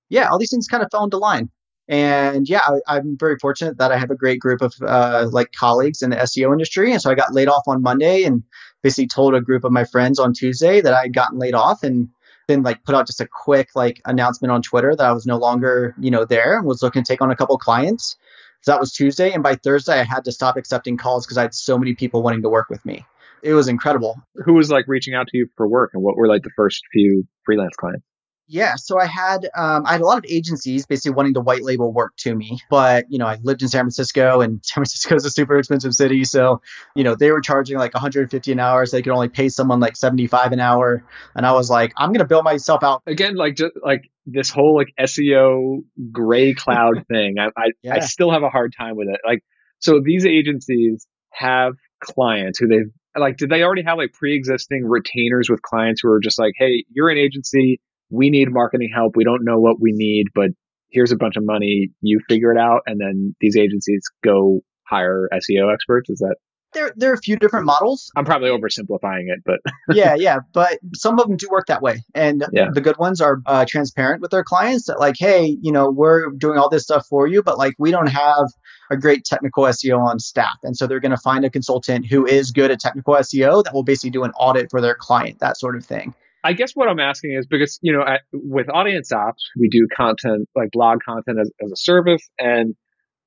Yeah. 0.10 0.30
All 0.30 0.40
these 0.40 0.50
things 0.50 0.68
kind 0.68 0.84
of 0.84 0.90
fell 0.92 1.04
into 1.04 1.18
line. 1.18 1.50
And 1.90 2.50
yeah, 2.50 2.62
I, 2.86 2.98
am 2.98 3.16
very 3.18 3.38
fortunate 3.40 3.78
that 3.78 3.94
I 3.94 3.98
have 3.98 4.12
a 4.12 4.16
great 4.16 4.42
group 4.42 4.62
of 4.62 4.74
uh, 4.86 5.30
like 5.32 5.54
colleagues 5.54 6.02
in 6.02 6.10
the 6.10 6.18
SEO 6.18 6.52
industry. 6.52 6.92
And 6.92 7.02
so 7.02 7.10
I 7.10 7.16
got 7.16 7.34
laid 7.34 7.48
off 7.48 7.64
on 7.66 7.82
Monday 7.82 8.24
and 8.24 8.44
basically 8.84 9.08
told 9.08 9.36
a 9.36 9.42
group 9.42 9.64
of 9.64 9.72
my 9.72 9.86
friends 9.86 10.20
on 10.20 10.34
Tuesday 10.34 10.82
that 10.82 10.94
I 10.94 11.04
had 11.04 11.14
gotten 11.14 11.40
laid 11.40 11.54
off 11.54 11.84
and 11.84 12.10
then 12.48 12.64
like 12.64 12.84
put 12.84 12.96
out 12.96 13.08
just 13.08 13.22
a 13.22 13.28
quick 13.28 13.70
like 13.76 14.02
announcement 14.06 14.52
on 14.52 14.62
Twitter 14.62 14.96
that 14.96 15.06
I 15.06 15.12
was 15.12 15.26
no 15.26 15.38
longer, 15.38 15.94
you 16.00 16.12
know, 16.12 16.26
there 16.26 16.58
and 16.58 16.66
was 16.66 16.82
looking 16.82 17.04
to 17.04 17.08
take 17.08 17.22
on 17.22 17.32
a 17.32 17.36
couple 17.36 17.58
clients. 17.58 18.18
So 18.62 18.72
that 18.72 18.80
was 18.80 18.92
Tuesday. 18.92 19.32
And 19.32 19.44
by 19.44 19.56
Thursday, 19.56 20.00
I 20.00 20.04
had 20.04 20.26
to 20.26 20.32
stop 20.32 20.58
accepting 20.58 20.98
calls 20.98 21.26
because 21.26 21.38
I 21.38 21.44
had 21.44 21.54
so 21.54 21.78
many 21.78 21.94
people 21.94 22.24
wanting 22.24 22.42
to 22.42 22.50
work 22.50 22.70
with 22.70 22.86
me. 22.86 23.06
It 23.44 23.54
was 23.54 23.68
incredible. 23.68 24.20
Who 24.46 24.54
was 24.54 24.72
like 24.72 24.86
reaching 24.88 25.14
out 25.14 25.28
to 25.28 25.38
you 25.38 25.48
for 25.56 25.68
work 25.68 25.92
and 25.94 26.02
what 26.02 26.18
were 26.18 26.28
like 26.28 26.44
the 26.44 26.50
first 26.56 26.82
few 26.92 27.26
freelance 27.46 27.76
clients? 27.76 28.04
Yeah, 28.50 28.76
so 28.76 28.98
I 28.98 29.06
had 29.06 29.50
um, 29.58 29.86
I 29.86 29.94
had 29.94 30.02
a 30.02 30.06
lot 30.06 30.18
of 30.18 30.26
agencies 30.30 30.86
basically 30.86 31.16
wanting 31.16 31.34
to 31.34 31.42
white 31.42 31.64
label 31.64 31.92
work 31.92 32.16
to 32.20 32.34
me, 32.34 32.60
but 32.70 33.06
you 33.10 33.18
know 33.18 33.28
I 33.28 33.38
lived 33.44 33.62
in 33.62 33.68
San 33.68 33.82
Francisco, 33.82 34.40
and 34.40 34.60
San 34.64 34.76
Francisco 34.76 35.16
is 35.16 35.26
a 35.26 35.30
super 35.30 35.58
expensive 35.58 35.94
city, 35.94 36.24
so 36.24 36.62
you 36.96 37.04
know 37.04 37.14
they 37.16 37.32
were 37.32 37.42
charging 37.42 37.78
like 37.78 37.94
150 37.94 38.52
an 38.52 38.60
hour, 38.60 38.86
so 38.86 38.96
they 38.96 39.02
could 39.02 39.12
only 39.12 39.28
pay 39.28 39.50
someone 39.50 39.82
like 39.82 39.98
75 39.98 40.54
an 40.54 40.62
hour, 40.62 41.04
and 41.36 41.46
I 41.46 41.52
was 41.52 41.70
like, 41.70 41.92
I'm 41.98 42.14
gonna 42.14 42.26
build 42.26 42.46
myself 42.46 42.84
out 42.84 43.04
again, 43.06 43.36
like 43.36 43.56
just 43.56 43.74
like 43.84 44.10
this 44.26 44.50
whole 44.50 44.76
like 44.76 44.94
SEO 44.98 45.84
gray 46.12 46.54
cloud 46.56 47.06
thing. 47.10 47.36
I 47.40 47.48
I, 47.58 47.72
yeah. 47.82 47.96
I 47.96 48.00
still 48.00 48.32
have 48.32 48.44
a 48.44 48.50
hard 48.50 48.74
time 48.78 48.96
with 48.96 49.10
it. 49.10 49.20
Like, 49.26 49.44
so 49.80 50.00
these 50.04 50.26
agencies 50.26 51.06
have 51.32 51.74
clients 52.02 52.60
who 52.60 52.68
they've 52.68 52.92
like, 53.18 53.38
did 53.38 53.50
they 53.50 53.64
already 53.64 53.82
have 53.82 53.98
like 53.98 54.14
pre-existing 54.14 54.86
retainers 54.86 55.50
with 55.50 55.62
clients 55.64 56.02
who 56.04 56.12
are 56.12 56.20
just 56.20 56.40
like, 56.40 56.54
hey, 56.56 56.86
you're 56.94 57.10
an 57.10 57.18
agency 57.18 57.82
we 58.10 58.30
need 58.30 58.52
marketing 58.52 58.90
help. 58.94 59.16
We 59.16 59.24
don't 59.24 59.44
know 59.44 59.60
what 59.60 59.78
we 59.80 59.92
need, 59.94 60.28
but 60.34 60.50
here's 60.90 61.12
a 61.12 61.18
bunch 61.18 61.36
of 61.38 61.46
money. 61.46 61.90
You 62.02 62.20
figure 62.30 62.52
it 62.52 62.58
out. 62.58 62.82
And 62.86 63.00
then 63.00 63.36
these 63.42 63.58
agencies 63.58 64.02
go 64.24 64.62
hire 64.88 65.30
SEO 65.34 65.74
experts. 65.74 66.10
Is 66.10 66.20
that? 66.20 66.36
there 66.74 66.94
there 66.96 67.12
are 67.12 67.14
a 67.14 67.20
few 67.20 67.38
different 67.38 67.66
models. 67.66 68.12
I'm 68.16 68.26
probably 68.26 68.50
oversimplifying 68.50 69.26
it, 69.28 69.42
but 69.46 69.60
yeah, 69.96 70.16
yeah, 70.16 70.40
but 70.54 70.80
some 70.94 71.20
of 71.20 71.28
them 71.28 71.38
do 71.38 71.48
work 71.50 71.68
that 71.68 71.82
way, 71.82 72.04
and 72.14 72.46
yeah. 72.52 72.68
the 72.72 72.82
good 72.82 72.98
ones 72.98 73.22
are 73.22 73.40
uh, 73.46 73.66
transparent 73.68 74.22
with 74.22 74.32
their 74.32 74.44
clients 74.44 74.86
that 74.86 75.00
like, 75.00 75.16
hey, 75.18 75.58
you 75.62 75.72
know, 75.72 75.90
we're 75.90 76.30
doing 76.32 76.58
all 76.58 76.70
this 76.70 76.84
stuff 76.84 77.06
for 77.10 77.28
you, 77.28 77.42
but 77.42 77.58
like 77.58 77.74
we 77.80 77.92
don't 77.92 78.08
have 78.08 78.46
a 78.92 78.98
great 78.98 79.26
technical 79.26 79.64
SEO 79.64 80.00
on 80.00 80.20
staff, 80.20 80.58
and 80.64 80.76
so 80.76 80.88
they're 80.88 81.00
going 81.00 81.12
to 81.12 81.18
find 81.18 81.46
a 81.46 81.50
consultant 81.50 82.06
who 82.06 82.26
is 82.26 82.52
good 82.52 82.72
at 82.72 82.80
technical 82.80 83.16
SEO 83.16 83.64
that 83.64 83.74
will 83.74 83.84
basically 83.84 84.12
do 84.12 84.24
an 84.24 84.32
audit 84.32 84.68
for 84.70 84.82
their 84.82 84.96
client, 84.96 85.40
that 85.40 85.58
sort 85.58 85.76
of 85.76 85.86
thing. 85.86 86.14
I 86.48 86.54
guess 86.54 86.72
what 86.74 86.88
I'm 86.88 87.00
asking 87.00 87.34
is 87.34 87.46
because 87.46 87.78
you 87.82 87.92
know 87.94 88.02
at, 88.02 88.22
with 88.32 88.68
Audience 88.74 89.12
Ops 89.12 89.50
we 89.60 89.68
do 89.70 89.88
content 89.96 90.48
like 90.56 90.70
blog 90.72 91.00
content 91.04 91.40
as, 91.40 91.52
as 91.64 91.72
a 91.72 91.76
service 91.76 92.28
and 92.40 92.74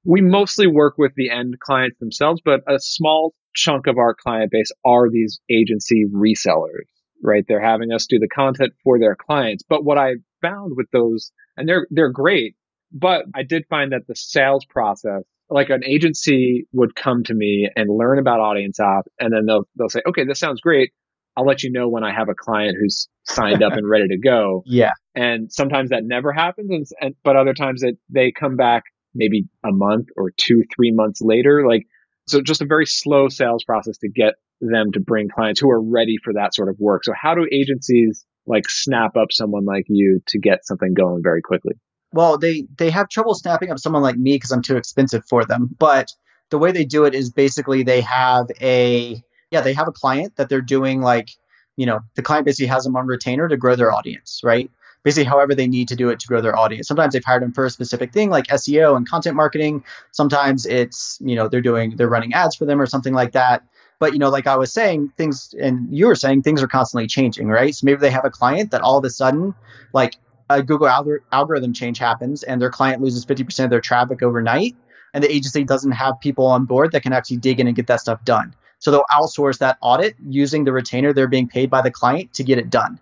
we 0.04 0.20
mostly 0.22 0.66
work 0.66 0.94
with 0.96 1.12
the 1.16 1.30
end 1.30 1.58
clients 1.60 1.98
themselves, 1.98 2.40
but 2.44 2.60
a 2.66 2.78
small 2.78 3.34
chunk 3.54 3.86
of 3.86 3.98
our 3.98 4.14
client 4.14 4.50
base 4.50 4.70
are 4.84 5.10
these 5.10 5.40
agency 5.50 6.04
resellers, 6.10 6.88
right? 7.22 7.44
They're 7.46 7.60
having 7.60 7.92
us 7.92 8.06
do 8.06 8.18
the 8.18 8.28
content 8.28 8.72
for 8.82 8.98
their 8.98 9.16
clients. 9.16 9.62
But 9.68 9.84
what 9.84 9.98
I 9.98 10.14
found 10.40 10.72
with 10.76 10.86
those, 10.90 11.32
and 11.56 11.68
they're, 11.68 11.86
they're 11.90 12.12
great, 12.12 12.56
but 12.92 13.24
I 13.34 13.42
did 13.42 13.64
find 13.68 13.92
that 13.92 14.06
the 14.08 14.16
sales 14.16 14.64
process, 14.64 15.22
like 15.50 15.68
an 15.68 15.84
agency 15.84 16.66
would 16.72 16.94
come 16.94 17.24
to 17.24 17.34
me 17.34 17.68
and 17.76 17.90
learn 17.90 18.18
about 18.18 18.40
Audience 18.40 18.80
Ops 18.80 19.10
and 19.18 19.32
then 19.32 19.44
they'll, 19.46 19.68
they'll 19.76 19.90
say, 19.90 20.00
okay, 20.08 20.24
this 20.24 20.38
sounds 20.38 20.60
great. 20.60 20.92
I'll 21.40 21.46
let 21.46 21.62
you 21.62 21.72
know 21.72 21.88
when 21.88 22.04
I 22.04 22.12
have 22.12 22.28
a 22.28 22.34
client 22.34 22.76
who's 22.78 23.08
signed 23.24 23.62
up 23.62 23.72
and 23.72 23.88
ready 23.88 24.08
to 24.08 24.18
go. 24.18 24.62
Yeah. 24.70 24.92
And 25.14 25.50
sometimes 25.50 25.90
that 25.90 26.04
never 26.04 26.32
happens. 26.32 26.70
And, 26.70 26.86
and 27.00 27.14
but 27.24 27.36
other 27.36 27.54
times 27.54 27.80
that 27.80 27.96
they 28.10 28.30
come 28.30 28.56
back 28.56 28.84
maybe 29.14 29.46
a 29.64 29.72
month 29.72 30.08
or 30.16 30.30
two, 30.36 30.62
three 30.74 30.92
months 30.92 31.20
later. 31.22 31.66
Like, 31.66 31.86
so 32.28 32.40
just 32.42 32.60
a 32.60 32.66
very 32.66 32.86
slow 32.86 33.28
sales 33.28 33.64
process 33.64 33.96
to 33.98 34.08
get 34.08 34.34
them 34.60 34.92
to 34.92 35.00
bring 35.00 35.28
clients 35.28 35.60
who 35.60 35.70
are 35.70 35.82
ready 35.82 36.16
for 36.22 36.34
that 36.34 36.54
sort 36.54 36.68
of 36.68 36.76
work. 36.78 37.04
So 37.04 37.12
how 37.18 37.34
do 37.34 37.48
agencies 37.50 38.24
like 38.46 38.68
snap 38.68 39.16
up 39.16 39.32
someone 39.32 39.64
like 39.64 39.86
you 39.88 40.20
to 40.28 40.38
get 40.38 40.66
something 40.66 40.92
going 40.94 41.22
very 41.22 41.40
quickly? 41.40 41.72
Well, 42.12 42.38
they 42.38 42.66
they 42.76 42.90
have 42.90 43.08
trouble 43.08 43.34
snapping 43.34 43.70
up 43.70 43.78
someone 43.78 44.02
like 44.02 44.16
me 44.16 44.36
because 44.36 44.52
I'm 44.52 44.62
too 44.62 44.76
expensive 44.76 45.24
for 45.28 45.44
them. 45.44 45.70
But 45.78 46.12
the 46.50 46.58
way 46.58 46.72
they 46.72 46.84
do 46.84 47.04
it 47.04 47.14
is 47.14 47.30
basically 47.30 47.82
they 47.82 48.02
have 48.02 48.46
a 48.60 49.22
yeah, 49.50 49.60
they 49.60 49.72
have 49.74 49.88
a 49.88 49.92
client 49.92 50.36
that 50.36 50.48
they're 50.48 50.60
doing 50.60 51.00
like, 51.00 51.30
you 51.76 51.86
know, 51.86 52.00
the 52.14 52.22
client 52.22 52.46
basically 52.46 52.66
has 52.66 52.84
them 52.84 52.96
on 52.96 53.06
retainer 53.06 53.48
to 53.48 53.56
grow 53.56 53.76
their 53.76 53.92
audience, 53.92 54.40
right? 54.44 54.70
basically 55.02 55.24
however 55.24 55.54
they 55.54 55.66
need 55.66 55.88
to 55.88 55.96
do 55.96 56.08
it 56.10 56.20
to 56.20 56.26
grow 56.26 56.40
their 56.40 56.56
audience. 56.56 56.86
Sometimes 56.88 57.12
they've 57.12 57.24
hired 57.24 57.42
them 57.42 57.52
for 57.52 57.64
a 57.64 57.70
specific 57.70 58.12
thing 58.12 58.30
like 58.30 58.46
SEO 58.48 58.96
and 58.96 59.08
content 59.08 59.36
marketing. 59.36 59.84
Sometimes 60.12 60.66
it's, 60.66 61.18
you 61.20 61.34
know, 61.34 61.48
they're 61.48 61.60
doing 61.60 61.96
they're 61.96 62.08
running 62.08 62.34
ads 62.34 62.56
for 62.56 62.64
them 62.64 62.80
or 62.80 62.86
something 62.86 63.14
like 63.14 63.32
that. 63.32 63.62
But 63.98 64.12
you 64.12 64.18
know, 64.18 64.30
like 64.30 64.46
I 64.46 64.56
was 64.56 64.72
saying, 64.72 65.12
things 65.16 65.54
and 65.60 65.94
you 65.94 66.06
were 66.06 66.14
saying 66.14 66.42
things 66.42 66.62
are 66.62 66.68
constantly 66.68 67.06
changing, 67.06 67.48
right? 67.48 67.74
So 67.74 67.84
maybe 67.84 68.00
they 68.00 68.10
have 68.10 68.24
a 68.24 68.30
client 68.30 68.70
that 68.70 68.82
all 68.82 68.98
of 68.98 69.04
a 69.04 69.10
sudden 69.10 69.54
like 69.92 70.16
a 70.48 70.62
Google 70.62 70.88
algor- 70.88 71.20
algorithm 71.32 71.72
change 71.72 71.98
happens 71.98 72.42
and 72.42 72.60
their 72.60 72.70
client 72.70 73.00
loses 73.00 73.24
50% 73.24 73.64
of 73.64 73.70
their 73.70 73.80
traffic 73.80 74.22
overnight 74.22 74.74
and 75.14 75.22
the 75.22 75.32
agency 75.32 75.64
doesn't 75.64 75.92
have 75.92 76.20
people 76.20 76.46
on 76.46 76.64
board 76.64 76.92
that 76.92 77.02
can 77.02 77.12
actually 77.12 77.36
dig 77.38 77.60
in 77.60 77.66
and 77.66 77.76
get 77.76 77.86
that 77.86 78.00
stuff 78.00 78.24
done. 78.24 78.54
So 78.80 78.90
they'll 78.90 79.04
outsource 79.12 79.58
that 79.58 79.78
audit 79.80 80.16
using 80.26 80.64
the 80.64 80.72
retainer 80.72 81.12
they're 81.12 81.28
being 81.28 81.48
paid 81.48 81.70
by 81.70 81.82
the 81.82 81.90
client 81.90 82.34
to 82.34 82.44
get 82.44 82.58
it 82.58 82.70
done. 82.70 82.98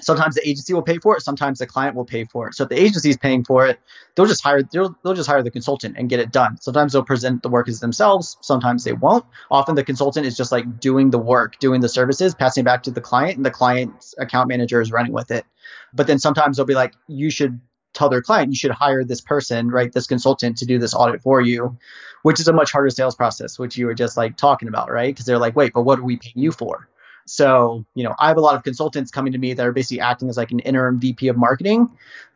Sometimes 0.00 0.34
the 0.34 0.46
agency 0.46 0.74
will 0.74 0.82
pay 0.82 0.98
for 0.98 1.16
it. 1.16 1.22
Sometimes 1.22 1.60
the 1.60 1.66
client 1.66 1.94
will 1.94 2.04
pay 2.04 2.24
for 2.24 2.48
it. 2.48 2.54
So 2.54 2.64
if 2.64 2.68
the 2.68 2.80
agency 2.80 3.10
is 3.10 3.16
paying 3.16 3.44
for 3.44 3.66
it, 3.66 3.78
they'll 4.14 4.26
just 4.26 4.42
hire 4.42 4.62
they'll, 4.62 4.94
they'll 5.04 5.14
just 5.14 5.28
hire 5.28 5.42
the 5.42 5.52
consultant 5.52 5.96
and 5.96 6.08
get 6.08 6.18
it 6.18 6.32
done. 6.32 6.60
Sometimes 6.60 6.92
they'll 6.92 7.04
present 7.04 7.42
the 7.44 7.48
work 7.48 7.68
as 7.68 7.78
themselves. 7.78 8.36
Sometimes 8.40 8.82
they 8.82 8.92
won't. 8.92 9.24
Often 9.52 9.76
the 9.76 9.84
consultant 9.84 10.26
is 10.26 10.36
just 10.36 10.50
like 10.50 10.80
doing 10.80 11.10
the 11.10 11.18
work, 11.18 11.58
doing 11.60 11.80
the 11.80 11.88
services, 11.88 12.34
passing 12.34 12.64
back 12.64 12.82
to 12.82 12.90
the 12.90 13.00
client, 13.00 13.36
and 13.36 13.46
the 13.46 13.52
client's 13.52 14.16
account 14.18 14.48
manager 14.48 14.80
is 14.80 14.90
running 14.90 15.12
with 15.12 15.30
it. 15.30 15.46
But 15.92 16.08
then 16.08 16.18
sometimes 16.18 16.56
they'll 16.56 16.66
be 16.66 16.74
like, 16.74 16.94
you 17.06 17.30
should 17.30 17.60
tell 17.94 18.08
their 18.08 18.22
client 18.22 18.50
you 18.50 18.56
should 18.56 18.72
hire 18.72 19.04
this 19.04 19.20
person, 19.20 19.68
right, 19.68 19.92
this 19.92 20.06
consultant 20.06 20.58
to 20.58 20.66
do 20.66 20.78
this 20.78 20.94
audit 20.94 21.22
for 21.22 21.40
you, 21.40 21.78
which 22.22 22.40
is 22.40 22.48
a 22.48 22.52
much 22.52 22.72
harder 22.72 22.90
sales 22.90 23.14
process, 23.14 23.58
which 23.58 23.76
you 23.76 23.86
were 23.86 23.94
just 23.94 24.16
like 24.16 24.36
talking 24.36 24.68
about, 24.68 24.90
right? 24.90 25.14
Because 25.14 25.24
they're 25.24 25.38
like, 25.38 25.56
wait, 25.56 25.72
but 25.72 25.82
what 25.82 25.98
are 25.98 26.04
we 26.04 26.16
paying 26.16 26.34
you 26.36 26.52
for? 26.52 26.88
So, 27.26 27.86
you 27.94 28.04
know, 28.04 28.14
I 28.18 28.28
have 28.28 28.36
a 28.36 28.40
lot 28.42 28.54
of 28.54 28.64
consultants 28.64 29.10
coming 29.10 29.32
to 29.32 29.38
me 29.38 29.54
that 29.54 29.66
are 29.66 29.72
basically 29.72 30.00
acting 30.00 30.28
as 30.28 30.36
like 30.36 30.50
an 30.50 30.58
interim 30.58 31.00
VP 31.00 31.28
of 31.28 31.38
marketing 31.38 31.88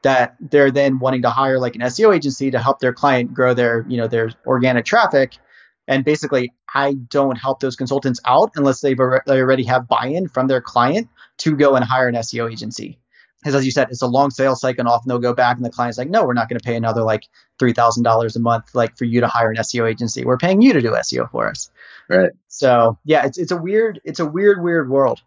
that 0.02 0.36
they're 0.40 0.70
then 0.70 0.98
wanting 0.98 1.22
to 1.22 1.30
hire 1.30 1.58
like 1.58 1.74
an 1.74 1.82
SEO 1.82 2.16
agency 2.16 2.50
to 2.50 2.58
help 2.58 2.78
their 2.78 2.94
client 2.94 3.34
grow 3.34 3.52
their, 3.52 3.84
you 3.88 3.98
know, 3.98 4.06
their 4.06 4.30
organic 4.46 4.86
traffic. 4.86 5.36
And 5.86 6.04
basically, 6.04 6.52
I 6.74 6.94
don't 6.94 7.36
help 7.36 7.60
those 7.60 7.76
consultants 7.76 8.20
out 8.24 8.52
unless 8.56 8.80
they've 8.80 8.98
already 8.98 9.64
have 9.64 9.88
buy-in 9.88 10.28
from 10.28 10.46
their 10.46 10.60
client 10.60 11.08
to 11.38 11.56
go 11.56 11.76
and 11.76 11.84
hire 11.84 12.08
an 12.08 12.14
SEO 12.14 12.50
agency 12.50 12.98
because 13.40 13.54
as 13.54 13.64
you 13.64 13.70
said, 13.70 13.88
it's 13.90 14.02
a 14.02 14.06
long 14.06 14.30
sales 14.30 14.60
cycle, 14.60 14.80
and 14.80 14.88
often 14.88 15.08
they'll 15.08 15.18
go 15.18 15.34
back 15.34 15.56
and 15.56 15.64
the 15.64 15.70
client's 15.70 15.98
like, 15.98 16.10
no, 16.10 16.24
we're 16.24 16.34
not 16.34 16.48
going 16.48 16.58
to 16.58 16.64
pay 16.64 16.76
another 16.76 17.02
like 17.02 17.22
three 17.58 17.72
thousand 17.72 18.02
dollars 18.02 18.36
a 18.36 18.40
month, 18.40 18.74
like 18.74 18.96
for 18.96 19.04
you 19.04 19.20
to 19.20 19.28
hire 19.28 19.50
an 19.50 19.56
SEO 19.56 19.88
agency. 19.88 20.24
We're 20.24 20.38
paying 20.38 20.60
you 20.60 20.72
to 20.72 20.80
do 20.80 20.90
SEO 20.90 21.30
for 21.30 21.48
us. 21.48 21.70
Right. 22.08 22.30
So 22.48 22.98
yeah, 23.04 23.26
it's 23.26 23.38
it's 23.38 23.52
a 23.52 23.56
weird, 23.56 24.00
it's 24.04 24.20
a 24.20 24.26
weird, 24.26 24.62
weird 24.62 24.90
world. 24.90 25.20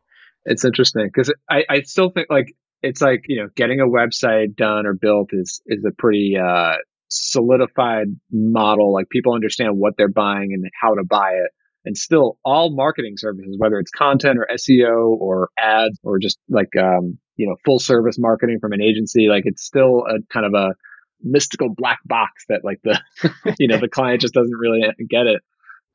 It's 0.45 0.65
interesting 0.65 1.05
because 1.05 1.33
I 1.49 1.63
I 1.69 1.81
still 1.81 2.09
think 2.09 2.27
like 2.29 2.55
it's 2.81 3.01
like 3.01 3.25
you 3.27 3.41
know 3.41 3.49
getting 3.55 3.79
a 3.79 3.85
website 3.85 4.55
done 4.55 4.85
or 4.85 4.93
built 4.93 5.29
is 5.31 5.61
is 5.67 5.85
a 5.85 5.91
pretty 5.91 6.37
uh, 6.37 6.75
solidified 7.07 8.07
model. 8.31 8.93
Like 8.93 9.09
people 9.09 9.33
understand 9.33 9.77
what 9.77 9.95
they're 9.97 10.09
buying 10.09 10.53
and 10.53 10.65
how 10.81 10.95
to 10.95 11.03
buy 11.03 11.31
it 11.33 11.51
and 11.85 11.97
still 11.97 12.37
all 12.43 12.73
marketing 12.73 13.15
services, 13.17 13.55
whether 13.57 13.79
it's 13.79 13.91
content 13.91 14.37
or 14.37 14.47
SEO 14.53 15.09
or 15.19 15.49
ads 15.57 15.99
or 16.03 16.19
just 16.19 16.37
like, 16.49 16.75
um, 16.77 17.17
you 17.41 17.47
know, 17.47 17.55
full 17.65 17.79
service 17.79 18.19
marketing 18.19 18.59
from 18.59 18.71
an 18.71 18.81
agency, 18.81 19.27
like 19.27 19.47
it's 19.47 19.63
still 19.63 20.05
a 20.07 20.19
kind 20.31 20.45
of 20.45 20.53
a 20.53 20.75
mystical 21.23 21.69
black 21.69 21.99
box 22.05 22.45
that 22.49 22.63
like 22.63 22.79
the, 22.83 23.01
you 23.59 23.67
know, 23.67 23.79
the 23.79 23.89
client 23.89 24.21
just 24.21 24.35
doesn't 24.35 24.57
really 24.57 24.81
get 25.09 25.25
it. 25.25 25.41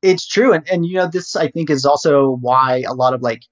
It's 0.01 0.27
true. 0.27 0.51
And, 0.51 0.67
and, 0.69 0.85
you 0.85 0.95
know, 0.95 1.07
this 1.07 1.37
I 1.37 1.47
think 1.47 1.69
is 1.69 1.85
also 1.85 2.37
why 2.41 2.83
a 2.85 2.93
lot 2.93 3.13
of 3.13 3.21
like 3.21 3.43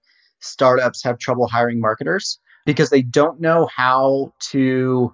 startups 0.41 1.03
have 1.05 1.17
trouble 1.19 1.47
hiring 1.47 1.79
marketers 1.79 2.38
because 2.65 2.89
they 2.89 3.01
don't 3.01 3.39
know 3.39 3.69
how 3.73 4.34
to 4.51 5.13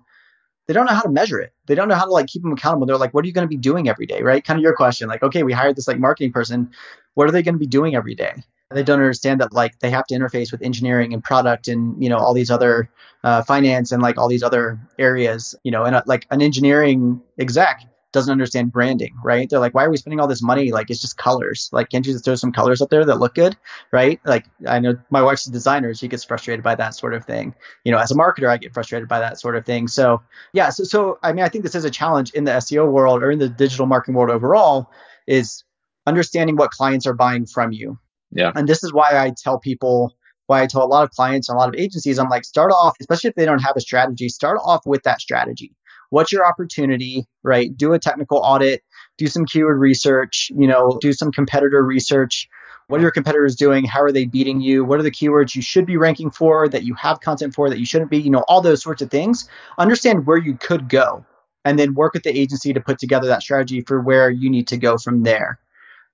they 0.68 0.74
don't 0.74 0.88
know 0.88 0.94
how 0.94 1.02
to 1.02 1.10
measure 1.10 1.40
it. 1.40 1.54
They 1.68 1.76
don't 1.76 1.88
know 1.88 1.96
how 1.96 2.06
to 2.06 2.12
like 2.12 2.28
keep 2.28 2.42
them 2.42 2.52
accountable. 2.52 2.88
They're 2.88 2.98
like, 2.98 3.14
what 3.14 3.24
are 3.24 3.28
you 3.28 3.34
going 3.34 3.46
to 3.46 3.50
be 3.50 3.58
doing 3.58 3.90
every 3.90 4.08
day, 4.08 4.24
right? 4.24 4.44
Kind 4.44 4.58
of 4.58 4.64
your 4.64 4.76
question, 4.76 5.08
like, 5.08 5.22
okay, 5.22 5.44
we 5.44 5.54
hired 5.54 5.76
this 5.76 5.88
like 5.88 6.00
marketing 6.00 6.32
person. 6.32 6.72
What 7.14 7.28
are 7.28 7.32
they 7.32 7.44
going 7.44 7.56
to 7.56 7.60
be 7.60 7.68
doing 7.68 7.94
every 7.94 8.16
day? 8.16 8.34
They 8.74 8.84
don't 8.84 9.00
understand 9.00 9.42
that 9.42 9.54
like 9.54 9.80
they 9.80 9.90
have 9.90 10.06
to 10.08 10.16
interface 10.16 10.52
with 10.52 10.62
engineering 10.62 11.14
and 11.14 11.24
product 11.24 11.68
and 11.68 12.02
you 12.02 12.10
know 12.10 12.18
all 12.18 12.34
these 12.34 12.52
other 12.52 12.90
uh, 13.24 13.44
finance 13.44 13.92
and 13.92 14.02
like 14.02 14.18
all 14.18 14.28
these 14.28 14.44
other 14.44 14.80
areas. 14.98 15.56
You 15.64 15.72
know, 15.72 15.84
and 15.84 15.96
uh, 15.96 16.04
like 16.06 16.28
an 16.32 16.42
engineering 16.42 17.22
exec 17.40 17.84
doesn't 18.12 18.32
understand 18.32 18.72
branding, 18.72 19.16
right? 19.24 19.50
They're 19.50 19.60
like, 19.60 19.74
why 19.74 19.86
are 19.86 19.90
we 19.90 19.98
spending 19.98 20.20
all 20.20 20.28
this 20.28 20.44
money? 20.44 20.72
Like, 20.72 20.90
it's 20.90 21.02
just 21.02 21.18
colors. 21.18 21.70
Like, 21.72 21.90
can't 21.90 22.06
you 22.06 22.14
just 22.14 22.26
throw 22.26 22.36
some 22.36 22.52
colors 22.52 22.82
up 22.82 22.90
there 22.90 23.06
that 23.06 23.20
look 23.20 23.36
good, 23.36 23.56
right? 23.92 24.20
Like, 24.26 24.46
I 24.68 24.80
know 24.80 24.98
my 25.10 25.22
wife's 25.22 25.48
a 25.48 25.52
designer. 25.52 25.94
She 25.94 26.08
gets 26.08 26.24
frustrated 26.24 26.64
by 26.64 26.76
that 26.76 26.96
sort 26.96 27.14
of 27.14 27.26
thing. 27.26 27.56
You 27.84 27.92
know, 27.92 28.00
as 28.00 28.12
a 28.12 28.16
marketer, 28.16 28.50
I 28.50 28.58
get 28.58 28.74
frustrated 28.74 29.08
by 29.08 29.20
that 29.20 29.40
sort 29.40 29.56
of 29.56 29.66
thing. 29.66 29.88
So, 29.88 30.22
yeah. 30.54 30.70
So, 30.70 30.84
so 30.84 31.20
I 31.24 31.32
mean, 31.32 31.46
I 31.46 31.50
think 31.50 31.64
this 31.64 31.76
is 31.76 31.86
a 31.86 31.90
challenge 31.90 32.32
in 32.32 32.44
the 32.44 32.52
SEO 32.52 32.92
world 32.92 33.24
or 33.24 33.32
in 33.32 33.40
the 33.40 33.50
digital 33.50 33.86
marketing 33.86 34.16
world 34.16 34.30
overall 34.30 34.92
is 35.28 35.64
understanding 36.06 36.56
what 36.56 36.72
clients 36.72 37.08
are 37.08 37.14
buying 37.14 37.46
from 37.46 37.72
you. 37.72 37.98
Yeah. 38.32 38.52
And 38.56 38.68
this 38.68 38.84
is 38.84 38.94
why 38.94 39.18
I 39.18 39.34
tell 39.36 39.60
people 39.60 40.14
why 40.48 40.62
I 40.62 40.68
tell 40.68 40.84
a 40.84 40.86
lot 40.86 41.04
of 41.04 41.12
clients 41.12 41.48
and 41.48 41.56
a 41.56 41.60
lot 41.60 41.70
of 41.70 41.76
agencies, 41.76 42.20
I'm 42.20 42.30
like, 42.30 42.44
start 42.44 42.72
off, 42.72 42.96
especially 43.00 43.30
if 43.30 43.36
they 43.36 43.46
don't 43.46 43.62
have 43.62 43.76
a 43.78 43.82
strategy, 43.82 44.28
start 44.28 44.60
off 44.64 44.86
with 44.86 45.04
that 45.04 45.22
strategy 45.22 45.74
what's 46.12 46.32
your 46.32 46.46
opportunity, 46.46 47.26
right? 47.42 47.76
Do 47.76 47.94
a 47.94 48.00
technical 48.00 48.38
audit, 48.38 48.84
do 49.18 49.28
some 49.28 49.46
keyword 49.46 49.80
research, 49.80 50.52
you 50.56 50.68
know, 50.68 51.00
do 51.02 51.12
some 51.12 51.32
competitor 51.32 51.84
research. 51.84 52.48
What 52.88 53.00
are 53.00 53.02
your 53.02 53.12
competitors 53.12 53.56
doing? 53.56 53.86
How 53.86 54.02
are 54.02 54.12
they 54.12 54.26
beating 54.26 54.60
you? 54.60 54.84
What 54.84 55.00
are 55.00 55.04
the 55.04 55.12
keywords 55.12 55.56
you 55.56 55.62
should 55.62 55.86
be 55.86 55.98
ranking 55.98 56.30
for 56.30 56.68
that 56.68 56.84
you 56.84 56.94
have 56.96 57.22
content 57.22 57.56
for 57.56 57.70
that 57.70 57.80
you 57.80 57.86
shouldn't 57.86 58.12
be? 58.12 58.20
You 58.20 58.30
know, 58.30 58.44
all 58.48 58.62
those 58.62 58.84
sorts 58.84 59.02
of 59.02 59.10
things. 59.10 59.50
Understand 59.78 60.28
where 60.28 60.38
you 60.38 60.56
could 60.56 60.90
go 60.90 61.26
and 61.64 61.80
then 61.80 61.94
work 61.94 62.14
with 62.14 62.24
the 62.24 62.38
agency 62.38 62.74
to 62.74 62.82
put 62.82 63.00
together 63.00 63.28
that 63.28 63.42
strategy 63.42 63.82
for 63.82 64.02
where 64.02 64.30
you 64.30 64.50
need 64.50 64.68
to 64.68 64.78
go 64.78 64.98
from 64.98 65.24
there. 65.24 65.60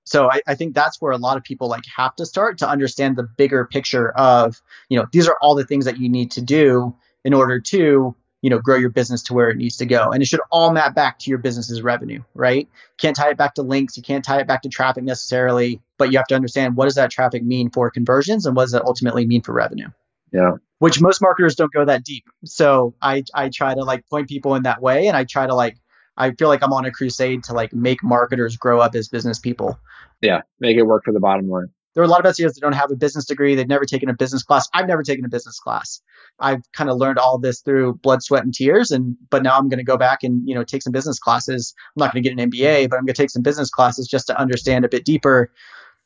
So 0.08 0.32
I, 0.32 0.42
I, 0.48 0.56
think 0.56 0.74
that's 0.74 1.02
where 1.02 1.12
a 1.12 1.18
lot 1.18 1.36
of 1.36 1.44
people 1.44 1.68
like 1.68 1.84
have 1.98 2.16
to 2.16 2.26
start 2.26 2.60
to 2.60 2.70
understand 2.70 3.18
the 3.18 3.24
bigger 3.24 3.66
picture 3.66 4.12
of, 4.12 4.62
you 4.88 4.98
know, 4.98 5.06
these 5.12 5.28
are 5.28 5.38
all 5.42 5.54
the 5.54 5.66
things 5.66 5.84
that 5.84 5.98
you 5.98 6.08
need 6.08 6.32
to 6.32 6.42
do 6.42 6.96
in 7.26 7.34
order 7.34 7.60
to 7.60 8.16
you 8.42 8.50
know 8.52 8.60
grow 8.60 8.78
your 8.78 8.92
business 8.92 9.24
to 9.24 9.34
where 9.34 9.50
it 9.50 9.58
needs 9.58 9.78
to 9.78 9.86
go. 9.86 10.12
And 10.12 10.24
it 10.24 10.28
should 10.28 10.40
all 10.50 10.72
map 10.72 10.96
back 10.96 11.20
to 11.20 11.30
your 11.30 11.40
business's 11.40 11.82
revenue 11.82 12.24
right? 12.34 12.70
Can't 12.98 13.16
tie 13.16 13.32
it 13.32 13.38
back 13.38 13.56
to 13.56 13.64
links. 13.64 13.98
You 13.98 14.04
can't 14.04 14.24
tie 14.24 14.40
it 14.40 14.48
back 14.48 14.62
to 14.62 14.70
traffic 14.70 15.04
necessarily 15.04 15.82
but 15.98 16.12
you 16.12 16.18
have 16.18 16.28
to 16.28 16.36
understand 16.36 16.78
what 16.78 16.86
does 16.86 16.96
that 16.96 17.12
traffic 17.12 17.44
mean 17.44 17.70
for 17.70 17.90
conversions 17.90 18.46
and 18.46 18.56
what 18.56 18.64
does 18.64 18.72
that 18.72 18.84
ultimately 18.86 19.26
mean 19.26 19.42
for 19.42 19.54
revenue? 19.54 19.88
Yeah. 20.32 20.52
Which 20.80 21.02
most 21.02 21.22
marketers 21.22 21.56
don't 21.56 21.74
go 21.74 21.84
that 21.86 22.04
deep. 22.04 22.26
So 22.46 22.94
i 23.02 23.24
i 23.34 23.50
try 23.50 23.74
to 23.74 23.84
like 23.84 24.08
point 24.08 24.30
people 24.30 24.56
in 24.56 24.64
that 24.64 24.82
way 24.82 25.08
and 25.08 25.18
i 25.18 25.24
try 25.26 25.48
to 25.48 25.56
like 25.56 25.78
I 26.18 26.32
feel 26.32 26.48
like 26.48 26.64
I'm 26.64 26.74
on 26.74 26.86
a 26.86 26.92
crusade 26.92 27.44
to 27.46 27.54
like 27.54 27.74
make 27.74 28.04
marketers 28.04 28.58
grow 28.58 28.80
up 28.80 28.96
as 28.96 29.08
business 29.08 29.40
people. 29.40 29.80
Yeah, 30.22 30.42
make 30.60 30.78
it 30.78 30.84
work 30.84 31.04
for 31.06 31.14
the 31.14 31.20
bottom 31.20 31.50
line. 31.50 31.68
There 31.94 32.04
are 32.04 32.06
a 32.06 32.10
lot 32.10 32.24
of 32.24 32.36
SEOs 32.36 32.54
that 32.54 32.62
don't 32.62 32.76
have 32.76 32.92
a 32.92 32.96
business 32.96 33.26
degree. 33.26 33.56
They've 33.56 33.68
never 33.68 33.86
taken 33.86 34.08
a 34.08 34.14
business 34.14 34.44
class. 34.44 34.70
I've 34.72 34.88
never 34.88 35.02
taken 35.02 35.26
a 35.26 35.30
business 35.30 35.60
class. 35.60 36.00
I've 36.40 36.62
kind 36.72 36.92
of 36.92 36.98
learned 36.98 37.18
all 37.18 37.40
this 37.40 37.62
through 37.62 37.96
blood, 37.96 38.22
sweat, 38.22 38.44
and 38.44 38.54
tears. 38.54 38.92
And 38.92 39.16
but 39.32 39.42
now 39.42 39.58
I'm 39.58 39.68
going 39.68 39.80
to 39.80 39.84
go 39.84 39.98
back 39.98 40.22
and 40.22 40.48
you 40.48 40.54
know 40.54 40.64
take 40.64 40.84
some 40.84 40.94
business 40.94 41.18
classes. 41.18 41.74
I'm 41.96 42.02
not 42.02 42.14
going 42.14 42.24
to 42.24 42.30
get 42.30 42.40
an 42.40 42.52
MBA, 42.52 42.90
but 42.90 42.98
I'm 42.98 43.06
going 43.06 43.16
to 43.16 43.22
take 43.22 43.32
some 43.32 43.42
business 43.42 43.72
classes 43.72 44.08
just 44.08 44.28
to 44.28 44.40
understand 44.40 44.86
a 44.86 44.90
bit 44.90 45.06
deeper. 45.06 45.52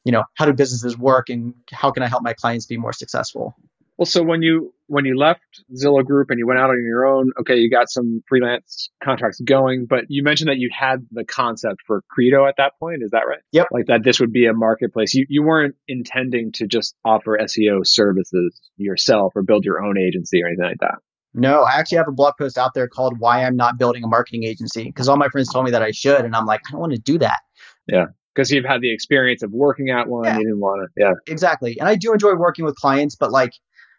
You 0.05 0.13
know, 0.13 0.23
how 0.35 0.45
do 0.45 0.53
businesses 0.53 0.97
work, 0.97 1.29
and 1.29 1.53
how 1.71 1.91
can 1.91 2.03
I 2.03 2.07
help 2.07 2.23
my 2.23 2.33
clients 2.33 2.65
be 2.65 2.77
more 2.77 2.93
successful? 2.93 3.55
Well, 4.01 4.07
so 4.07 4.23
when 4.23 4.41
you 4.41 4.73
when 4.87 5.05
you 5.05 5.15
left 5.15 5.63
Zillow 5.75 6.03
Group 6.03 6.31
and 6.31 6.39
you 6.39 6.47
went 6.47 6.59
out 6.59 6.71
on 6.71 6.83
your 6.83 7.05
own, 7.05 7.29
okay, 7.39 7.57
you 7.57 7.69
got 7.69 7.87
some 7.87 8.23
freelance 8.27 8.89
contracts 9.03 9.39
going, 9.41 9.85
but 9.85 10.05
you 10.09 10.23
mentioned 10.23 10.49
that 10.49 10.57
you 10.57 10.71
had 10.75 11.05
the 11.11 11.23
concept 11.23 11.81
for 11.85 12.01
Credo 12.09 12.47
at 12.47 12.55
that 12.57 12.71
point. 12.79 13.03
Is 13.03 13.11
that 13.11 13.27
right? 13.27 13.41
Yep. 13.51 13.67
Like 13.69 13.85
that 13.85 14.03
this 14.03 14.19
would 14.19 14.33
be 14.33 14.47
a 14.47 14.53
marketplace. 14.53 15.13
You 15.13 15.27
you 15.29 15.43
weren't 15.43 15.75
intending 15.87 16.51
to 16.53 16.65
just 16.65 16.95
offer 17.05 17.37
SEO 17.39 17.85
services 17.85 18.59
yourself 18.75 19.33
or 19.35 19.43
build 19.43 19.65
your 19.65 19.85
own 19.85 19.99
agency 19.99 20.41
or 20.41 20.47
anything 20.47 20.65
like 20.65 20.79
that. 20.79 20.95
No, 21.35 21.61
I 21.61 21.73
actually 21.73 21.99
have 21.99 22.07
a 22.07 22.11
blog 22.11 22.33
post 22.39 22.57
out 22.57 22.71
there 22.73 22.87
called 22.87 23.19
"Why 23.19 23.45
I'm 23.45 23.55
Not 23.55 23.77
Building 23.77 24.03
a 24.03 24.07
Marketing 24.07 24.45
Agency" 24.45 24.85
because 24.85 25.09
all 25.09 25.17
my 25.17 25.29
friends 25.29 25.53
told 25.53 25.65
me 25.65 25.71
that 25.73 25.83
I 25.83 25.91
should, 25.91 26.25
and 26.25 26.35
I'm 26.35 26.47
like, 26.47 26.61
I 26.67 26.71
don't 26.71 26.81
want 26.81 26.93
to 26.93 26.99
do 26.99 27.19
that. 27.19 27.37
Yeah 27.85 28.05
because 28.33 28.49
you've 28.49 28.65
had 28.65 28.81
the 28.81 28.93
experience 28.93 29.43
of 29.43 29.51
working 29.51 29.89
at 29.89 30.07
one. 30.07 30.23
Yeah. 30.23 30.37
You 30.37 30.43
didn't 30.45 30.59
want 30.59 30.89
to. 30.95 31.01
Yeah. 31.01 31.11
Exactly. 31.27 31.77
And 31.79 31.87
I 31.89 31.95
do 31.95 32.13
enjoy 32.13 32.33
working 32.35 32.65
with 32.65 32.75
clients, 32.75 33.15
but 33.15 33.31
like 33.31 33.51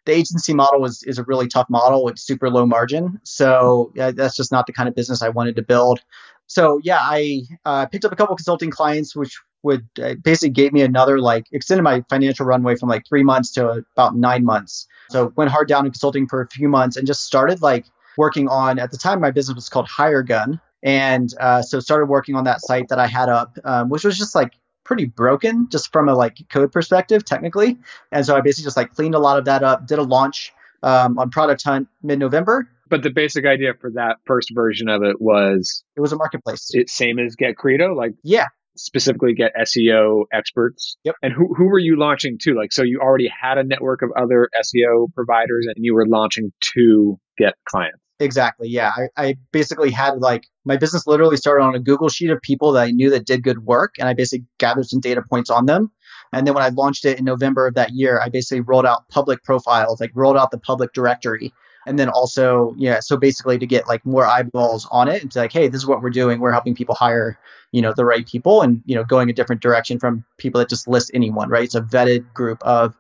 the 0.04 0.12
agency 0.12 0.54
model 0.54 0.84
is, 0.84 1.02
is 1.04 1.18
a 1.18 1.24
really 1.24 1.48
tough 1.48 1.68
model. 1.70 2.08
It's 2.08 2.22
super 2.22 2.50
low 2.50 2.66
margin. 2.66 3.20
So 3.24 3.92
yeah, 3.94 4.10
that's 4.10 4.36
just 4.36 4.52
not 4.52 4.66
the 4.66 4.72
kind 4.72 4.88
of 4.88 4.94
business 4.94 5.22
I 5.22 5.28
wanted 5.28 5.56
to 5.56 5.62
build. 5.62 6.00
So 6.46 6.80
yeah, 6.82 6.98
I 7.00 7.42
uh, 7.64 7.86
picked 7.86 8.04
up 8.04 8.12
a 8.12 8.16
couple 8.16 8.36
consulting 8.36 8.70
clients, 8.70 9.16
which 9.16 9.40
would 9.62 9.86
uh, 10.02 10.14
basically 10.14 10.50
gave 10.50 10.72
me 10.72 10.82
another 10.82 11.20
like 11.20 11.46
extended 11.52 11.82
my 11.82 12.04
financial 12.10 12.44
runway 12.44 12.74
from 12.76 12.88
like 12.88 13.06
three 13.08 13.22
months 13.22 13.52
to 13.52 13.84
about 13.96 14.16
nine 14.16 14.44
months. 14.44 14.86
So 15.10 15.32
went 15.36 15.50
hard 15.50 15.68
down 15.68 15.86
in 15.86 15.92
consulting 15.92 16.26
for 16.26 16.40
a 16.40 16.48
few 16.48 16.68
months 16.68 16.96
and 16.96 17.06
just 17.06 17.24
started 17.24 17.62
like 17.62 17.86
working 18.16 18.48
on 18.48 18.78
at 18.78 18.90
the 18.90 18.98
time 18.98 19.20
my 19.20 19.30
business 19.30 19.54
was 19.54 19.68
called 19.68 19.88
Hire 19.88 20.22
Gun, 20.22 20.60
And 20.82 21.32
uh, 21.38 21.62
so 21.62 21.80
started 21.80 22.06
working 22.06 22.34
on 22.34 22.44
that 22.44 22.60
site 22.60 22.88
that 22.88 22.98
I 22.98 23.06
had 23.06 23.28
up, 23.28 23.56
um, 23.64 23.88
which 23.88 24.04
was 24.04 24.18
just 24.18 24.34
like 24.34 24.54
pretty 24.84 25.06
broken 25.06 25.68
just 25.70 25.92
from 25.92 26.08
a 26.08 26.14
like 26.14 26.36
code 26.50 26.72
perspective 26.72 27.24
technically. 27.24 27.78
And 28.10 28.24
so 28.24 28.36
I 28.36 28.40
basically 28.40 28.64
just 28.64 28.76
like 28.76 28.94
cleaned 28.94 29.14
a 29.14 29.18
lot 29.18 29.38
of 29.38 29.44
that 29.46 29.62
up, 29.62 29.86
did 29.86 29.98
a 29.98 30.02
launch 30.02 30.52
um, 30.82 31.18
on 31.18 31.30
Product 31.30 31.62
Hunt 31.62 31.88
mid 32.02 32.18
November. 32.18 32.68
But 32.88 33.02
the 33.02 33.10
basic 33.10 33.46
idea 33.46 33.72
for 33.80 33.90
that 33.92 34.16
first 34.26 34.50
version 34.54 34.88
of 34.88 35.02
it 35.02 35.20
was 35.20 35.82
it 35.96 36.00
was 36.00 36.12
a 36.12 36.16
marketplace. 36.16 36.68
It 36.72 36.90
same 36.90 37.18
as 37.18 37.36
Get 37.36 37.56
Credo, 37.56 37.94
like 37.94 38.12
yeah, 38.22 38.46
specifically 38.76 39.34
get 39.34 39.52
SEO 39.56 40.24
experts. 40.32 40.96
Yep. 41.04 41.16
And 41.22 41.32
who 41.32 41.54
who 41.54 41.66
were 41.66 41.78
you 41.78 41.98
launching 41.98 42.38
to? 42.42 42.54
Like, 42.54 42.72
so 42.72 42.82
you 42.82 43.00
already 43.00 43.28
had 43.28 43.58
a 43.58 43.64
network 43.64 44.02
of 44.02 44.10
other 44.16 44.48
SEO 44.62 45.12
providers, 45.14 45.66
and 45.74 45.84
you 45.84 45.94
were 45.94 46.06
launching 46.06 46.52
to 46.74 47.18
get 47.38 47.54
clients. 47.66 48.01
Exactly. 48.20 48.68
Yeah. 48.68 48.92
I, 48.96 49.08
I 49.16 49.36
basically 49.50 49.90
had 49.90 50.18
like 50.18 50.46
my 50.64 50.76
business 50.76 51.06
literally 51.06 51.36
started 51.36 51.64
on 51.64 51.74
a 51.74 51.80
Google 51.80 52.08
sheet 52.08 52.30
of 52.30 52.40
people 52.40 52.72
that 52.72 52.84
I 52.84 52.90
knew 52.90 53.10
that 53.10 53.26
did 53.26 53.42
good 53.42 53.64
work. 53.64 53.94
And 53.98 54.08
I 54.08 54.14
basically 54.14 54.46
gathered 54.58 54.86
some 54.86 55.00
data 55.00 55.22
points 55.28 55.50
on 55.50 55.66
them. 55.66 55.90
And 56.32 56.46
then 56.46 56.54
when 56.54 56.62
I 56.62 56.68
launched 56.68 57.04
it 57.04 57.18
in 57.18 57.24
November 57.24 57.66
of 57.66 57.74
that 57.74 57.90
year, 57.92 58.20
I 58.20 58.28
basically 58.28 58.60
rolled 58.60 58.86
out 58.86 59.08
public 59.08 59.42
profiles, 59.42 60.00
like 60.00 60.12
rolled 60.14 60.36
out 60.36 60.50
the 60.50 60.58
public 60.58 60.92
directory. 60.92 61.52
And 61.84 61.98
then 61.98 62.08
also, 62.08 62.74
yeah, 62.78 63.00
so 63.00 63.16
basically 63.16 63.58
to 63.58 63.66
get 63.66 63.88
like 63.88 64.06
more 64.06 64.24
eyeballs 64.24 64.86
on 64.92 65.08
it 65.08 65.22
and 65.22 65.32
to 65.32 65.40
like, 65.40 65.52
hey, 65.52 65.66
this 65.66 65.80
is 65.80 65.86
what 65.86 66.00
we're 66.00 66.10
doing. 66.10 66.38
We're 66.38 66.52
helping 66.52 66.76
people 66.76 66.94
hire, 66.94 67.36
you 67.72 67.82
know, 67.82 67.92
the 67.94 68.04
right 68.04 68.26
people 68.26 68.62
and, 68.62 68.82
you 68.86 68.94
know, 68.94 69.02
going 69.02 69.28
a 69.30 69.32
different 69.32 69.62
direction 69.62 69.98
from 69.98 70.24
people 70.38 70.60
that 70.60 70.68
just 70.68 70.86
list 70.86 71.10
anyone, 71.12 71.48
right? 71.48 71.64
It's 71.64 71.74
a 71.74 71.82
vetted 71.82 72.32
group 72.34 72.62
of 72.62 72.94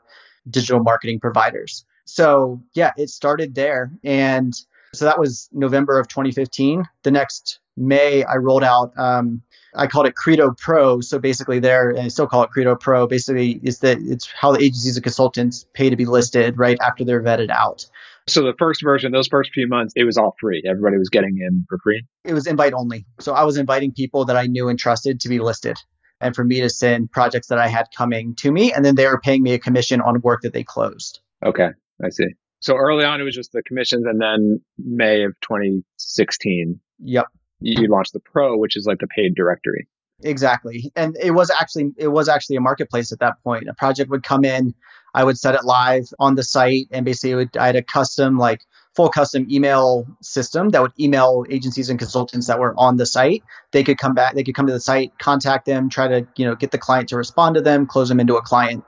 digital 0.50 0.82
marketing 0.82 1.20
providers. 1.20 1.84
So 2.06 2.60
yeah, 2.74 2.90
it 2.96 3.08
started 3.08 3.54
there. 3.54 3.92
And 4.02 4.52
so 4.94 5.06
that 5.06 5.18
was 5.18 5.48
November 5.52 5.98
of 5.98 6.08
2015. 6.08 6.84
The 7.02 7.10
next 7.10 7.60
May, 7.76 8.24
I 8.24 8.36
rolled 8.36 8.64
out. 8.64 8.92
Um, 8.98 9.42
I 9.74 9.86
called 9.86 10.06
it 10.06 10.14
Credo 10.14 10.54
Pro. 10.58 11.00
So 11.00 11.18
basically, 11.18 11.58
there, 11.58 11.90
and 11.90 12.00
I 12.00 12.08
still 12.08 12.26
call 12.26 12.42
it 12.42 12.50
Credo 12.50 12.76
Pro. 12.76 13.06
Basically, 13.06 13.52
is 13.62 13.78
that 13.78 13.98
it's 14.00 14.30
how 14.30 14.52
the 14.52 14.58
agencies 14.58 14.96
and 14.96 15.02
consultants 15.02 15.66
pay 15.72 15.88
to 15.88 15.96
be 15.96 16.04
listed 16.04 16.58
right 16.58 16.76
after 16.82 17.04
they're 17.04 17.22
vetted 17.22 17.50
out. 17.50 17.86
So 18.28 18.42
the 18.42 18.54
first 18.58 18.82
version, 18.82 19.10
those 19.12 19.28
first 19.28 19.50
few 19.52 19.66
months, 19.66 19.94
it 19.96 20.04
was 20.04 20.16
all 20.16 20.36
free. 20.38 20.62
Everybody 20.68 20.98
was 20.98 21.08
getting 21.08 21.38
in 21.40 21.64
for 21.68 21.78
free. 21.82 22.04
It 22.24 22.34
was 22.34 22.46
invite 22.46 22.74
only. 22.74 23.06
So 23.18 23.32
I 23.32 23.44
was 23.44 23.56
inviting 23.56 23.92
people 23.92 24.26
that 24.26 24.36
I 24.36 24.46
knew 24.46 24.68
and 24.68 24.78
trusted 24.78 25.20
to 25.20 25.28
be 25.28 25.38
listed, 25.38 25.78
and 26.20 26.36
for 26.36 26.44
me 26.44 26.60
to 26.60 26.68
send 26.68 27.10
projects 27.10 27.48
that 27.48 27.58
I 27.58 27.68
had 27.68 27.86
coming 27.96 28.34
to 28.36 28.52
me, 28.52 28.72
and 28.72 28.84
then 28.84 28.94
they 28.94 29.06
were 29.06 29.20
paying 29.20 29.42
me 29.42 29.54
a 29.54 29.58
commission 29.58 30.00
on 30.02 30.20
work 30.20 30.42
that 30.42 30.52
they 30.52 30.62
closed. 30.62 31.20
Okay, 31.44 31.70
I 32.04 32.10
see. 32.10 32.28
So 32.62 32.76
early 32.76 33.04
on, 33.04 33.20
it 33.20 33.24
was 33.24 33.34
just 33.34 33.52
the 33.52 33.62
commissions, 33.62 34.06
and 34.06 34.20
then 34.20 34.60
May 34.78 35.24
of 35.24 35.32
2016, 35.40 36.78
yep, 37.00 37.26
you 37.60 37.88
launched 37.88 38.12
the 38.12 38.20
Pro, 38.20 38.56
which 38.56 38.76
is 38.76 38.86
like 38.86 39.00
the 39.00 39.08
paid 39.08 39.34
directory. 39.34 39.88
Exactly, 40.22 40.92
and 40.94 41.16
it 41.20 41.32
was 41.32 41.50
actually 41.50 41.90
it 41.96 42.08
was 42.08 42.28
actually 42.28 42.54
a 42.54 42.60
marketplace 42.60 43.10
at 43.10 43.18
that 43.18 43.42
point. 43.42 43.68
A 43.68 43.74
project 43.74 44.10
would 44.10 44.22
come 44.22 44.44
in, 44.44 44.74
I 45.12 45.24
would 45.24 45.36
set 45.36 45.56
it 45.56 45.64
live 45.64 46.04
on 46.20 46.36
the 46.36 46.44
site, 46.44 46.86
and 46.92 47.04
basically 47.04 47.34
would, 47.34 47.56
I 47.56 47.66
had 47.66 47.74
a 47.74 47.82
custom 47.82 48.38
like 48.38 48.60
full 48.94 49.08
custom 49.08 49.48
email 49.50 50.06
system 50.22 50.68
that 50.68 50.82
would 50.82 50.92
email 51.00 51.44
agencies 51.50 51.90
and 51.90 51.98
consultants 51.98 52.46
that 52.46 52.60
were 52.60 52.74
on 52.78 52.96
the 52.96 53.06
site. 53.06 53.42
They 53.72 53.82
could 53.82 53.98
come 53.98 54.14
back, 54.14 54.36
they 54.36 54.44
could 54.44 54.54
come 54.54 54.68
to 54.68 54.72
the 54.72 54.78
site, 54.78 55.18
contact 55.18 55.66
them, 55.66 55.88
try 55.88 56.06
to 56.06 56.28
you 56.36 56.44
know 56.44 56.54
get 56.54 56.70
the 56.70 56.78
client 56.78 57.08
to 57.08 57.16
respond 57.16 57.56
to 57.56 57.60
them, 57.60 57.86
close 57.86 58.08
them 58.08 58.20
into 58.20 58.36
a 58.36 58.42
client 58.42 58.84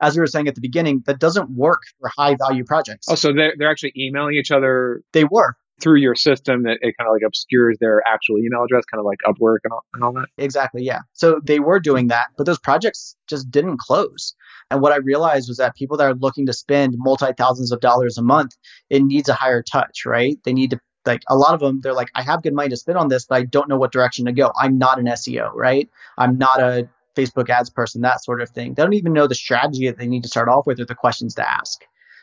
as 0.00 0.16
we 0.16 0.20
were 0.20 0.26
saying 0.26 0.48
at 0.48 0.54
the 0.54 0.60
beginning, 0.60 1.02
that 1.06 1.18
doesn't 1.18 1.50
work 1.50 1.82
for 2.00 2.10
high 2.16 2.36
value 2.36 2.64
projects. 2.64 3.06
Oh, 3.08 3.14
so 3.14 3.32
they're, 3.32 3.54
they're 3.56 3.70
actually 3.70 3.92
emailing 3.96 4.34
each 4.34 4.50
other. 4.50 5.02
They 5.12 5.24
were 5.24 5.56
through 5.80 5.98
your 5.98 6.14
system 6.14 6.64
that 6.64 6.78
it 6.80 6.96
kind 6.98 7.08
of 7.08 7.12
like 7.12 7.22
obscures 7.24 7.78
their 7.80 8.02
actual 8.06 8.38
email 8.38 8.64
address, 8.64 8.84
kind 8.90 8.98
of 8.98 9.06
like 9.06 9.18
Upwork 9.26 9.58
and 9.64 9.72
all, 9.72 9.84
and 9.94 10.02
all 10.02 10.12
that. 10.12 10.26
Exactly. 10.36 10.82
Yeah. 10.82 11.00
So 11.12 11.40
they 11.44 11.60
were 11.60 11.80
doing 11.80 12.08
that, 12.08 12.28
but 12.36 12.46
those 12.46 12.58
projects 12.58 13.16
just 13.28 13.50
didn't 13.50 13.78
close. 13.78 14.34
And 14.70 14.80
what 14.80 14.92
I 14.92 14.96
realized 14.96 15.48
was 15.48 15.58
that 15.58 15.76
people 15.76 15.96
that 15.96 16.04
are 16.04 16.14
looking 16.14 16.46
to 16.46 16.52
spend 16.52 16.94
multi 16.96 17.32
thousands 17.36 17.72
of 17.72 17.80
dollars 17.80 18.18
a 18.18 18.22
month, 18.22 18.56
it 18.90 19.02
needs 19.02 19.28
a 19.28 19.34
higher 19.34 19.62
touch, 19.62 20.04
right? 20.04 20.36
They 20.44 20.52
need 20.52 20.70
to 20.70 20.80
like 21.06 21.22
a 21.28 21.36
lot 21.36 21.54
of 21.54 21.60
them 21.60 21.80
they're 21.80 21.94
like 21.94 22.10
i 22.14 22.22
have 22.22 22.42
good 22.42 22.52
money 22.52 22.68
to 22.68 22.76
spend 22.76 22.98
on 22.98 23.08
this 23.08 23.24
but 23.24 23.36
i 23.36 23.42
don't 23.42 23.68
know 23.68 23.78
what 23.78 23.92
direction 23.92 24.26
to 24.26 24.32
go 24.32 24.52
i'm 24.60 24.76
not 24.76 24.98
an 24.98 25.06
seo 25.06 25.50
right 25.54 25.88
i'm 26.18 26.36
not 26.36 26.60
a 26.60 26.88
Facebook 27.18 27.50
ads 27.50 27.70
person, 27.70 28.02
that 28.02 28.22
sort 28.22 28.40
of 28.40 28.50
thing. 28.50 28.74
They 28.74 28.82
don't 28.82 28.94
even 28.94 29.12
know 29.12 29.26
the 29.26 29.34
strategy 29.34 29.86
that 29.86 29.98
they 29.98 30.06
need 30.06 30.22
to 30.22 30.28
start 30.28 30.48
off 30.48 30.66
with 30.66 30.80
or 30.80 30.84
the 30.84 30.94
questions 30.94 31.34
to 31.34 31.50
ask. 31.50 31.80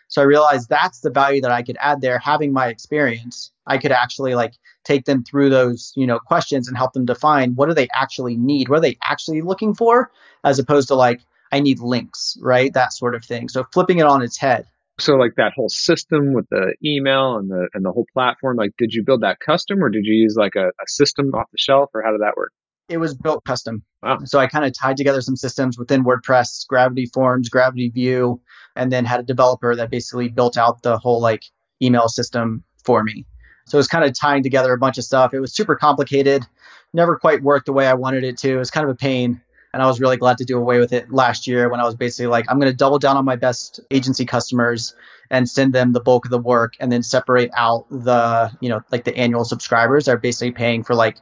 So 0.08 0.22
I 0.22 0.26
realized 0.26 0.70
that's 0.70 1.00
the 1.00 1.10
value 1.10 1.42
that 1.42 1.52
I 1.52 1.64
could 1.64 1.78
add 1.80 2.02
there. 2.02 2.20
Having 2.20 2.54
my 2.54 2.68
experience, 2.68 3.52
I 3.66 3.78
could 3.78 3.92
actually 3.92 4.36
like 4.36 4.54
take 4.84 5.06
them 5.06 5.24
through 5.24 5.50
those, 5.50 5.92
you 5.96 6.06
know, 6.06 6.20
questions 6.20 6.68
and 6.68 6.78
help 6.78 6.94
them 6.94 7.06
define 7.06 7.56
what 7.56 7.68
do 7.68 7.74
they 7.74 7.88
actually 7.94 8.38
need? 8.38 8.70
What 8.70 8.78
are 8.78 8.82
they 8.82 8.98
actually 9.04 9.42
looking 9.42 9.74
for? 9.74 10.12
As 10.44 10.60
opposed 10.60 10.90
to 10.90 10.96
like, 10.96 11.22
I 11.52 11.60
need 11.60 11.80
links, 11.80 12.38
right? 12.42 12.72
That 12.74 12.94
sort 12.94 13.16
of 13.16 13.26
thing. 13.26 13.50
So 13.50 13.66
flipping 13.74 14.00
it 14.00 14.06
on 14.06 14.22
its 14.22 14.38
head. 14.38 14.68
So 15.00 15.16
like 15.16 15.36
that 15.36 15.54
whole 15.56 15.70
system 15.70 16.34
with 16.34 16.48
the 16.50 16.76
email 16.86 17.36
and 17.36 17.50
the 17.50 17.68
and 17.74 17.84
the 17.84 17.92
whole 17.92 18.06
platform, 18.14 18.58
like 18.58 18.72
did 18.78 18.94
you 18.94 19.04
build 19.04 19.22
that 19.22 19.40
custom 19.40 19.84
or 19.84 19.90
did 19.90 20.06
you 20.06 20.14
use 20.14 20.36
like 20.38 20.56
a, 20.56 20.68
a 20.68 20.88
system 20.88 21.34
off 21.34 21.52
the 21.52 21.58
shelf 21.58 21.90
or 21.94 22.02
how 22.02 22.12
did 22.12 22.22
that 22.22 22.38
work? 22.38 22.54
It 22.88 22.98
was 22.98 23.16
built 23.16 23.44
custom. 23.46 23.84
Wow. 24.04 24.20
So 24.26 24.40
I 24.40 24.48
kind 24.48 24.66
of 24.66 24.74
tied 24.78 24.98
together 24.98 25.22
some 25.22 25.36
systems 25.36 25.78
within 25.78 26.04
WordPress, 26.04 26.68
Gravity 26.68 27.08
Forms, 27.08 27.50
Gravity 27.50 27.90
View, 27.90 28.42
and 28.76 28.92
then 28.92 29.06
had 29.06 29.20
a 29.20 29.24
developer 29.24 29.76
that 29.76 29.90
basically 29.90 30.30
built 30.30 30.58
out 30.58 30.84
the 30.84 30.98
whole 30.98 31.22
like 31.22 31.44
email 31.82 32.08
system 32.08 32.64
for 32.84 33.04
me. 33.04 33.26
So 33.66 33.78
it 33.78 33.80
was 33.80 33.88
kind 33.88 34.06
of 34.06 34.14
tying 34.18 34.44
together 34.44 34.74
a 34.74 34.78
bunch 34.78 34.98
of 34.98 35.04
stuff. 35.04 35.34
It 35.34 35.40
was 35.40 35.56
super 35.56 35.76
complicated, 35.76 36.46
never 36.94 37.18
quite 37.18 37.42
worked 37.42 37.66
the 37.66 37.74
way 37.74 37.88
I 37.88 37.96
wanted 37.96 38.24
it 38.24 38.38
to. 38.40 38.54
It 38.54 38.58
was 38.58 38.70
kind 38.70 38.88
of 38.88 38.92
a 38.92 38.96
pain. 38.98 39.42
And 39.74 39.84
I 39.84 39.88
was 39.88 40.00
really 40.00 40.16
glad 40.16 40.38
to 40.38 40.46
do 40.46 40.58
away 40.58 40.80
with 40.80 40.94
it 40.94 41.12
last 41.12 41.48
year 41.48 41.68
when 41.70 41.82
I 41.82 41.84
was 41.84 41.96
basically 41.96 42.28
like, 42.28 42.46
I'm 42.48 42.60
going 42.60 42.72
to 42.72 42.78
double 42.78 42.98
down 42.98 43.18
on 43.18 43.26
my 43.26 43.36
best 43.36 43.82
agency 43.92 44.24
customers 44.24 44.96
and 45.30 45.50
send 45.50 45.74
them 45.74 45.92
the 45.92 46.00
bulk 46.00 46.24
of 46.24 46.32
the 46.32 46.40
work 46.40 46.76
and 46.80 46.90
then 46.90 47.04
separate 47.04 47.52
out 47.58 47.90
the, 47.90 48.56
you 48.62 48.70
know, 48.70 48.82
like 48.92 49.04
the 49.04 49.18
annual 49.18 49.44
subscribers 49.44 50.06
that 50.06 50.14
are 50.14 50.18
basically 50.18 50.52
paying 50.52 50.84
for 50.84 50.96
like 50.96 51.18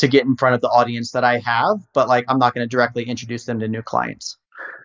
to 0.00 0.08
get 0.08 0.24
in 0.24 0.36
front 0.36 0.54
of 0.54 0.60
the 0.60 0.68
audience 0.68 1.12
that 1.12 1.24
I 1.24 1.38
have, 1.38 1.78
but 1.94 2.08
like 2.08 2.24
I'm 2.28 2.38
not 2.38 2.54
going 2.54 2.66
to 2.66 2.68
directly 2.68 3.04
introduce 3.04 3.44
them 3.44 3.60
to 3.60 3.68
new 3.68 3.82
clients. 3.82 4.36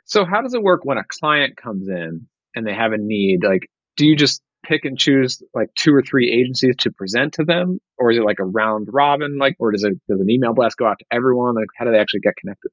So 0.05 0.25
how 0.25 0.41
does 0.41 0.53
it 0.53 0.61
work 0.61 0.81
when 0.83 0.97
a 0.97 1.03
client 1.07 1.57
comes 1.57 1.87
in 1.87 2.27
and 2.53 2.67
they 2.67 2.73
have 2.73 2.91
a 2.91 2.97
need? 2.97 3.43
Like, 3.43 3.69
do 3.97 4.05
you 4.05 4.15
just 4.15 4.41
pick 4.63 4.83
and 4.83 4.97
choose 4.97 5.41
like 5.53 5.69
two 5.75 5.93
or 5.93 6.01
three 6.01 6.31
agencies 6.31 6.75
to 6.79 6.91
present 6.91 7.33
to 7.35 7.43
them, 7.43 7.79
or 7.97 8.11
is 8.11 8.17
it 8.17 8.23
like 8.23 8.39
a 8.39 8.45
round 8.45 8.89
robin? 8.91 9.37
Like, 9.37 9.55
or 9.59 9.71
does 9.71 9.83
it 9.83 9.93
does 10.09 10.19
an 10.19 10.29
email 10.29 10.53
blast 10.53 10.77
go 10.77 10.85
out 10.85 10.99
to 10.99 11.05
everyone? 11.11 11.55
Like, 11.55 11.67
how 11.77 11.85
do 11.85 11.91
they 11.91 11.99
actually 11.99 12.21
get 12.21 12.35
connected? 12.35 12.71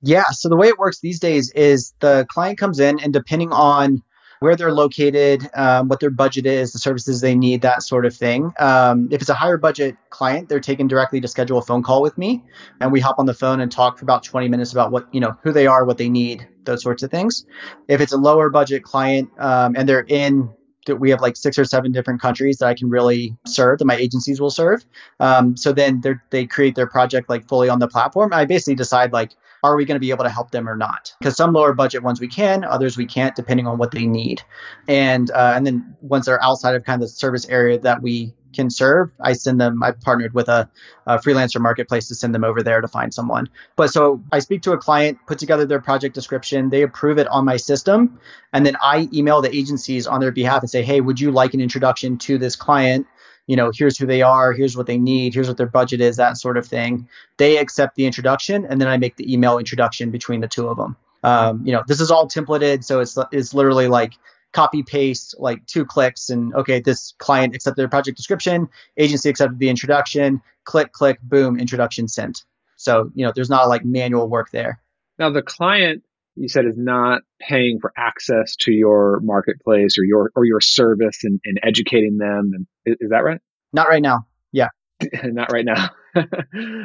Yeah. 0.00 0.24
So 0.30 0.48
the 0.48 0.56
way 0.56 0.68
it 0.68 0.78
works 0.78 1.00
these 1.00 1.20
days 1.20 1.52
is 1.54 1.94
the 2.00 2.26
client 2.28 2.58
comes 2.58 2.80
in 2.80 3.00
and 3.00 3.12
depending 3.12 3.52
on 3.52 4.02
where 4.42 4.56
they're 4.56 4.72
located, 4.72 5.48
um, 5.54 5.88
what 5.88 6.00
their 6.00 6.10
budget 6.10 6.46
is, 6.46 6.72
the 6.72 6.78
services 6.78 7.20
they 7.20 7.36
need, 7.36 7.62
that 7.62 7.82
sort 7.82 8.04
of 8.04 8.14
thing. 8.14 8.52
Um, 8.58 9.08
if 9.12 9.20
it's 9.20 9.30
a 9.30 9.34
higher 9.34 9.56
budget 9.56 9.96
client, 10.10 10.48
they're 10.48 10.60
taken 10.60 10.88
directly 10.88 11.20
to 11.20 11.28
schedule 11.28 11.58
a 11.58 11.62
phone 11.62 11.82
call 11.82 12.02
with 12.02 12.18
me, 12.18 12.42
and 12.80 12.90
we 12.90 12.98
hop 12.98 13.20
on 13.20 13.26
the 13.26 13.34
phone 13.34 13.60
and 13.60 13.70
talk 13.70 13.98
for 13.98 14.04
about 14.04 14.24
20 14.24 14.48
minutes 14.48 14.72
about 14.72 14.90
what 14.90 15.06
you 15.14 15.20
know, 15.20 15.36
who 15.42 15.52
they 15.52 15.68
are, 15.68 15.84
what 15.84 15.96
they 15.96 16.08
need, 16.08 16.46
those 16.64 16.82
sorts 16.82 17.04
of 17.04 17.10
things. 17.10 17.46
If 17.86 18.00
it's 18.00 18.12
a 18.12 18.16
lower 18.16 18.50
budget 18.50 18.82
client 18.82 19.30
um, 19.38 19.76
and 19.76 19.88
they're 19.88 20.04
in 20.08 20.50
we 20.88 21.10
have 21.10 21.20
like 21.20 21.36
six 21.36 21.58
or 21.58 21.64
seven 21.64 21.92
different 21.92 22.20
countries 22.20 22.58
that 22.58 22.66
I 22.66 22.74
can 22.74 22.90
really 22.90 23.36
serve 23.46 23.78
that 23.78 23.84
my 23.84 23.96
agencies 23.96 24.40
will 24.40 24.50
serve. 24.50 24.84
Um, 25.20 25.56
so 25.56 25.72
then 25.72 26.02
they 26.30 26.46
create 26.46 26.74
their 26.74 26.86
project 26.86 27.28
like 27.28 27.46
fully 27.48 27.68
on 27.68 27.78
the 27.78 27.88
platform. 27.88 28.32
I 28.32 28.44
basically 28.44 28.74
decide 28.74 29.12
like 29.12 29.32
are 29.64 29.76
we 29.76 29.84
going 29.84 29.94
to 29.94 30.00
be 30.00 30.10
able 30.10 30.24
to 30.24 30.30
help 30.30 30.50
them 30.50 30.68
or 30.68 30.76
not? 30.76 31.14
Because 31.20 31.36
some 31.36 31.52
lower 31.52 31.72
budget 31.72 32.02
ones 32.02 32.20
we 32.20 32.26
can, 32.26 32.64
others 32.64 32.96
we 32.96 33.06
can't, 33.06 33.36
depending 33.36 33.66
on 33.66 33.78
what 33.78 33.92
they 33.92 34.06
need. 34.06 34.42
And 34.88 35.30
uh, 35.30 35.52
and 35.54 35.64
then 35.66 35.96
once 36.00 36.26
they're 36.26 36.42
outside 36.42 36.74
of 36.74 36.84
kind 36.84 37.00
of 37.00 37.08
the 37.08 37.14
service 37.14 37.48
area 37.48 37.78
that 37.78 38.02
we 38.02 38.34
can 38.52 38.70
serve, 38.70 39.10
I 39.20 39.32
send 39.32 39.60
them. 39.60 39.82
I've 39.82 40.00
partnered 40.00 40.34
with 40.34 40.48
a, 40.48 40.68
a, 41.06 41.18
freelancer 41.18 41.60
marketplace 41.60 42.08
to 42.08 42.14
send 42.14 42.34
them 42.34 42.44
over 42.44 42.62
there 42.62 42.80
to 42.80 42.88
find 42.88 43.12
someone. 43.12 43.48
But 43.76 43.88
so 43.88 44.22
I 44.32 44.38
speak 44.38 44.62
to 44.62 44.72
a 44.72 44.78
client, 44.78 45.18
put 45.26 45.38
together 45.38 45.66
their 45.66 45.80
project 45.80 46.14
description, 46.14 46.70
they 46.70 46.82
approve 46.82 47.18
it 47.18 47.26
on 47.28 47.44
my 47.44 47.56
system, 47.56 48.18
and 48.52 48.64
then 48.64 48.76
I 48.82 49.08
email 49.12 49.42
the 49.42 49.54
agencies 49.54 50.06
on 50.06 50.20
their 50.20 50.32
behalf 50.32 50.62
and 50.62 50.70
say, 50.70 50.82
hey, 50.82 51.00
would 51.00 51.20
you 51.20 51.30
like 51.30 51.54
an 51.54 51.60
introduction 51.60 52.18
to 52.18 52.38
this 52.38 52.56
client? 52.56 53.06
you 53.46 53.56
know, 53.56 53.72
here's 53.74 53.98
who 53.98 54.06
they 54.06 54.22
are, 54.22 54.52
here's 54.52 54.76
what 54.76 54.86
they 54.86 54.96
need, 54.96 55.34
here's 55.34 55.48
what 55.48 55.56
their 55.56 55.66
budget 55.66 56.00
is, 56.00 56.16
that 56.16 56.36
sort 56.36 56.56
of 56.56 56.66
thing. 56.66 57.08
They 57.38 57.58
accept 57.58 57.96
the 57.96 58.06
introduction, 58.06 58.64
and 58.64 58.80
then 58.80 58.88
I 58.88 58.96
make 58.98 59.16
the 59.16 59.32
email 59.32 59.58
introduction 59.58 60.10
between 60.10 60.40
the 60.40 60.48
two 60.48 60.68
of 60.68 60.76
them. 60.76 60.96
Um, 61.24 61.64
you 61.64 61.72
know, 61.72 61.82
this 61.86 62.00
is 62.00 62.10
all 62.10 62.28
templated, 62.28 62.84
so 62.84 63.00
it's 63.00 63.16
it's 63.30 63.54
literally 63.54 63.88
like 63.88 64.14
copy 64.52 64.82
paste, 64.82 65.34
like 65.38 65.64
two 65.66 65.84
clicks, 65.84 66.30
and 66.30 66.54
okay, 66.54 66.80
this 66.80 67.14
client 67.18 67.54
accepted 67.54 67.80
their 67.80 67.88
project 67.88 68.16
description, 68.16 68.68
agency 68.96 69.28
accepted 69.28 69.58
the 69.58 69.68
introduction, 69.68 70.40
click, 70.64 70.92
click, 70.92 71.18
boom, 71.22 71.58
introduction 71.58 72.08
sent. 72.08 72.44
So 72.76 73.10
you 73.14 73.24
know, 73.24 73.32
there's 73.34 73.50
not 73.50 73.68
like 73.68 73.84
manual 73.84 74.28
work 74.28 74.50
there. 74.50 74.80
Now 75.18 75.30
the 75.30 75.42
client 75.42 76.02
you 76.36 76.48
said 76.48 76.64
is 76.66 76.76
not 76.76 77.22
paying 77.40 77.78
for 77.80 77.92
access 77.96 78.56
to 78.56 78.72
your 78.72 79.20
marketplace 79.20 79.98
or 79.98 80.04
your 80.04 80.30
or 80.34 80.44
your 80.44 80.60
service 80.60 81.24
and, 81.24 81.40
and 81.44 81.60
educating 81.62 82.18
them 82.18 82.50
and 82.54 82.66
is, 82.86 82.96
is 83.00 83.10
that 83.10 83.24
right 83.24 83.40
not 83.72 83.88
right 83.88 84.02
now 84.02 84.26
yeah 84.50 84.68
not 85.24 85.52
right 85.52 85.64
now. 85.64 85.90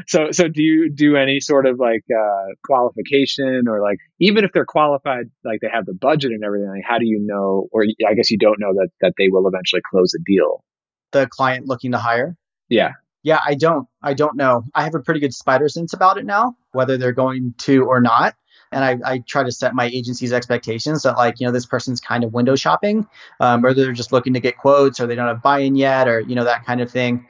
So 0.07 0.31
so 0.31 0.47
do 0.47 0.61
you 0.61 0.89
do 0.89 1.17
any 1.17 1.41
sort 1.41 1.65
of 1.65 1.79
like 1.79 2.05
uh, 2.09 2.45
qualification 2.65 3.67
or 3.67 3.81
like 3.81 3.97
even 4.21 4.45
if 4.45 4.51
they're 4.53 4.65
qualified 4.65 5.25
like 5.43 5.59
they 5.61 5.67
have 5.69 5.85
the 5.85 5.93
budget 5.93 6.31
and 6.31 6.45
everything 6.45 6.69
like 6.69 6.83
how 6.87 6.97
do 6.97 7.05
you 7.05 7.19
know 7.21 7.67
or 7.73 7.83
i 8.07 8.13
guess 8.13 8.31
you 8.31 8.37
don't 8.37 8.57
know 8.57 8.73
that 8.73 8.87
that 9.01 9.13
they 9.17 9.27
will 9.27 9.45
eventually 9.45 9.81
close 9.89 10.13
a 10.13 10.19
deal? 10.25 10.63
The 11.11 11.27
client 11.27 11.67
looking 11.67 11.91
to 11.91 11.97
hire? 11.97 12.37
Yeah. 12.69 12.93
Yeah 13.21 13.39
i 13.45 13.55
don't 13.55 13.87
i 14.01 14.13
don't 14.13 14.37
know. 14.37 14.63
I 14.73 14.83
have 14.83 14.95
a 14.95 15.01
pretty 15.01 15.19
good 15.19 15.33
spider 15.33 15.67
sense 15.67 15.93
about 15.93 16.17
it 16.17 16.25
now 16.25 16.55
whether 16.71 16.97
they're 16.97 17.11
going 17.11 17.53
to 17.59 17.83
or 17.83 17.99
not. 17.99 18.35
And 18.71 18.83
I, 18.83 19.13
I 19.13 19.23
try 19.27 19.43
to 19.43 19.51
set 19.51 19.73
my 19.73 19.85
agency's 19.85 20.33
expectations 20.33 21.03
that 21.03 21.17
like 21.17 21.39
you 21.39 21.47
know 21.47 21.53
this 21.53 21.65
person's 21.65 21.99
kind 21.99 22.23
of 22.23 22.33
window 22.33 22.55
shopping 22.55 23.07
um, 23.39 23.65
or 23.65 23.73
they're 23.73 23.93
just 23.93 24.11
looking 24.11 24.33
to 24.33 24.39
get 24.39 24.57
quotes 24.57 24.99
or 24.99 25.07
they 25.07 25.15
don't 25.15 25.27
have 25.27 25.41
buy-in 25.41 25.75
yet 25.75 26.07
or 26.07 26.19
you 26.21 26.35
know 26.35 26.43
that 26.45 26.65
kind 26.65 26.81
of 26.81 26.91
thing 26.91 27.27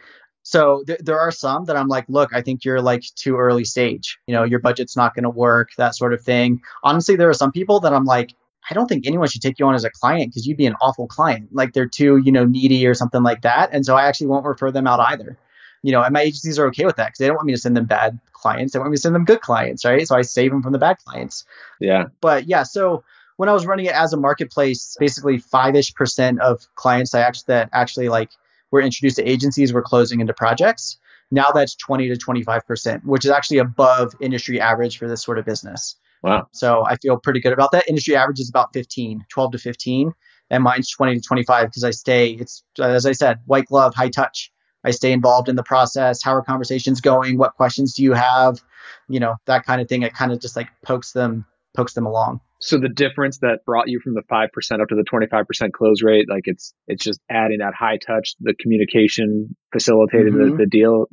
so 0.47 0.83
th- 0.87 0.99
there 0.99 1.19
are 1.19 1.31
some 1.31 1.65
that 1.65 1.75
i'm 1.75 1.87
like 1.87 2.05
look 2.07 2.33
i 2.33 2.41
think 2.41 2.63
you're 2.63 2.81
like 2.81 3.03
too 3.15 3.37
early 3.37 3.65
stage 3.65 4.17
you 4.27 4.33
know 4.33 4.43
your 4.43 4.59
budget's 4.59 4.95
not 4.95 5.13
going 5.13 5.23
to 5.23 5.29
work 5.29 5.69
that 5.77 5.95
sort 5.95 6.13
of 6.13 6.21
thing 6.21 6.61
honestly 6.83 7.15
there 7.15 7.29
are 7.29 7.33
some 7.33 7.51
people 7.51 7.79
that 7.79 7.93
i'm 7.93 8.05
like 8.05 8.33
I 8.69 8.73
don't 8.73 8.87
think 8.87 9.07
anyone 9.07 9.29
should 9.29 9.41
take 9.41 9.59
you 9.59 9.65
on 9.65 9.75
as 9.75 9.85
a 9.85 9.89
client 9.89 10.29
because 10.29 10.45
you'd 10.45 10.57
be 10.57 10.65
an 10.65 10.75
awful 10.81 11.07
client. 11.07 11.47
Like 11.53 11.71
they're 11.71 11.87
too, 11.87 12.17
you 12.17 12.33
know, 12.33 12.43
needy 12.43 12.85
or 12.85 12.93
something 12.93 13.23
like 13.23 13.43
that. 13.43 13.69
And 13.71 13.85
so 13.85 13.95
I 13.95 14.09
actually 14.09 14.27
won't 14.27 14.45
refer 14.45 14.71
them 14.71 14.85
out 14.85 14.99
either 14.99 15.37
you 15.83 15.91
know, 15.91 16.01
and 16.01 16.13
my 16.13 16.21
agencies 16.21 16.59
are 16.59 16.67
okay 16.67 16.85
with 16.85 16.95
that 16.97 17.07
because 17.07 17.19
they 17.19 17.27
don't 17.27 17.35
want 17.35 17.45
me 17.45 17.53
to 17.53 17.59
send 17.59 17.77
them 17.77 17.85
bad 17.85 18.19
clients. 18.33 18.73
They 18.73 18.79
want 18.79 18.91
me 18.91 18.97
to 18.97 19.01
send 19.01 19.15
them 19.15 19.25
good 19.25 19.41
clients, 19.41 19.85
right? 19.85 20.07
So 20.07 20.15
I 20.15 20.21
save 20.21 20.51
them 20.51 20.61
from 20.61 20.73
the 20.73 20.79
bad 20.79 20.97
clients. 21.05 21.45
Yeah. 21.79 22.07
But 22.21 22.47
yeah, 22.47 22.63
so 22.63 23.03
when 23.37 23.49
I 23.49 23.53
was 23.53 23.65
running 23.65 23.85
it 23.85 23.93
as 23.93 24.13
a 24.13 24.17
marketplace, 24.17 24.97
basically 24.99 25.37
five 25.37 25.75
ish 25.75 25.93
percent 25.93 26.41
of 26.41 26.67
clients 26.75 27.13
I 27.13 27.21
actually 27.21 27.45
that 27.47 27.69
actually 27.73 28.09
like 28.09 28.31
were 28.71 28.81
introduced 28.81 29.17
to 29.17 29.29
agencies 29.29 29.73
were 29.73 29.81
closing 29.81 30.19
into 30.19 30.33
projects. 30.33 30.97
Now 31.31 31.51
that's 31.51 31.75
20 31.75 32.07
to 32.09 32.17
25 32.17 32.65
percent, 32.65 33.05
which 33.05 33.25
is 33.25 33.31
actually 33.31 33.57
above 33.57 34.13
industry 34.21 34.59
average 34.59 34.97
for 34.97 35.07
this 35.07 35.23
sort 35.23 35.39
of 35.39 35.45
business. 35.45 35.95
Wow. 36.23 36.47
So 36.51 36.85
I 36.85 36.95
feel 36.97 37.17
pretty 37.17 37.39
good 37.39 37.53
about 37.53 37.71
that. 37.71 37.87
Industry 37.87 38.15
average 38.15 38.39
is 38.39 38.49
about 38.49 38.73
15, 38.73 39.25
12 39.29 39.51
to 39.51 39.57
15, 39.57 40.13
and 40.49 40.63
mine's 40.63 40.89
20 40.89 41.15
to 41.15 41.21
25 41.21 41.67
because 41.67 41.83
I 41.83 41.91
stay. 41.91 42.31
It's 42.31 42.63
as 42.79 43.05
I 43.05 43.11
said, 43.11 43.39
white 43.45 43.65
glove, 43.65 43.93
high 43.93 44.09
touch. 44.09 44.51
I 44.83 44.91
stay 44.91 45.11
involved 45.11 45.49
in 45.49 45.55
the 45.55 45.63
process. 45.63 46.23
How 46.23 46.33
are 46.33 46.41
conversations 46.41 47.01
going? 47.01 47.37
What 47.37 47.55
questions 47.55 47.93
do 47.93 48.03
you 48.03 48.13
have? 48.13 48.61
You 49.09 49.19
know, 49.19 49.35
that 49.45 49.65
kind 49.65 49.81
of 49.81 49.89
thing. 49.89 50.03
It 50.03 50.13
kind 50.13 50.31
of 50.31 50.39
just 50.39 50.55
like 50.55 50.69
pokes 50.81 51.11
them, 51.11 51.45
pokes 51.75 51.93
them 51.93 52.05
along. 52.05 52.39
So 52.59 52.79
the 52.79 52.89
difference 52.89 53.39
that 53.39 53.59
brought 53.65 53.87
you 53.87 53.99
from 54.03 54.15
the 54.15 54.23
five 54.29 54.49
percent 54.51 54.81
up 54.81 54.87
to 54.89 54.95
the 54.95 55.03
twenty 55.03 55.27
five 55.27 55.45
percent 55.45 55.73
close 55.73 56.01
rate, 56.01 56.27
like 56.29 56.43
it's 56.45 56.73
it's 56.87 57.03
just 57.03 57.19
adding 57.29 57.59
that 57.59 57.73
high 57.77 57.97
touch, 57.97 58.35
the 58.39 58.55
communication 58.59 59.55
facilitated 59.71 60.33
mm-hmm. 60.33 60.51
the, 60.51 60.57
the 60.57 60.65
deal. 60.65 61.05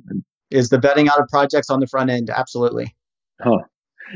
Is 0.51 0.69
the 0.69 0.79
vetting 0.79 1.09
out 1.09 1.21
of 1.21 1.29
projects 1.29 1.71
on 1.71 1.81
the 1.81 1.87
front 1.87 2.11
end? 2.11 2.31
Absolutely. 2.31 2.95
Huh. 3.41 3.59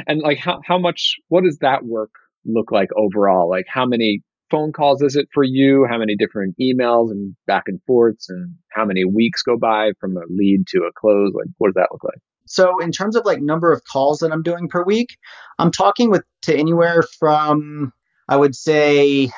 And 0.07 0.20
like 0.22 0.39
how 0.39 0.61
how 0.64 0.79
much 0.79 1.16
what 1.29 1.45
does 1.45 1.59
that 1.61 1.85
work 1.85 2.11
look 2.47 2.72
like 2.72 2.89
overall? 2.97 3.51
Like 3.51 3.66
how 3.68 3.85
many 3.85 4.22
phone 4.51 4.72
calls 4.72 5.03
is 5.03 5.16
it 5.16 5.29
for 5.35 5.45
you? 5.45 5.87
How 5.89 5.99
many 5.99 6.16
different 6.16 6.57
emails 6.59 7.11
and 7.11 7.37
back 7.47 7.64
and 7.66 7.81
forths 7.87 8.31
and 8.31 8.55
how 8.70 8.85
many 8.87 9.05
weeks 9.05 9.43
go 9.43 9.59
by 9.59 9.93
from 10.01 10.16
a 10.16 10.22
lead 10.31 10.64
to 10.68 10.79
a 10.89 10.93
close? 10.99 11.33
Like 11.35 11.49
what 11.59 11.68
does 11.68 11.74
that 11.74 11.89
look 11.91 12.05
like? 12.05 12.20
So 12.49 12.80
in 12.80 12.92
terms 12.92 13.16
of 13.16 13.24
like 13.24 13.40
number 13.40 13.72
of 13.72 13.84
calls 13.84 14.20
that 14.20 14.32
I'm 14.32 14.42
doing 14.42 14.68
per 14.68 14.82
week, 14.84 15.16
I'm 15.59 15.70
talking 15.70 16.11
with 16.11 16.22
to 16.42 16.57
anywhere 16.57 17.03
from 17.18 17.92
I 18.28 18.36
would 18.36 18.55
say 18.55 19.30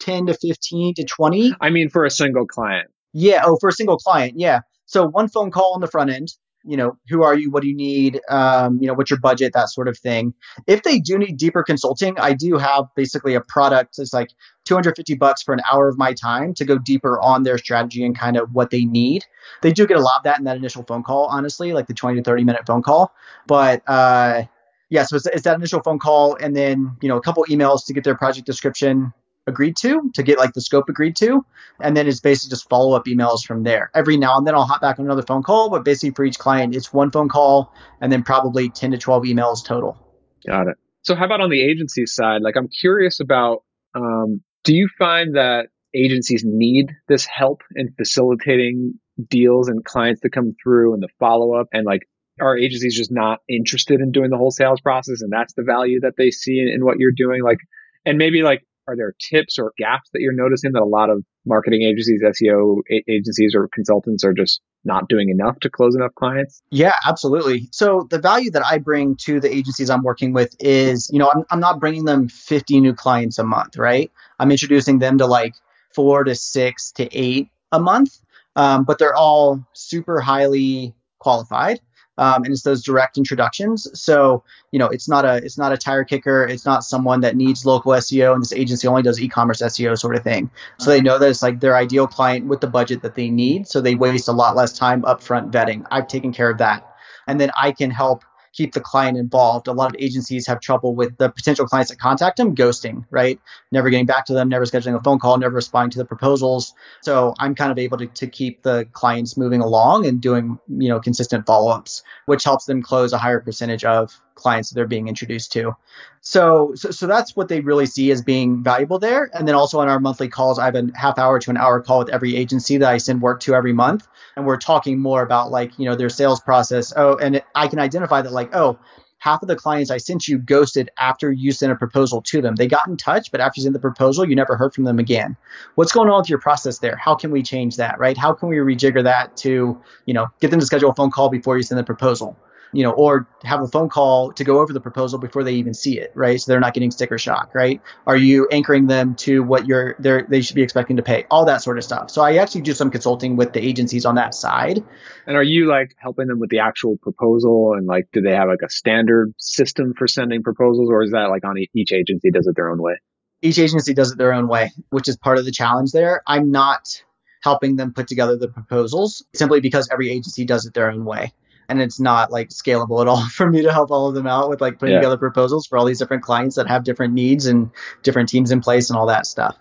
10 0.00 0.26
to 0.26 0.34
15 0.34 0.94
to 0.94 1.04
20. 1.04 1.54
I 1.60 1.70
mean 1.70 1.88
for 1.90 2.04
a 2.04 2.10
single 2.10 2.46
client. 2.46 2.88
Yeah, 3.12 3.42
oh 3.44 3.56
for 3.60 3.68
a 3.68 3.72
single 3.72 3.96
client, 3.96 4.34
yeah. 4.36 4.60
So 4.86 5.06
one 5.06 5.28
phone 5.28 5.50
call 5.50 5.74
on 5.74 5.80
the 5.80 5.86
front 5.86 6.10
end, 6.10 6.28
you 6.68 6.76
know, 6.76 6.98
who 7.08 7.22
are 7.22 7.34
you? 7.34 7.50
What 7.50 7.62
do 7.62 7.68
you 7.68 7.74
need? 7.74 8.20
Um, 8.28 8.78
you 8.80 8.86
know, 8.86 8.92
what's 8.92 9.10
your 9.10 9.18
budget? 9.18 9.54
That 9.54 9.70
sort 9.70 9.88
of 9.88 9.96
thing. 9.96 10.34
If 10.66 10.82
they 10.82 10.98
do 10.98 11.18
need 11.18 11.38
deeper 11.38 11.62
consulting, 11.62 12.18
I 12.18 12.34
do 12.34 12.58
have 12.58 12.84
basically 12.94 13.34
a 13.34 13.40
product. 13.40 13.98
It's 13.98 14.12
like 14.12 14.28
250 14.66 15.14
bucks 15.14 15.42
for 15.42 15.54
an 15.54 15.60
hour 15.72 15.88
of 15.88 15.96
my 15.96 16.12
time 16.12 16.52
to 16.54 16.66
go 16.66 16.76
deeper 16.76 17.18
on 17.20 17.42
their 17.42 17.56
strategy 17.56 18.04
and 18.04 18.16
kind 18.16 18.36
of 18.36 18.52
what 18.52 18.70
they 18.70 18.84
need. 18.84 19.24
They 19.62 19.72
do 19.72 19.86
get 19.86 19.96
a 19.96 20.02
lot 20.02 20.18
of 20.18 20.24
that 20.24 20.38
in 20.38 20.44
that 20.44 20.58
initial 20.58 20.82
phone 20.82 21.02
call, 21.02 21.24
honestly, 21.24 21.72
like 21.72 21.86
the 21.86 21.94
20 21.94 22.18
to 22.18 22.22
30 22.22 22.44
minute 22.44 22.66
phone 22.66 22.82
call. 22.82 23.14
But 23.46 23.82
uh, 23.86 24.42
yeah, 24.90 25.04
so 25.04 25.16
it's, 25.16 25.26
it's 25.26 25.42
that 25.42 25.56
initial 25.56 25.82
phone 25.82 25.98
call 25.98 26.36
and 26.36 26.54
then 26.54 26.96
you 27.00 27.08
know 27.08 27.16
a 27.16 27.22
couple 27.22 27.44
emails 27.46 27.86
to 27.86 27.94
get 27.94 28.04
their 28.04 28.16
project 28.16 28.46
description 28.46 29.14
agreed 29.48 29.76
to 29.76 30.10
to 30.14 30.22
get 30.22 30.38
like 30.38 30.52
the 30.52 30.60
scope 30.60 30.88
agreed 30.88 31.16
to 31.16 31.44
and 31.80 31.96
then 31.96 32.06
it's 32.06 32.20
basically 32.20 32.50
just 32.50 32.68
follow 32.68 32.96
up 32.96 33.06
emails 33.06 33.44
from 33.44 33.62
there. 33.62 33.90
Every 33.94 34.16
now 34.16 34.36
and 34.36 34.46
then 34.46 34.54
i'll 34.54 34.66
hop 34.66 34.80
back 34.80 34.98
on 34.98 35.04
another 35.04 35.22
phone 35.22 35.42
call 35.42 35.70
but 35.70 35.84
basically 35.84 36.10
for 36.10 36.24
each 36.24 36.38
client 36.38 36.76
it's 36.76 36.92
one 36.92 37.10
phone 37.10 37.28
call 37.28 37.72
and 38.00 38.12
then 38.12 38.22
probably 38.22 38.68
10 38.68 38.92
to 38.92 38.98
12 38.98 39.24
emails 39.24 39.64
total. 39.64 39.98
Got 40.46 40.68
it. 40.68 40.76
So 41.02 41.14
how 41.14 41.24
about 41.24 41.40
on 41.40 41.50
the 41.50 41.62
agency 41.62 42.06
side? 42.06 42.42
Like 42.42 42.56
i'm 42.56 42.68
curious 42.68 43.20
about 43.20 43.64
um, 43.94 44.42
do 44.64 44.74
you 44.74 44.88
find 44.98 45.34
that 45.34 45.68
agencies 45.94 46.44
need 46.44 46.92
this 47.08 47.24
help 47.24 47.62
in 47.74 47.94
facilitating 47.96 48.98
deals 49.28 49.68
and 49.68 49.84
clients 49.84 50.20
to 50.20 50.30
come 50.30 50.54
through 50.62 50.94
and 50.94 51.02
the 51.02 51.08
follow 51.18 51.54
up 51.54 51.68
and 51.72 51.84
like 51.84 52.02
are 52.40 52.56
agencies 52.56 52.96
just 52.96 53.10
not 53.10 53.40
interested 53.48 54.00
in 54.00 54.12
doing 54.12 54.30
the 54.30 54.36
whole 54.36 54.50
sales 54.50 54.80
process 54.80 55.22
and 55.22 55.32
that's 55.32 55.54
the 55.54 55.64
value 55.64 56.00
that 56.00 56.14
they 56.16 56.30
see 56.30 56.60
in, 56.60 56.68
in 56.68 56.84
what 56.84 56.98
you're 56.98 57.12
doing? 57.16 57.42
Like 57.42 57.58
and 58.04 58.18
maybe 58.18 58.42
like 58.42 58.62
are 58.88 58.96
there 58.96 59.14
tips 59.30 59.58
or 59.58 59.72
gaps 59.76 60.08
that 60.12 60.20
you're 60.20 60.32
noticing 60.32 60.72
that 60.72 60.82
a 60.82 60.86
lot 60.86 61.10
of 61.10 61.22
marketing 61.44 61.82
agencies, 61.82 62.22
SEO 62.22 62.78
agencies, 63.06 63.54
or 63.54 63.68
consultants 63.68 64.24
are 64.24 64.32
just 64.32 64.60
not 64.84 65.08
doing 65.08 65.28
enough 65.28 65.60
to 65.60 65.70
close 65.70 65.94
enough 65.94 66.14
clients? 66.14 66.62
Yeah, 66.70 66.94
absolutely. 67.06 67.68
So 67.70 68.06
the 68.10 68.18
value 68.18 68.50
that 68.52 68.64
I 68.64 68.78
bring 68.78 69.16
to 69.22 69.40
the 69.40 69.54
agencies 69.54 69.90
I'm 69.90 70.02
working 70.02 70.32
with 70.32 70.56
is, 70.58 71.10
you 71.12 71.18
know, 71.18 71.30
I'm, 71.32 71.44
I'm 71.50 71.60
not 71.60 71.80
bringing 71.80 72.06
them 72.06 72.28
50 72.28 72.80
new 72.80 72.94
clients 72.94 73.38
a 73.38 73.44
month, 73.44 73.76
right? 73.76 74.10
I'm 74.38 74.50
introducing 74.50 74.98
them 74.98 75.18
to 75.18 75.26
like 75.26 75.54
four 75.94 76.24
to 76.24 76.34
six 76.34 76.92
to 76.92 77.08
eight 77.16 77.48
a 77.70 77.78
month, 77.78 78.18
um, 78.56 78.84
but 78.84 78.98
they're 78.98 79.14
all 79.14 79.64
super 79.74 80.20
highly 80.20 80.94
qualified 81.18 81.80
um, 82.18 82.44
and 82.44 82.52
it's 82.52 82.62
those 82.62 82.82
direct 82.82 83.16
introductions. 83.16 83.88
So 83.98 84.42
you 84.72 84.78
know, 84.78 84.86
it's 84.86 85.08
not 85.08 85.24
a 85.24 85.36
it's 85.36 85.56
not 85.56 85.72
a 85.72 85.78
tire 85.78 86.04
kicker. 86.04 86.44
It's 86.44 86.66
not 86.66 86.84
someone 86.84 87.20
that 87.22 87.36
needs 87.36 87.64
local 87.64 87.92
SEO, 87.92 88.34
and 88.34 88.42
this 88.42 88.52
agency 88.52 88.86
only 88.86 89.02
does 89.02 89.20
e-commerce 89.20 89.62
SEO 89.62 89.98
sort 89.98 90.16
of 90.16 90.24
thing. 90.24 90.50
So 90.78 90.90
they 90.90 91.00
know 91.00 91.18
that 91.18 91.30
it's 91.30 91.42
like 91.42 91.60
their 91.60 91.76
ideal 91.76 92.06
client 92.06 92.46
with 92.46 92.60
the 92.60 92.66
budget 92.66 93.02
that 93.02 93.14
they 93.14 93.30
need. 93.30 93.68
So 93.68 93.80
they 93.80 93.94
waste 93.94 94.28
a 94.28 94.32
lot 94.32 94.56
less 94.56 94.76
time 94.76 95.02
upfront 95.02 95.52
vetting. 95.52 95.86
I've 95.90 96.08
taken 96.08 96.32
care 96.32 96.50
of 96.50 96.58
that, 96.58 96.84
and 97.26 97.40
then 97.40 97.50
I 97.56 97.72
can 97.72 97.90
help 97.90 98.24
keep 98.52 98.72
the 98.72 98.80
client 98.80 99.16
involved. 99.16 99.68
A 99.68 99.72
lot 99.72 99.94
of 99.94 100.00
agencies 100.00 100.46
have 100.46 100.60
trouble 100.60 100.94
with 100.94 101.16
the 101.16 101.28
potential 101.28 101.66
clients 101.66 101.90
that 101.90 101.98
contact 101.98 102.36
them 102.36 102.54
ghosting, 102.54 103.04
right? 103.10 103.40
Never 103.72 103.90
getting 103.90 104.06
back 104.06 104.26
to 104.26 104.34
them, 104.34 104.48
never 104.48 104.64
scheduling 104.64 104.96
a 104.96 105.02
phone 105.02 105.18
call, 105.18 105.38
never 105.38 105.54
responding 105.54 105.90
to 105.90 105.98
the 105.98 106.04
proposals. 106.04 106.74
So 107.02 107.34
I'm 107.38 107.54
kind 107.54 107.70
of 107.70 107.78
able 107.78 107.98
to, 107.98 108.06
to 108.06 108.26
keep 108.26 108.62
the 108.62 108.86
clients 108.92 109.36
moving 109.36 109.60
along 109.60 110.06
and 110.06 110.20
doing, 110.20 110.58
you 110.68 110.88
know, 110.88 111.00
consistent 111.00 111.46
follow-ups, 111.46 112.02
which 112.26 112.44
helps 112.44 112.64
them 112.64 112.82
close 112.82 113.12
a 113.12 113.18
higher 113.18 113.40
percentage 113.40 113.84
of 113.84 114.20
clients 114.38 114.70
that 114.70 114.76
they're 114.76 114.86
being 114.86 115.08
introduced 115.08 115.52
to. 115.52 115.76
So, 116.20 116.72
so, 116.74 116.90
so 116.90 117.06
that's 117.06 117.36
what 117.36 117.48
they 117.48 117.60
really 117.60 117.86
see 117.86 118.10
as 118.10 118.22
being 118.22 118.62
valuable 118.62 118.98
there. 118.98 119.30
And 119.34 119.46
then 119.46 119.54
also 119.54 119.80
on 119.80 119.88
our 119.88 120.00
monthly 120.00 120.28
calls, 120.28 120.58
I 120.58 120.64
have 120.64 120.74
a 120.74 120.88
half 120.94 121.18
hour 121.18 121.38
to 121.38 121.50
an 121.50 121.56
hour 121.56 121.80
call 121.80 121.98
with 121.98 122.10
every 122.10 122.36
agency 122.36 122.78
that 122.78 122.88
I 122.88 122.98
send 122.98 123.20
work 123.20 123.40
to 123.40 123.54
every 123.54 123.72
month. 123.72 124.06
And 124.36 124.46
we're 124.46 124.56
talking 124.56 124.98
more 124.98 125.22
about 125.22 125.50
like, 125.50 125.78
you 125.78 125.84
know, 125.84 125.96
their 125.96 126.08
sales 126.08 126.40
process. 126.40 126.92
Oh, 126.96 127.16
and 127.16 127.36
it, 127.36 127.44
I 127.54 127.68
can 127.68 127.78
identify 127.78 128.22
that 128.22 128.32
like, 128.32 128.54
oh, 128.54 128.78
half 129.18 129.42
of 129.42 129.48
the 129.48 129.56
clients 129.56 129.90
I 129.90 129.98
sent 129.98 130.28
you 130.28 130.38
ghosted 130.38 130.90
after 130.98 131.30
you 131.30 131.52
sent 131.52 131.72
a 131.72 131.76
proposal 131.76 132.22
to 132.22 132.40
them. 132.40 132.54
They 132.54 132.68
got 132.68 132.86
in 132.88 132.96
touch, 132.96 133.30
but 133.30 133.40
after 133.40 133.60
you 133.60 133.64
sent 133.64 133.72
the 133.72 133.80
proposal, 133.80 134.28
you 134.28 134.36
never 134.36 134.56
heard 134.56 134.74
from 134.74 134.84
them 134.84 134.98
again. 134.98 135.36
What's 135.74 135.92
going 135.92 136.08
on 136.08 136.20
with 136.20 136.30
your 136.30 136.38
process 136.38 136.78
there? 136.78 136.96
How 136.96 137.14
can 137.14 137.30
we 137.30 137.42
change 137.42 137.76
that, 137.76 137.98
right? 137.98 138.16
How 138.16 138.32
can 138.32 138.48
we 138.48 138.56
rejigger 138.56 139.02
that 139.04 139.36
to, 139.38 139.80
you 140.06 140.14
know, 140.14 140.28
get 140.40 140.50
them 140.50 140.60
to 140.60 140.66
schedule 140.66 140.90
a 140.90 140.94
phone 140.94 141.10
call 141.10 141.28
before 141.28 141.56
you 141.56 141.62
send 141.62 141.78
the 141.78 141.84
proposal? 141.84 142.36
You 142.72 142.82
know, 142.82 142.90
or 142.90 143.26
have 143.44 143.62
a 143.62 143.66
phone 143.66 143.88
call 143.88 144.32
to 144.32 144.44
go 144.44 144.60
over 144.60 144.72
the 144.72 144.80
proposal 144.80 145.18
before 145.18 145.42
they 145.42 145.54
even 145.54 145.74
see 145.74 145.98
it, 145.98 146.12
right? 146.14 146.40
So 146.40 146.52
they're 146.52 146.60
not 146.60 146.74
getting 146.74 146.90
sticker 146.90 147.18
shock, 147.18 147.54
right? 147.54 147.80
Are 148.06 148.16
you 148.16 148.46
anchoring 148.50 148.86
them 148.86 149.14
to 149.16 149.42
what 149.42 149.66
you're 149.66 149.96
they 149.98 150.22
they 150.28 150.40
should 150.40 150.56
be 150.56 150.62
expecting 150.62 150.96
to 150.96 151.02
pay? 151.02 151.24
All 151.30 151.46
that 151.46 151.62
sort 151.62 151.78
of 151.78 151.84
stuff. 151.84 152.10
So 152.10 152.22
I 152.22 152.36
actually 152.36 152.62
do 152.62 152.74
some 152.74 152.90
consulting 152.90 153.36
with 153.36 153.52
the 153.52 153.64
agencies 153.64 154.04
on 154.04 154.16
that 154.16 154.34
side. 154.34 154.82
And 155.26 155.36
are 155.36 155.42
you 155.42 155.66
like 155.66 155.94
helping 155.98 156.26
them 156.26 156.38
with 156.38 156.50
the 156.50 156.60
actual 156.60 156.96
proposal 156.98 157.74
and 157.76 157.86
like 157.86 158.08
do 158.12 158.20
they 158.20 158.34
have 158.34 158.48
like 158.48 158.62
a 158.64 158.70
standard 158.70 159.32
system 159.38 159.94
for 159.96 160.06
sending 160.06 160.42
proposals 160.42 160.90
or 160.90 161.02
is 161.02 161.12
that 161.12 161.30
like 161.30 161.44
on 161.44 161.56
each 161.74 161.92
agency 161.92 162.30
does 162.30 162.46
it 162.46 162.56
their 162.56 162.70
own 162.70 162.82
way? 162.82 162.94
Each 163.40 163.58
agency 163.58 163.94
does 163.94 164.10
it 164.12 164.18
their 164.18 164.32
own 164.32 164.48
way, 164.48 164.72
which 164.90 165.08
is 165.08 165.16
part 165.16 165.38
of 165.38 165.44
the 165.44 165.52
challenge 165.52 165.92
there. 165.92 166.22
I'm 166.26 166.50
not 166.50 167.02
helping 167.42 167.76
them 167.76 167.92
put 167.92 168.08
together 168.08 168.36
the 168.36 168.48
proposals 168.48 169.24
simply 169.32 169.60
because 169.60 169.88
every 169.92 170.10
agency 170.10 170.44
does 170.44 170.66
it 170.66 170.74
their 170.74 170.90
own 170.90 171.04
way 171.04 171.32
and 171.68 171.80
it's 171.82 172.00
not 172.00 172.30
like 172.30 172.48
scalable 172.48 173.00
at 173.00 173.08
all 173.08 173.26
for 173.30 173.48
me 173.48 173.62
to 173.62 173.72
help 173.72 173.90
all 173.90 174.08
of 174.08 174.14
them 174.14 174.26
out 174.26 174.48
with 174.48 174.60
like 174.60 174.78
putting 174.78 174.94
yeah. 174.94 175.00
together 175.00 175.16
proposals 175.18 175.66
for 175.66 175.78
all 175.78 175.84
these 175.84 175.98
different 175.98 176.22
clients 176.22 176.56
that 176.56 176.66
have 176.68 176.84
different 176.84 177.14
needs 177.14 177.46
and 177.46 177.70
different 178.02 178.28
teams 178.28 178.50
in 178.50 178.60
place 178.60 178.90
and 178.90 178.98
all 178.98 179.06
that 179.06 179.26
stuff. 179.26 179.56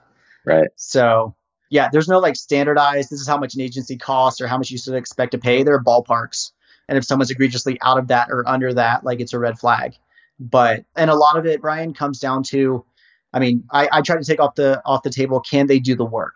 Right. 0.46 0.70
So 0.76 1.36
yeah, 1.70 1.90
there's 1.92 2.08
no 2.08 2.20
like 2.20 2.36
standardized. 2.36 3.10
This 3.10 3.20
is 3.20 3.28
how 3.28 3.38
much 3.38 3.56
an 3.56 3.62
agency 3.62 3.98
costs 3.98 4.42
or 4.42 4.48
how 4.48 4.58
much 4.58 4.72
you 4.72 4.78
should 4.78 4.96
expect 4.96 5.32
to 5.32 5.38
pay. 5.38 5.64
There 5.64 5.76
are 5.76 5.84
ballparks, 5.84 6.52
and 6.88 6.98
if 6.98 7.04
someone's 7.04 7.32
egregiously 7.32 7.78
out 7.82 7.98
of 7.98 8.08
that 8.08 8.30
or 8.32 8.48
under 8.48 8.74
that, 8.74 9.04
like 9.04 9.20
it's 9.20 9.34
a 9.34 9.40
red 9.40 9.60
flag. 9.60 9.96
But 10.40 10.86
and 10.96 11.10
a 11.10 11.16
lot 11.16 11.38
of 11.38 11.46
it, 11.46 11.62
Brian, 11.62 11.94
comes 11.94 12.20
down 12.20 12.44
to, 12.44 12.86
I 13.34 13.40
mean, 13.40 13.64
I, 13.72 13.90
I 13.92 14.02
try 14.02 14.18
to 14.18 14.24
take 14.24 14.40
off 14.40 14.56
the 14.56 14.82
off 14.86 15.04
the 15.04 15.10
table. 15.10 15.42
Can 15.42 15.68
they 15.68 15.80
do 15.80 15.96
the 15.96 16.06
work? 16.06 16.36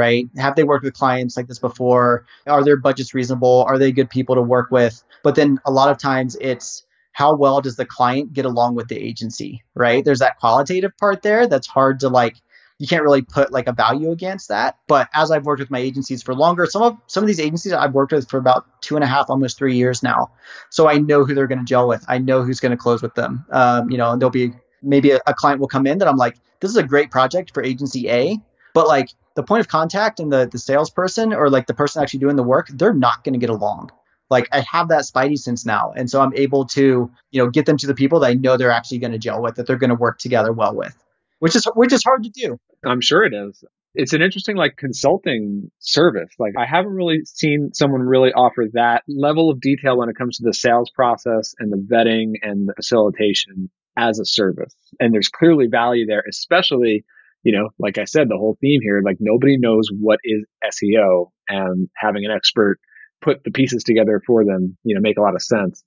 Right? 0.00 0.26
Have 0.38 0.56
they 0.56 0.64
worked 0.64 0.82
with 0.82 0.94
clients 0.94 1.36
like 1.36 1.46
this 1.46 1.58
before? 1.58 2.24
Are 2.46 2.64
their 2.64 2.78
budgets 2.78 3.12
reasonable? 3.12 3.66
Are 3.68 3.78
they 3.78 3.92
good 3.92 4.08
people 4.08 4.34
to 4.34 4.40
work 4.40 4.70
with? 4.70 5.04
But 5.22 5.34
then 5.34 5.58
a 5.66 5.70
lot 5.70 5.90
of 5.90 5.98
times 5.98 6.38
it's 6.40 6.86
how 7.12 7.36
well 7.36 7.60
does 7.60 7.76
the 7.76 7.84
client 7.84 8.32
get 8.32 8.46
along 8.46 8.76
with 8.76 8.88
the 8.88 8.96
agency, 8.96 9.62
right? 9.74 10.02
There's 10.02 10.20
that 10.20 10.38
qualitative 10.38 10.96
part 10.96 11.20
there 11.20 11.46
that's 11.46 11.66
hard 11.66 12.00
to 12.00 12.08
like 12.08 12.36
you 12.78 12.86
can't 12.86 13.02
really 13.02 13.20
put 13.20 13.52
like 13.52 13.66
a 13.66 13.74
value 13.74 14.10
against 14.10 14.48
that. 14.48 14.78
But 14.86 15.10
as 15.12 15.30
I've 15.30 15.44
worked 15.44 15.60
with 15.60 15.70
my 15.70 15.80
agencies 15.80 16.22
for 16.22 16.34
longer, 16.34 16.64
some 16.64 16.82
of 16.82 16.96
some 17.08 17.22
of 17.22 17.26
these 17.26 17.38
agencies 17.38 17.74
I've 17.74 17.92
worked 17.92 18.12
with 18.12 18.30
for 18.30 18.38
about 18.38 18.64
two 18.80 18.94
and 18.94 19.04
a 19.04 19.06
half, 19.06 19.28
almost 19.28 19.58
three 19.58 19.76
years 19.76 20.02
now. 20.02 20.30
So 20.70 20.88
I 20.88 20.96
know 20.96 21.26
who 21.26 21.34
they're 21.34 21.46
going 21.46 21.58
to 21.58 21.64
gel 21.66 21.86
with. 21.86 22.02
I 22.08 22.16
know 22.16 22.42
who's 22.42 22.58
going 22.58 22.70
to 22.70 22.78
close 22.78 23.02
with 23.02 23.14
them. 23.16 23.44
Um, 23.50 23.90
you 23.90 23.98
know, 23.98 24.12
and 24.12 24.22
there'll 24.22 24.30
be 24.30 24.54
maybe 24.82 25.10
a, 25.10 25.20
a 25.26 25.34
client 25.34 25.60
will 25.60 25.68
come 25.68 25.86
in 25.86 25.98
that 25.98 26.08
I'm 26.08 26.16
like, 26.16 26.36
this 26.60 26.70
is 26.70 26.78
a 26.78 26.82
great 26.82 27.10
project 27.10 27.52
for 27.52 27.62
agency 27.62 28.08
A, 28.08 28.38
but 28.74 28.86
like 28.86 29.10
the 29.34 29.42
point 29.42 29.60
of 29.60 29.68
contact 29.68 30.20
and 30.20 30.32
the 30.32 30.48
the 30.50 30.58
salesperson 30.58 31.32
or 31.32 31.50
like 31.50 31.66
the 31.66 31.74
person 31.74 32.02
actually 32.02 32.20
doing 32.20 32.36
the 32.36 32.42
work, 32.42 32.68
they're 32.68 32.94
not 32.94 33.24
going 33.24 33.34
to 33.34 33.38
get 33.38 33.50
along. 33.50 33.90
Like 34.28 34.48
I 34.52 34.60
have 34.60 34.88
that 34.88 35.02
spidey 35.02 35.38
sense 35.38 35.66
now, 35.66 35.92
and 35.96 36.08
so 36.08 36.20
I'm 36.20 36.34
able 36.34 36.66
to 36.66 37.10
you 37.30 37.42
know 37.42 37.50
get 37.50 37.66
them 37.66 37.76
to 37.78 37.86
the 37.86 37.94
people 37.94 38.20
that 38.20 38.28
I 38.28 38.34
know 38.34 38.56
they're 38.56 38.70
actually 38.70 38.98
going 38.98 39.12
to 39.12 39.18
gel 39.18 39.42
with, 39.42 39.56
that 39.56 39.66
they're 39.66 39.76
going 39.76 39.90
to 39.90 39.96
work 39.96 40.18
together 40.18 40.52
well 40.52 40.74
with, 40.74 40.96
which 41.40 41.56
is 41.56 41.66
which 41.74 41.92
is 41.92 42.04
hard 42.04 42.22
to 42.24 42.30
do. 42.30 42.58
I'm 42.84 43.00
sure 43.00 43.24
it 43.24 43.34
is. 43.34 43.64
It's 43.92 44.12
an 44.12 44.22
interesting 44.22 44.56
like 44.56 44.76
consulting 44.76 45.72
service. 45.80 46.30
Like 46.38 46.54
I 46.56 46.64
haven't 46.64 46.92
really 46.92 47.22
seen 47.24 47.70
someone 47.74 48.02
really 48.02 48.32
offer 48.32 48.66
that 48.74 49.02
level 49.08 49.50
of 49.50 49.60
detail 49.60 49.98
when 49.98 50.08
it 50.08 50.16
comes 50.16 50.36
to 50.36 50.44
the 50.44 50.54
sales 50.54 50.90
process 50.90 51.54
and 51.58 51.72
the 51.72 51.76
vetting 51.76 52.34
and 52.42 52.68
the 52.68 52.74
facilitation 52.74 53.68
as 53.96 54.20
a 54.20 54.24
service. 54.24 54.74
And 55.00 55.12
there's 55.12 55.28
clearly 55.28 55.66
value 55.66 56.06
there, 56.06 56.22
especially 56.28 57.04
you 57.42 57.52
know, 57.52 57.70
like 57.78 57.98
I 57.98 58.04
said, 58.04 58.28
the 58.28 58.36
whole 58.36 58.56
theme 58.60 58.80
here, 58.82 59.00
like 59.04 59.16
nobody 59.20 59.56
knows 59.56 59.88
what 59.98 60.20
is 60.24 60.44
SEO 60.64 61.30
and 61.48 61.88
having 61.96 62.24
an 62.24 62.30
expert 62.30 62.78
put 63.22 63.44
the 63.44 63.50
pieces 63.50 63.84
together 63.84 64.20
for 64.26 64.44
them, 64.44 64.76
you 64.84 64.94
know, 64.94 65.00
make 65.00 65.18
a 65.18 65.22
lot 65.22 65.34
of 65.34 65.42
sense. 65.42 65.82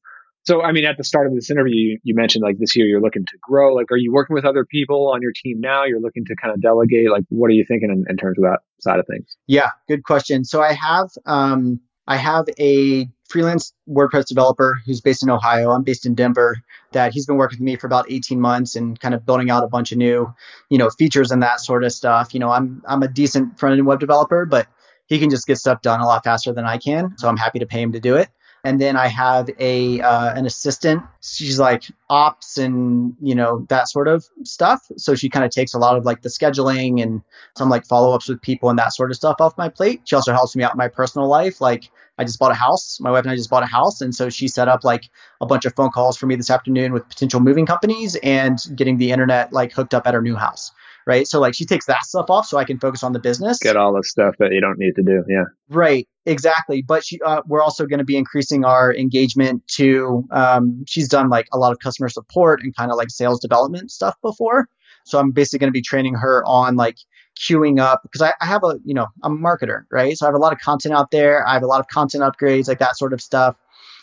So, 0.45 0.61
I 0.61 0.73
mean, 0.73 0.83
at 0.83 0.97
the 0.97 1.05
start 1.05 1.25
of 1.25 1.33
this 1.33 1.49
interview, 1.49 1.75
you, 1.75 1.99
you 2.03 2.15
mentioned 2.15 2.43
like 2.43 2.57
this 2.59 2.75
year 2.75 2.85
you're 2.85 3.01
looking 3.01 3.25
to 3.25 3.37
grow. 3.41 3.73
Like, 3.73 3.91
are 3.91 3.97
you 3.97 4.11
working 4.11 4.33
with 4.33 4.43
other 4.43 4.65
people 4.65 5.09
on 5.13 5.21
your 5.21 5.31
team 5.31 5.61
now? 5.61 5.85
You're 5.85 6.01
looking 6.01 6.25
to 6.25 6.35
kind 6.35 6.53
of 6.53 6.61
delegate. 6.61 7.09
Like, 7.09 7.23
what 7.29 7.47
are 7.47 7.53
you 7.53 7.63
thinking 7.65 7.89
in, 7.89 8.03
in 8.09 8.17
terms 8.17 8.37
of 8.37 8.43
that 8.43 8.59
side 8.81 8.99
of 8.99 9.07
things? 9.07 9.25
Yeah, 9.47 9.69
good 9.87 10.03
question. 10.03 10.43
So 10.43 10.61
I 10.61 10.73
have, 10.73 11.07
um, 11.25 11.79
I 12.07 12.17
have 12.17 12.45
a 12.59 13.07
freelance 13.33 13.73
WordPress 13.89 14.27
developer 14.27 14.79
who's 14.85 15.01
based 15.01 15.23
in 15.23 15.29
Ohio. 15.29 15.71
I'm 15.71 15.83
based 15.83 16.05
in 16.05 16.13
Denver. 16.13 16.57
That 16.91 17.11
he's 17.11 17.25
been 17.25 17.37
working 17.37 17.57
with 17.57 17.65
me 17.65 17.75
for 17.75 17.87
about 17.87 18.05
18 18.09 18.39
months 18.39 18.75
and 18.75 18.97
kind 18.99 19.15
of 19.15 19.25
building 19.25 19.49
out 19.49 19.63
a 19.63 19.67
bunch 19.67 19.91
of 19.91 19.97
new, 19.97 20.31
you 20.69 20.77
know, 20.77 20.91
features 20.91 21.31
and 21.31 21.41
that 21.41 21.59
sort 21.59 21.83
of 21.83 21.91
stuff. 21.91 22.35
You 22.35 22.39
know, 22.39 22.51
I'm 22.51 22.83
I'm 22.87 23.01
a 23.01 23.07
decent 23.07 23.59
front 23.59 23.73
end 23.73 23.87
web 23.87 23.99
developer, 23.99 24.45
but 24.45 24.67
he 25.07 25.19
can 25.19 25.31
just 25.31 25.47
get 25.47 25.57
stuff 25.57 25.81
done 25.81 25.99
a 25.99 26.05
lot 26.05 26.23
faster 26.23 26.53
than 26.53 26.65
I 26.65 26.77
can. 26.77 27.17
So 27.17 27.27
I'm 27.27 27.37
happy 27.37 27.59
to 27.59 27.65
pay 27.65 27.81
him 27.81 27.91
to 27.93 27.99
do 27.99 28.15
it 28.15 28.29
and 28.63 28.79
then 28.79 28.95
I 28.95 29.07
have 29.07 29.49
a 29.59 29.99
uh, 29.99 30.33
an 30.33 30.45
assistant. 30.45 31.03
She's 31.21 31.59
like 31.59 31.83
ops 32.09 32.57
and 32.57 33.15
you 33.21 33.35
know 33.35 33.65
that 33.69 33.89
sort 33.89 34.07
of 34.07 34.25
stuff. 34.43 34.81
So 34.97 35.15
she 35.15 35.29
kind 35.29 35.43
of 35.43 35.51
takes 35.51 35.73
a 35.73 35.79
lot 35.79 35.97
of 35.97 36.05
like 36.05 36.21
the 36.21 36.29
scheduling 36.29 37.01
and 37.01 37.21
some 37.57 37.69
like 37.69 37.85
follow 37.85 38.13
ups 38.13 38.29
with 38.29 38.41
people 38.41 38.69
and 38.69 38.79
that 38.79 38.93
sort 38.93 39.11
of 39.11 39.17
stuff 39.17 39.37
off 39.39 39.57
my 39.57 39.67
plate. 39.67 40.01
She 40.05 40.15
also 40.15 40.31
helps 40.31 40.55
me 40.55 40.63
out 40.63 40.73
in 40.73 40.77
my 40.77 40.87
personal 40.87 41.27
life. 41.27 41.59
Like 41.59 41.91
I 42.17 42.23
just 42.23 42.39
bought 42.39 42.51
a 42.51 42.55
house. 42.55 42.99
My 43.01 43.11
wife 43.11 43.23
and 43.23 43.31
I 43.31 43.35
just 43.35 43.49
bought 43.49 43.63
a 43.63 43.67
house, 43.67 43.99
and 43.99 44.15
so 44.15 44.29
she 44.29 44.47
set 44.47 44.69
up 44.69 44.83
like 44.83 45.09
a 45.41 45.45
bunch 45.45 45.65
of 45.65 45.75
phone 45.75 45.91
calls 45.91 46.17
for 46.17 46.25
me 46.27 46.35
this 46.35 46.49
afternoon 46.49 46.93
with 46.93 47.07
potential 47.09 47.41
moving 47.41 47.65
companies 47.65 48.15
and 48.23 48.59
getting 48.75 48.97
the 48.97 49.11
internet 49.11 49.51
like 49.51 49.73
hooked 49.73 49.93
up 49.93 50.07
at 50.07 50.15
our 50.15 50.21
new 50.21 50.35
house 50.35 50.71
right? 51.05 51.27
So 51.27 51.39
like 51.39 51.55
she 51.55 51.65
takes 51.65 51.85
that 51.87 52.03
stuff 52.03 52.29
off 52.29 52.47
so 52.47 52.57
I 52.57 52.63
can 52.63 52.79
focus 52.79 53.03
on 53.03 53.13
the 53.13 53.19
business. 53.19 53.59
Get 53.59 53.75
all 53.75 53.93
the 53.93 54.03
stuff 54.03 54.35
that 54.39 54.51
you 54.51 54.61
don't 54.61 54.77
need 54.77 54.95
to 54.95 55.03
do. 55.03 55.23
Yeah. 55.27 55.45
Right. 55.69 56.07
Exactly. 56.25 56.81
But 56.81 57.03
she, 57.03 57.19
uh, 57.21 57.41
we're 57.45 57.61
also 57.61 57.85
going 57.85 57.99
to 57.99 58.05
be 58.05 58.17
increasing 58.17 58.63
our 58.63 58.93
engagement 58.93 59.67
to, 59.75 60.25
um, 60.31 60.83
she's 60.87 61.07
done 61.07 61.29
like 61.29 61.47
a 61.51 61.57
lot 61.57 61.71
of 61.71 61.79
customer 61.79 62.09
support 62.09 62.61
and 62.63 62.75
kind 62.75 62.91
of 62.91 62.97
like 62.97 63.09
sales 63.09 63.39
development 63.39 63.91
stuff 63.91 64.15
before. 64.21 64.69
So 65.05 65.19
I'm 65.19 65.31
basically 65.31 65.59
going 65.59 65.69
to 65.69 65.77
be 65.77 65.81
training 65.81 66.15
her 66.15 66.43
on 66.45 66.75
like 66.75 66.97
queuing 67.37 67.79
up 67.79 68.01
because 68.03 68.21
I, 68.21 68.33
I 68.39 68.45
have 68.45 68.63
a, 68.63 68.79
you 68.85 68.93
know, 68.93 69.07
I'm 69.21 69.33
a 69.33 69.37
marketer, 69.37 69.83
right? 69.91 70.17
So 70.17 70.25
I 70.25 70.29
have 70.29 70.35
a 70.35 70.39
lot 70.39 70.53
of 70.53 70.59
content 70.59 70.93
out 70.93 71.11
there. 71.11 71.45
I 71.45 71.53
have 71.53 71.63
a 71.63 71.67
lot 71.67 71.81
of 71.81 71.87
content 71.87 72.23
upgrades, 72.23 72.67
like 72.67 72.79
that 72.79 72.97
sort 72.97 73.11
of 73.11 73.21
stuff. 73.21 73.57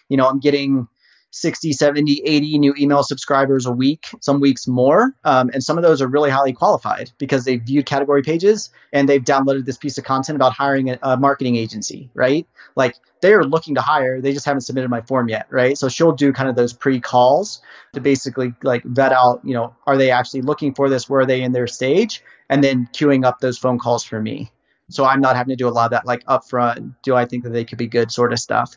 You 0.09 0.17
know, 0.17 0.29
I'm 0.29 0.41
getting 0.41 0.89
60, 1.31 1.73
70, 1.73 2.23
80 2.25 2.59
new 2.59 2.75
email 2.77 3.03
subscribers 3.03 3.67
a 3.67 3.73
week, 3.73 4.09
some 4.21 4.41
weeks 4.41 4.67
more. 4.67 5.15
Um, 5.25 5.51
and 5.53 5.63
some 5.63 5.79
of 5.79 5.83
those 5.83 6.03
are 6.03 6.09
really 6.09 6.31
highly 6.31 6.53
qualified 6.53 7.13
because 7.19 7.45
they've 7.45 7.63
viewed 7.63 7.87
category 7.87 8.23
pages 8.23 8.71
and 8.93 9.09
they've 9.09 9.23
downloaded 9.23 9.65
this 9.65 9.77
piece 9.77 9.97
of 9.99 10.05
content 10.05 10.37
about 10.37 10.53
hiring 10.53 10.91
a, 10.91 10.99
a 11.03 11.17
marketing 11.17 11.57
agency, 11.57 12.11
right? 12.15 12.47
Like 12.75 12.97
they 13.23 13.33
are 13.33 13.45
looking 13.45 13.77
to 13.77 13.81
hire, 13.81 14.21
they 14.21 14.33
just 14.33 14.47
haven't 14.47 14.63
submitted 14.63 14.91
my 14.91 15.03
form 15.03 15.29
yet, 15.29 15.47
right? 15.51 15.79
So 15.79 15.89
she'll 15.89 16.13
do 16.13 16.33
kind 16.33 16.49
of 16.49 16.57
those 16.57 16.73
pre 16.73 17.01
calls 17.01 17.63
to 17.93 18.01
basically 18.01 18.55
like 18.63 18.83
vet 18.85 19.13
out, 19.13 19.41
you 19.45 19.55
know, 19.55 19.75
are 19.87 19.97
they 19.97 20.11
actually 20.11 20.43
looking 20.43 20.75
for 20.75 20.89
this? 20.89 21.09
Where 21.09 21.21
are 21.21 21.27
they 21.27 21.43
in 21.43 21.53
their 21.53 21.67
stage? 21.67 22.23
And 22.49 22.65
then 22.65 22.89
queuing 22.93 23.25
up 23.25 23.39
those 23.41 23.59
phone 23.59 23.79
calls 23.79 24.03
for 24.03 24.21
me. 24.21 24.51
So 24.89 25.05
I'm 25.05 25.21
not 25.21 25.37
having 25.37 25.51
to 25.51 25.57
do 25.57 25.69
a 25.69 25.71
lot 25.71 25.85
of 25.85 25.91
that 25.93 26.07
like 26.07 26.25
upfront. 26.25 26.97
Do 27.03 27.15
I 27.15 27.25
think 27.25 27.45
that 27.45 27.51
they 27.51 27.65
could 27.65 27.79
be 27.79 27.87
good 27.87 28.11
sort 28.11 28.33
of 28.33 28.41
stuff? 28.41 28.77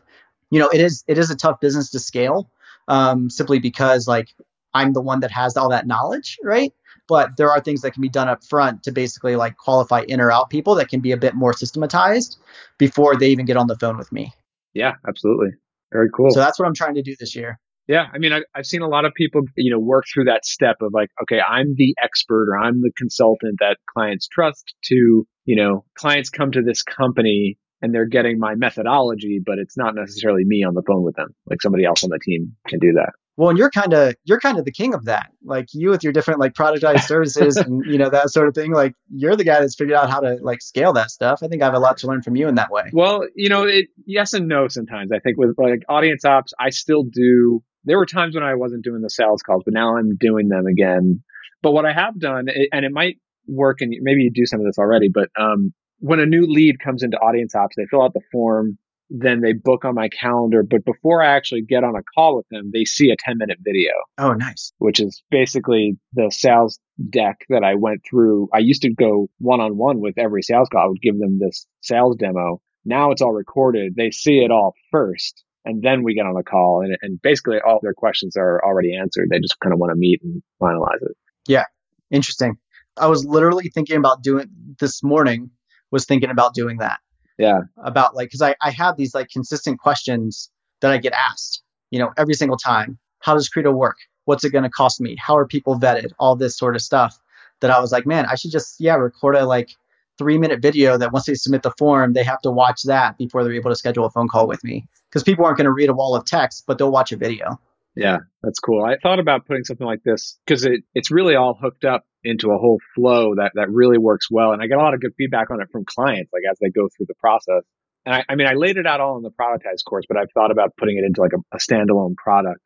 You 0.54 0.60
know, 0.60 0.70
it 0.70 0.82
is 0.82 1.04
it 1.08 1.18
is 1.18 1.32
a 1.32 1.36
tough 1.36 1.60
business 1.60 1.90
to 1.92 2.00
scale, 2.00 2.50
um, 2.88 3.30
simply 3.30 3.60
because 3.60 4.08
like 4.08 4.28
I'm 4.74 4.94
the 4.94 5.02
one 5.02 5.22
that 5.22 5.32
has 5.32 5.58
all 5.58 5.70
that 5.70 5.88
knowledge, 5.88 6.38
right? 6.44 6.72
But 7.08 7.38
there 7.38 7.50
are 7.52 7.60
things 7.60 7.82
that 7.82 7.92
can 7.92 8.02
be 8.02 8.10
done 8.10 8.30
up 8.30 8.44
front 8.44 8.84
to 8.84 8.92
basically 8.92 9.36
like 9.36 9.58
qualify 9.58 10.04
in 10.08 10.22
or 10.22 10.32
out 10.32 10.52
people 10.52 10.76
that 10.76 10.90
can 10.90 11.00
be 11.00 11.12
a 11.12 11.18
bit 11.18 11.34
more 11.34 11.54
systematized 11.54 12.38
before 12.78 13.18
they 13.18 13.30
even 13.30 13.46
get 13.46 13.58
on 13.58 13.66
the 13.66 13.78
phone 13.78 13.98
with 13.98 14.12
me. 14.12 14.32
Yeah, 14.74 14.94
absolutely. 15.08 15.50
Very 15.92 16.10
cool. 16.16 16.30
So 16.30 16.40
that's 16.40 16.60
what 16.60 16.68
I'm 16.68 16.76
trying 16.76 16.96
to 16.96 17.02
do 17.02 17.16
this 17.20 17.36
year. 17.36 17.60
Yeah, 17.88 18.06
I 18.14 18.18
mean, 18.20 18.32
I, 18.32 18.42
have 18.56 18.66
seen 18.66 18.82
a 18.82 18.88
lot 18.88 19.06
of 19.06 19.14
people, 19.14 19.42
you 19.58 19.72
know, 19.72 19.80
work 19.80 20.06
through 20.12 20.26
that 20.26 20.46
step 20.46 20.78
of 20.82 20.94
like, 20.94 21.10
okay, 21.24 21.42
I'm 21.42 21.74
the 21.76 21.96
expert 22.02 22.48
or 22.50 22.58
I'm 22.58 22.82
the 22.82 22.92
consultant 22.96 23.58
that 23.60 23.78
clients 23.94 24.28
trust. 24.28 24.74
To 24.86 25.28
you 25.46 25.56
know, 25.56 25.84
clients 25.98 26.30
come 26.30 26.52
to 26.52 26.62
this 26.62 26.84
company 26.84 27.58
and 27.84 27.94
they're 27.94 28.06
getting 28.06 28.40
my 28.40 28.56
methodology, 28.56 29.42
but 29.46 29.60
it's 29.60 29.78
not 29.78 29.94
necessarily 29.94 30.44
me 30.46 30.64
on 30.64 30.74
the 30.74 30.82
phone 30.88 31.04
with 31.04 31.16
them. 31.16 31.36
Like 31.50 31.62
somebody 31.62 31.84
else 31.84 32.04
on 32.04 32.10
the 32.10 32.20
team 32.20 32.56
can 32.66 32.80
do 32.80 32.94
that. 32.94 33.12
Well, 33.36 33.50
and 33.50 33.58
you're 33.58 33.72
kind 33.72 33.94
of 33.94 34.16
you're 34.24 34.40
kind 34.40 34.58
of 34.58 34.64
the 34.64 34.72
king 34.72 34.94
of 34.94 35.06
that. 35.06 35.32
Like 35.44 35.68
you 35.74 35.90
with 35.90 36.04
your 36.04 36.14
different 36.14 36.40
like 36.40 36.54
productized 36.54 37.02
services 37.02 37.58
and 37.58 37.84
you 37.86 37.98
know 37.98 38.10
that 38.10 38.30
sort 38.30 38.48
of 38.48 38.56
thing. 38.56 38.72
Like 38.72 38.94
you're 39.10 39.36
the 39.36 39.44
guy 39.44 39.60
that's 39.60 39.76
figured 39.76 39.98
out 39.98 40.10
how 40.10 40.22
to 40.22 40.38
like 40.42 40.62
scale 40.62 40.94
that 40.94 41.12
stuff. 41.12 41.42
I 41.44 41.48
think 41.48 41.62
I 41.62 41.66
have 41.66 41.74
a 41.74 41.80
lot 41.80 41.98
to 41.98 42.08
learn 42.08 42.22
from 42.22 42.38
you 42.38 42.48
in 42.48 42.56
that 42.56 42.72
way. 42.72 42.90
Well, 42.94 43.28
you 43.36 43.50
know, 43.50 43.64
it, 43.64 43.88
yes 44.06 44.34
and 44.34 44.48
no. 44.48 44.70
Sometimes 44.70 45.12
I 45.12 45.20
think 45.20 45.38
with 45.38 45.56
like 45.58 45.82
Audience 45.90 46.24
Ops, 46.24 46.54
I 46.58 46.70
still 46.70 47.04
do. 47.04 47.64
There 47.84 47.98
were 47.98 48.06
times 48.06 48.34
when 48.34 48.46
I 48.46 48.56
wasn't 48.56 48.86
doing 48.86 49.02
the 49.02 49.10
sales 49.10 49.42
calls, 49.42 49.64
but 49.66 49.74
now 49.74 49.98
I'm 49.98 50.16
doing 50.18 50.48
them 50.48 50.68
again. 50.68 51.22
But 51.62 51.72
what 51.72 51.86
I 51.86 51.92
have 51.92 52.18
done, 52.18 52.46
and 52.72 52.86
it 52.86 52.92
might 52.94 53.18
work, 53.46 53.82
and 53.82 53.94
maybe 54.00 54.22
you 54.22 54.32
do 54.34 54.46
some 54.46 54.62
of 54.62 54.66
this 54.66 54.78
already, 54.78 55.10
but 55.14 55.30
um, 55.38 55.74
when 56.04 56.20
a 56.20 56.26
new 56.26 56.46
lead 56.46 56.80
comes 56.80 57.02
into 57.02 57.18
Audience 57.18 57.56
Ops, 57.56 57.78
they 57.78 57.86
fill 57.90 58.04
out 58.04 58.14
the 58.14 58.22
form 58.32 58.78
then 59.16 59.42
they 59.42 59.54
book 59.54 59.86
on 59.86 59.94
my 59.94 60.10
calendar. 60.10 60.64
But 60.64 60.86
before 60.86 61.22
I 61.22 61.36
actually 61.36 61.62
get 61.62 61.84
on 61.84 61.96
a 61.96 62.02
call 62.16 62.36
with 62.36 62.48
them, 62.50 62.72
they 62.74 62.84
see 62.84 63.12
a 63.12 63.16
10 63.20 63.38
minute 63.38 63.60
video. 63.62 63.92
Oh, 64.18 64.34
nice. 64.34 64.74
Which 64.80 65.00
is 65.00 65.22
basically 65.30 65.98
the 66.14 66.32
sales 66.32 66.80
deck 67.10 67.46
that 67.50 67.64
I 67.64 67.76
went 67.76 68.02
through. 68.10 68.50
I 68.52 68.58
used 68.60 68.82
to 68.82 68.94
go 68.94 69.30
one 69.38 69.62
on 69.62 69.78
one 69.78 70.00
with 70.00 70.18
every 70.18 70.42
sales 70.42 70.68
call. 70.72 70.82
I 70.82 70.88
would 70.88 71.02
give 71.02 71.20
them 71.20 71.38
this 71.40 71.68
sales 71.82 72.16
demo. 72.16 72.60
Now 72.86 73.12
it's 73.12 73.22
all 73.22 73.34
recorded. 73.34 73.94
They 73.96 74.10
see 74.10 74.40
it 74.40 74.50
all 74.50 74.74
first. 74.92 75.44
And 75.64 75.84
then 75.84 76.04
we 76.04 76.16
get 76.16 76.26
on 76.26 76.36
a 76.36 76.44
call 76.44 76.82
and, 76.84 76.98
and 77.02 77.22
basically 77.22 77.58
all 77.66 77.80
their 77.82 77.94
questions 77.94 78.36
are 78.36 78.62
already 78.66 78.98
answered. 78.98 79.28
They 79.30 79.40
just 79.40 79.60
kind 79.60 79.74
of 79.74 79.80
want 79.80 79.92
to 79.92 79.96
meet 79.96 80.22
and 80.24 80.42
finalize 80.62 81.02
it. 81.02 81.16
Yeah. 81.48 81.66
Interesting. 82.10 82.58
I 82.98 83.08
was 83.08 83.26
literally 83.26 83.70
thinking 83.70 83.98
about 83.98 84.24
doing 84.24 84.48
this 84.80 85.04
morning 85.04 85.52
was 85.94 86.06
thinking 86.06 86.32
about 86.32 86.54
doing 86.54 86.78
that. 86.80 87.00
Yeah. 87.38 87.62
About 87.78 88.16
like 88.16 88.28
because 88.28 88.42
I, 88.42 88.56
I 88.62 88.72
have 88.72 88.98
these 88.98 89.16
like 89.16 89.30
consistent 89.30 89.80
questions 89.80 90.50
that 90.82 90.92
i 90.92 90.98
get 90.98 91.14
asked 91.14 91.64
you 91.92 92.00
know 92.00 92.12
every 92.18 92.34
single 92.34 92.58
time. 92.58 92.98
How 93.20 93.36
does 93.36 93.48
Credo 93.48 93.72
work? 93.72 93.98
What's 94.26 94.44
it 94.44 94.50
going 94.50 94.66
to 94.66 94.70
cost 94.70 95.00
me? 95.00 95.16
How 95.18 95.38
are 95.38 95.48
people 95.48 95.80
vetted? 95.80 96.12
All 96.20 96.36
this 96.36 96.58
sort 96.58 96.76
of 96.76 96.82
stuff 96.82 97.18
that 97.62 97.72
i 97.72 97.80
was 97.80 97.92
like 97.94 98.06
man 98.06 98.26
i 98.26 98.36
should 98.36 98.52
just 98.52 98.76
yeah 98.80 98.96
record 98.96 99.36
a 99.36 99.46
like 99.46 99.70
three 100.18 100.38
minute 100.38 100.62
video 100.62 100.98
that 100.98 101.14
once 101.14 101.26
they 101.26 101.34
submit 101.34 101.64
the 101.64 101.72
form 101.78 102.12
they 102.14 102.24
have 102.24 102.42
to 102.42 102.52
watch 102.52 102.84
that 102.84 103.18
before 103.18 103.44
they're 103.44 103.54
able 103.54 103.72
to 103.72 103.76
schedule 103.76 104.06
a 104.06 104.10
phone 104.10 104.28
call 104.28 104.48
with 104.48 104.64
me. 104.64 104.86
Because 105.10 105.24
people 105.24 105.46
aren't 105.46 105.58
going 105.58 105.66
to 105.66 105.72
read 105.72 105.90
a 105.90 105.94
wall 105.94 106.16
of 106.16 106.26
text 106.26 106.66
but 106.68 106.78
they'll 106.78 106.92
watch 106.92 107.12
a 107.12 107.18
video 107.18 107.60
yeah 107.96 108.18
that's 108.42 108.60
cool 108.60 108.84
i 108.84 108.96
thought 109.02 109.20
about 109.20 109.46
putting 109.46 109.64
something 109.64 109.88
like 109.88 110.04
this 110.04 110.40
because 110.46 110.66
it, 110.66 110.84
it's 110.94 111.12
really 111.12 111.36
all 111.36 111.58
hooked 111.60 111.86
up 111.86 112.06
into 112.24 112.52
a 112.52 112.58
whole 112.58 112.80
flow 112.96 113.36
that 113.36 113.52
that 113.56 113.70
really 113.70 113.98
works 113.98 114.28
well. 114.32 114.52
And 114.52 114.62
I 114.62 114.68
get 114.68 114.78
a 114.78 114.82
lot 114.82 114.94
of 114.94 115.02
good 115.02 115.14
feedback 115.18 115.52
on 115.52 115.62
it 115.62 115.70
from 115.72 115.84
clients, 115.86 116.32
like 116.32 116.44
as 116.50 116.58
they 116.60 116.70
go 116.70 116.88
through 116.96 117.08
the 117.08 117.16
process. 117.16 117.64
And 118.06 118.16
I, 118.16 118.26
I 118.30 118.36
mean, 118.36 118.48
I 118.48 118.54
laid 118.54 118.78
it 118.78 118.88
out 118.88 119.02
all 119.02 119.18
in 119.18 119.24
the 119.24 119.32
productized 119.32 119.86
course, 119.88 120.06
but 120.08 120.18
I've 120.18 120.32
thought 120.34 120.52
about 120.52 120.76
putting 120.78 120.98
it 120.98 121.06
into 121.06 121.22
like 121.22 121.34
a, 121.34 121.56
a 121.56 121.60
standalone 121.60 122.16
product. 122.16 122.62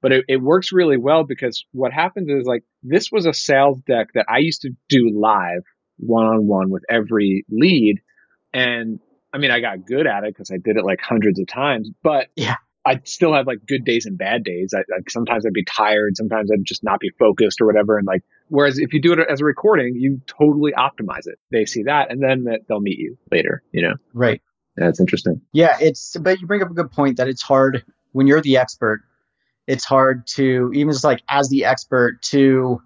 But 0.00 0.12
it, 0.12 0.24
it 0.28 0.42
works 0.42 0.72
really 0.72 0.96
well 0.96 1.24
because 1.24 1.64
what 1.72 1.92
happens 1.92 2.28
is 2.28 2.44
like 2.44 2.64
this 2.82 3.10
was 3.12 3.26
a 3.26 3.32
sales 3.32 3.78
deck 3.86 4.08
that 4.14 4.26
I 4.28 4.38
used 4.38 4.62
to 4.62 4.70
do 4.88 5.10
live 5.14 5.62
one 5.98 6.26
on 6.26 6.46
one 6.46 6.70
with 6.70 6.82
every 6.88 7.44
lead. 7.48 8.00
And 8.52 8.98
I 9.32 9.38
mean, 9.38 9.50
I 9.50 9.60
got 9.60 9.86
good 9.86 10.06
at 10.06 10.24
it 10.24 10.34
because 10.34 10.50
I 10.50 10.58
did 10.62 10.76
it 10.76 10.84
like 10.84 11.00
hundreds 11.00 11.38
of 11.40 11.46
times, 11.46 11.90
but 12.02 12.28
yeah. 12.36 12.56
I'd 12.84 13.06
still 13.06 13.32
have 13.32 13.46
like 13.46 13.64
good 13.66 13.84
days 13.84 14.06
and 14.06 14.18
bad 14.18 14.42
days. 14.42 14.74
I, 14.74 14.78
like 14.90 15.08
sometimes 15.08 15.46
I'd 15.46 15.52
be 15.52 15.64
tired, 15.64 16.16
sometimes 16.16 16.50
I'd 16.50 16.64
just 16.64 16.82
not 16.82 16.98
be 16.98 17.10
focused 17.18 17.60
or 17.60 17.66
whatever. 17.66 17.96
And 17.96 18.06
like, 18.06 18.22
whereas 18.48 18.78
if 18.78 18.92
you 18.92 19.00
do 19.00 19.12
it 19.12 19.20
as 19.30 19.40
a 19.40 19.44
recording, 19.44 19.94
you 19.96 20.20
totally 20.26 20.72
optimize 20.72 21.26
it. 21.26 21.38
They 21.50 21.64
see 21.64 21.84
that, 21.84 22.10
and 22.10 22.22
then 22.22 22.46
they'll 22.68 22.80
meet 22.80 22.98
you 22.98 23.18
later. 23.30 23.62
You 23.72 23.82
know, 23.82 23.94
right? 24.12 24.42
It's 24.76 25.00
interesting. 25.00 25.42
Yeah, 25.52 25.76
it's. 25.80 26.16
But 26.16 26.40
you 26.40 26.46
bring 26.46 26.62
up 26.62 26.70
a 26.70 26.74
good 26.74 26.90
point 26.90 27.18
that 27.18 27.28
it's 27.28 27.42
hard 27.42 27.84
when 28.12 28.26
you're 28.26 28.40
the 28.40 28.56
expert. 28.56 29.02
It's 29.66 29.84
hard 29.84 30.26
to 30.34 30.72
even 30.74 30.92
just 30.92 31.04
like 31.04 31.22
as 31.28 31.48
the 31.48 31.66
expert 31.66 32.20
to 32.22 32.82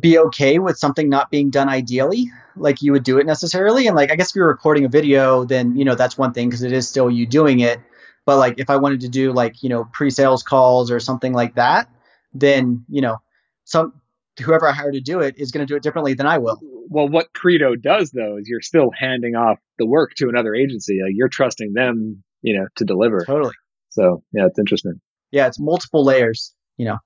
be 0.00 0.18
okay 0.18 0.58
with 0.58 0.78
something 0.78 1.08
not 1.08 1.30
being 1.30 1.50
done 1.50 1.68
ideally 1.68 2.30
like 2.56 2.82
you 2.82 2.92
would 2.92 3.04
do 3.04 3.18
it 3.18 3.26
necessarily 3.26 3.86
and 3.86 3.94
like 3.94 4.10
i 4.10 4.16
guess 4.16 4.30
if 4.30 4.36
you're 4.36 4.48
recording 4.48 4.84
a 4.84 4.88
video 4.88 5.44
then 5.44 5.76
you 5.76 5.84
know 5.84 5.94
that's 5.94 6.18
one 6.18 6.32
thing 6.32 6.48
because 6.48 6.62
it 6.62 6.72
is 6.72 6.88
still 6.88 7.10
you 7.10 7.26
doing 7.26 7.60
it 7.60 7.78
but 8.26 8.38
like 8.38 8.58
if 8.58 8.70
I 8.70 8.76
wanted 8.76 9.00
to 9.00 9.08
do 9.08 9.32
like, 9.32 9.62
you 9.62 9.68
know, 9.68 9.84
pre-sales 9.92 10.42
calls 10.42 10.90
or 10.90 11.00
something 11.00 11.32
like 11.32 11.54
that, 11.54 11.88
then, 12.32 12.84
you 12.88 13.00
know, 13.00 13.18
some 13.64 13.92
whoever 14.40 14.68
I 14.68 14.72
hire 14.72 14.92
to 14.92 15.00
do 15.00 15.20
it 15.20 15.36
is 15.38 15.50
going 15.52 15.66
to 15.66 15.70
do 15.70 15.76
it 15.76 15.82
differently 15.82 16.14
than 16.14 16.26
I 16.26 16.38
will. 16.38 16.58
Well, 16.88 17.08
what 17.08 17.32
Credo 17.34 17.76
does 17.76 18.10
though 18.10 18.36
is 18.36 18.48
you're 18.48 18.60
still 18.60 18.90
handing 18.96 19.34
off 19.34 19.58
the 19.78 19.86
work 19.86 20.14
to 20.16 20.28
another 20.28 20.54
agency. 20.54 21.00
Like 21.02 21.12
you're 21.14 21.28
trusting 21.28 21.72
them, 21.74 22.22
you 22.42 22.58
know, 22.58 22.66
to 22.76 22.84
deliver. 22.84 23.24
Totally. 23.24 23.54
So 23.90 24.22
yeah, 24.32 24.46
it's 24.46 24.58
interesting. 24.58 25.00
Yeah, 25.30 25.46
it's 25.46 25.60
multiple 25.60 26.04
layers. 26.04 26.54
You 26.76 26.86
know, 26.86 26.98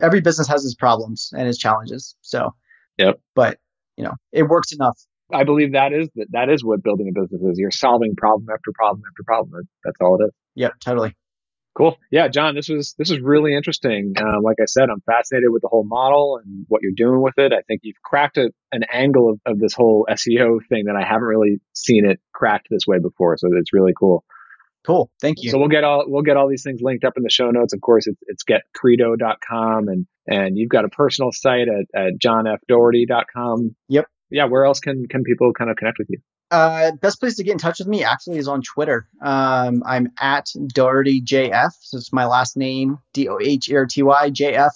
every 0.00 0.20
business 0.20 0.48
has 0.48 0.64
its 0.64 0.74
problems 0.74 1.30
and 1.36 1.46
its 1.48 1.58
challenges. 1.58 2.16
So, 2.22 2.54
yep. 2.98 3.20
But 3.34 3.58
you 3.96 4.04
know, 4.04 4.14
it 4.32 4.44
works 4.44 4.72
enough 4.72 4.98
I 5.32 5.44
believe 5.44 5.72
that 5.72 5.92
is 5.92 6.08
that 6.16 6.26
that 6.30 6.48
is 6.50 6.64
what 6.64 6.82
building 6.82 7.08
a 7.08 7.20
business 7.20 7.42
is. 7.42 7.58
You're 7.58 7.70
solving 7.70 8.14
problem 8.16 8.48
after 8.50 8.72
problem 8.74 9.02
after 9.06 9.22
problem. 9.24 9.68
That's 9.84 9.96
all 10.00 10.20
it 10.20 10.26
is. 10.26 10.32
Yep, 10.54 10.72
totally. 10.84 11.16
Cool. 11.74 11.96
Yeah, 12.10 12.28
John, 12.28 12.54
this 12.54 12.68
was 12.68 12.94
this 12.98 13.10
was 13.10 13.20
really 13.20 13.54
interesting. 13.56 14.12
Um, 14.20 14.42
like 14.42 14.58
I 14.60 14.66
said, 14.66 14.90
I'm 14.90 15.00
fascinated 15.06 15.50
with 15.50 15.62
the 15.62 15.68
whole 15.68 15.84
model 15.84 16.38
and 16.44 16.66
what 16.68 16.82
you're 16.82 16.92
doing 16.94 17.22
with 17.22 17.38
it. 17.38 17.52
I 17.52 17.62
think 17.62 17.80
you've 17.82 18.00
cracked 18.04 18.36
a, 18.36 18.50
an 18.72 18.82
angle 18.92 19.30
of, 19.30 19.40
of 19.46 19.58
this 19.58 19.72
whole 19.72 20.06
SEO 20.10 20.58
thing 20.68 20.84
that 20.86 20.96
I 20.96 21.06
haven't 21.06 21.28
really 21.28 21.60
seen 21.72 22.04
it 22.04 22.20
cracked 22.34 22.66
this 22.70 22.86
way 22.86 22.98
before. 22.98 23.38
So 23.38 23.48
it's 23.52 23.72
really 23.72 23.94
cool. 23.98 24.22
Cool. 24.86 25.10
Thank 25.22 25.38
you. 25.42 25.50
So 25.50 25.58
we'll 25.58 25.68
get 25.68 25.84
all 25.84 26.04
we'll 26.06 26.22
get 26.22 26.36
all 26.36 26.48
these 26.48 26.62
things 26.62 26.80
linked 26.82 27.04
up 27.04 27.14
in 27.16 27.22
the 27.22 27.30
show 27.30 27.50
notes. 27.50 27.72
Of 27.72 27.80
course, 27.80 28.06
it's, 28.06 28.20
it's 28.26 28.44
getcredo.com 28.44 29.88
and 29.88 30.06
and 30.26 30.58
you've 30.58 30.68
got 30.68 30.84
a 30.84 30.90
personal 30.90 31.30
site 31.32 31.68
at, 31.68 31.98
at 31.98 32.12
johnfdoherty.com. 32.22 33.74
Yep 33.88 34.06
yeah, 34.32 34.46
where 34.46 34.64
else 34.64 34.80
can 34.80 35.06
can 35.06 35.24
people 35.24 35.52
kind 35.52 35.70
of 35.70 35.76
connect 35.76 35.98
with 35.98 36.08
you? 36.10 36.18
Uh, 36.50 36.92
best 37.00 37.18
place 37.18 37.36
to 37.36 37.44
get 37.44 37.52
in 37.52 37.58
touch 37.58 37.78
with 37.78 37.88
me 37.88 38.04
actually 38.04 38.36
is 38.36 38.48
on 38.48 38.60
Twitter. 38.60 39.08
Um, 39.22 39.82
I'm 39.86 40.12
at 40.20 40.48
Doherty 40.66 41.22
JF. 41.22 41.70
So 41.80 41.96
it's 41.96 42.12
my 42.12 42.26
last 42.26 42.56
name, 42.56 42.98
D 43.14 43.28
O 43.28 43.38
H 43.40 43.70
E 43.70 43.76
R 43.76 43.86
T 43.86 44.02
Y 44.02 44.30
J 44.30 44.54
F. 44.54 44.74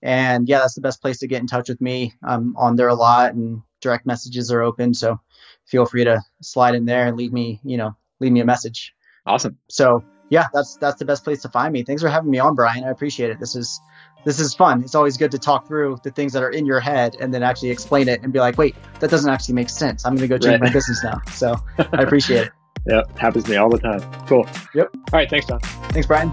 And 0.00 0.48
yeah, 0.48 0.58
that's 0.58 0.74
the 0.74 0.80
best 0.80 1.02
place 1.02 1.18
to 1.18 1.26
get 1.26 1.40
in 1.40 1.48
touch 1.48 1.68
with 1.68 1.80
me. 1.80 2.14
I'm 2.22 2.56
on 2.56 2.76
there 2.76 2.88
a 2.88 2.94
lot 2.94 3.34
and 3.34 3.62
direct 3.80 4.06
messages 4.06 4.52
are 4.52 4.62
open. 4.62 4.94
So 4.94 5.20
feel 5.66 5.86
free 5.86 6.04
to 6.04 6.22
slide 6.40 6.76
in 6.76 6.84
there 6.84 7.06
and 7.06 7.16
leave 7.16 7.32
me, 7.32 7.60
you 7.64 7.78
know, 7.78 7.96
leave 8.20 8.32
me 8.32 8.40
a 8.40 8.44
message. 8.44 8.94
Awesome. 9.26 9.58
So 9.68 10.04
yeah, 10.30 10.46
that's 10.52 10.76
that's 10.76 10.98
the 10.98 11.04
best 11.04 11.24
place 11.24 11.42
to 11.42 11.48
find 11.48 11.72
me. 11.72 11.82
Thanks 11.82 12.02
for 12.02 12.08
having 12.08 12.30
me 12.30 12.38
on, 12.38 12.54
Brian. 12.54 12.84
I 12.84 12.90
appreciate 12.90 13.30
it. 13.30 13.40
This 13.40 13.56
is 13.56 13.80
this 14.24 14.40
is 14.40 14.54
fun. 14.54 14.82
It's 14.82 14.94
always 14.94 15.16
good 15.16 15.30
to 15.30 15.38
talk 15.38 15.66
through 15.66 15.98
the 16.02 16.10
things 16.10 16.32
that 16.32 16.42
are 16.42 16.50
in 16.50 16.66
your 16.66 16.80
head 16.80 17.16
and 17.20 17.32
then 17.32 17.42
actually 17.42 17.70
explain 17.70 18.08
it 18.08 18.22
and 18.22 18.32
be 18.32 18.40
like, 18.40 18.58
wait, 18.58 18.74
that 19.00 19.10
doesn't 19.10 19.30
actually 19.30 19.54
make 19.54 19.70
sense. 19.70 20.04
I'm 20.04 20.16
going 20.16 20.28
to 20.28 20.28
go 20.28 20.38
change 20.38 20.60
right. 20.60 20.68
my 20.68 20.72
business 20.72 21.02
now. 21.04 21.20
So 21.32 21.56
I 21.78 21.82
appreciate 22.02 22.48
it. 22.48 22.52
Yep, 22.86 23.18
happens 23.18 23.44
to 23.44 23.50
me 23.50 23.56
all 23.56 23.70
the 23.70 23.78
time. 23.78 24.00
Cool. 24.26 24.46
Yep. 24.74 24.90
All 24.94 25.02
right, 25.12 25.28
thanks, 25.28 25.46
John. 25.46 25.60
Thanks, 25.60 26.06
Brian. 26.06 26.30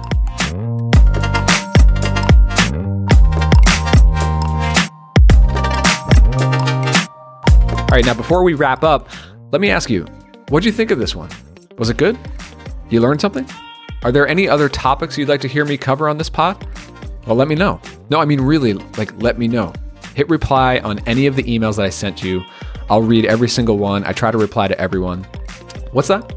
All 7.78 7.98
right, 7.98 8.06
now 8.06 8.14
before 8.14 8.44
we 8.44 8.54
wrap 8.54 8.84
up, 8.84 9.10
let 9.52 9.62
me 9.62 9.70
ask 9.70 9.90
you, 9.90 10.06
what 10.50 10.64
do 10.64 10.70
you 10.70 10.74
think 10.74 10.92
of 10.92 11.00
this 11.00 11.16
one? 11.16 11.30
Was 11.78 11.90
it 11.90 11.98
good? 11.98 12.18
You 12.90 13.00
learned 13.00 13.22
something? 13.22 13.48
Are 14.04 14.12
there 14.12 14.28
any 14.28 14.48
other 14.48 14.70
topics 14.70 15.18
you'd 15.18 15.30
like 15.30 15.42
to 15.42 15.48
hear 15.48 15.66
me 15.66 15.78
cover 15.78 16.10
on 16.10 16.18
this 16.18 16.30
pod? 16.30 16.68
Well, 17.26 17.36
let 17.36 17.48
me 17.48 17.56
know. 17.56 17.82
No, 18.10 18.20
I 18.20 18.26
mean, 18.26 18.42
really, 18.42 18.74
like, 18.74 19.12
let 19.22 19.40
me 19.40 19.48
know. 19.48 19.74
Hit 20.16 20.30
reply 20.30 20.80
on 20.80 21.00
any 21.00 21.26
of 21.26 21.36
the 21.36 21.44
emails 21.44 21.78
that 21.78 21.86
I 21.86 21.90
sent 21.90 22.24
you. 22.24 22.44
I'll 22.90 23.02
read 23.02 23.26
every 23.26 23.50
single 23.50 23.78
one. 23.78 24.04
I 24.06 24.14
try 24.14 24.32
to 24.32 24.38
reply 24.38 24.68
to 24.68 24.80
everyone. 24.80 25.24
What's 25.92 26.08
that? 26.10 26.34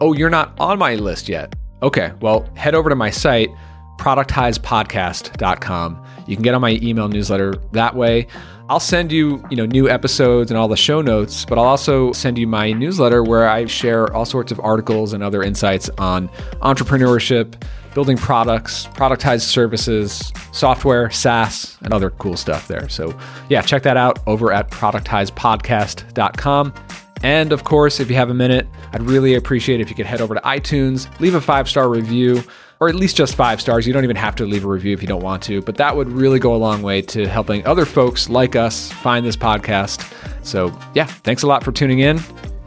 Oh, 0.00 0.12
you're 0.12 0.30
not 0.30 0.58
on 0.60 0.78
my 0.78 0.94
list 0.94 1.28
yet. 1.28 1.54
Okay, 1.82 2.12
well, 2.20 2.48
head 2.54 2.74
over 2.74 2.88
to 2.88 2.94
my 2.94 3.10
site, 3.10 3.50
productizepodcast.com. 3.98 6.06
You 6.26 6.36
can 6.36 6.42
get 6.42 6.54
on 6.54 6.60
my 6.60 6.78
email 6.82 7.08
newsletter 7.08 7.54
that 7.72 7.96
way. 7.96 8.26
I'll 8.68 8.78
send 8.78 9.10
you, 9.10 9.42
you 9.50 9.56
know, 9.56 9.66
new 9.66 9.90
episodes 9.90 10.52
and 10.52 10.58
all 10.58 10.68
the 10.68 10.76
show 10.76 11.02
notes, 11.02 11.44
but 11.44 11.58
I'll 11.58 11.64
also 11.64 12.12
send 12.12 12.38
you 12.38 12.46
my 12.46 12.70
newsletter 12.72 13.24
where 13.24 13.48
I 13.48 13.66
share 13.66 14.12
all 14.14 14.24
sorts 14.24 14.52
of 14.52 14.60
articles 14.60 15.12
and 15.12 15.24
other 15.24 15.42
insights 15.42 15.90
on 15.98 16.28
entrepreneurship, 16.62 17.60
building 17.94 18.16
products, 18.16 18.86
productized 18.88 19.42
services, 19.42 20.32
software, 20.52 21.10
SaaS, 21.10 21.76
and 21.82 21.92
other 21.92 22.10
cool 22.10 22.36
stuff 22.36 22.68
there. 22.68 22.88
So, 22.88 23.16
yeah, 23.48 23.62
check 23.62 23.82
that 23.84 23.96
out 23.96 24.18
over 24.26 24.52
at 24.52 24.70
productizepodcast.com. 24.70 26.74
And 27.22 27.52
of 27.52 27.64
course, 27.64 28.00
if 28.00 28.08
you 28.08 28.16
have 28.16 28.30
a 28.30 28.34
minute, 28.34 28.66
I'd 28.92 29.02
really 29.02 29.34
appreciate 29.34 29.80
if 29.80 29.90
you 29.90 29.96
could 29.96 30.06
head 30.06 30.20
over 30.20 30.34
to 30.34 30.40
iTunes, 30.40 31.08
leave 31.20 31.34
a 31.34 31.40
five 31.40 31.68
star 31.68 31.88
review, 31.88 32.42
or 32.80 32.88
at 32.88 32.94
least 32.94 33.16
just 33.16 33.34
five 33.34 33.60
stars. 33.60 33.86
You 33.86 33.92
don't 33.92 34.04
even 34.04 34.16
have 34.16 34.34
to 34.36 34.46
leave 34.46 34.64
a 34.64 34.68
review 34.68 34.94
if 34.94 35.02
you 35.02 35.08
don't 35.08 35.22
want 35.22 35.42
to, 35.44 35.60
but 35.60 35.76
that 35.76 35.94
would 35.94 36.08
really 36.08 36.38
go 36.38 36.54
a 36.54 36.56
long 36.56 36.82
way 36.82 37.02
to 37.02 37.28
helping 37.28 37.64
other 37.66 37.84
folks 37.84 38.30
like 38.30 38.56
us 38.56 38.90
find 38.90 39.24
this 39.24 39.36
podcast. 39.36 40.10
So, 40.44 40.76
yeah, 40.94 41.04
thanks 41.04 41.42
a 41.42 41.46
lot 41.46 41.62
for 41.62 41.72
tuning 41.72 42.00
in. 42.00 42.18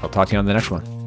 I'll 0.02 0.10
talk 0.10 0.28
to 0.28 0.34
you 0.34 0.40
on 0.40 0.46
the 0.46 0.54
next 0.54 0.70
one. 0.70 1.03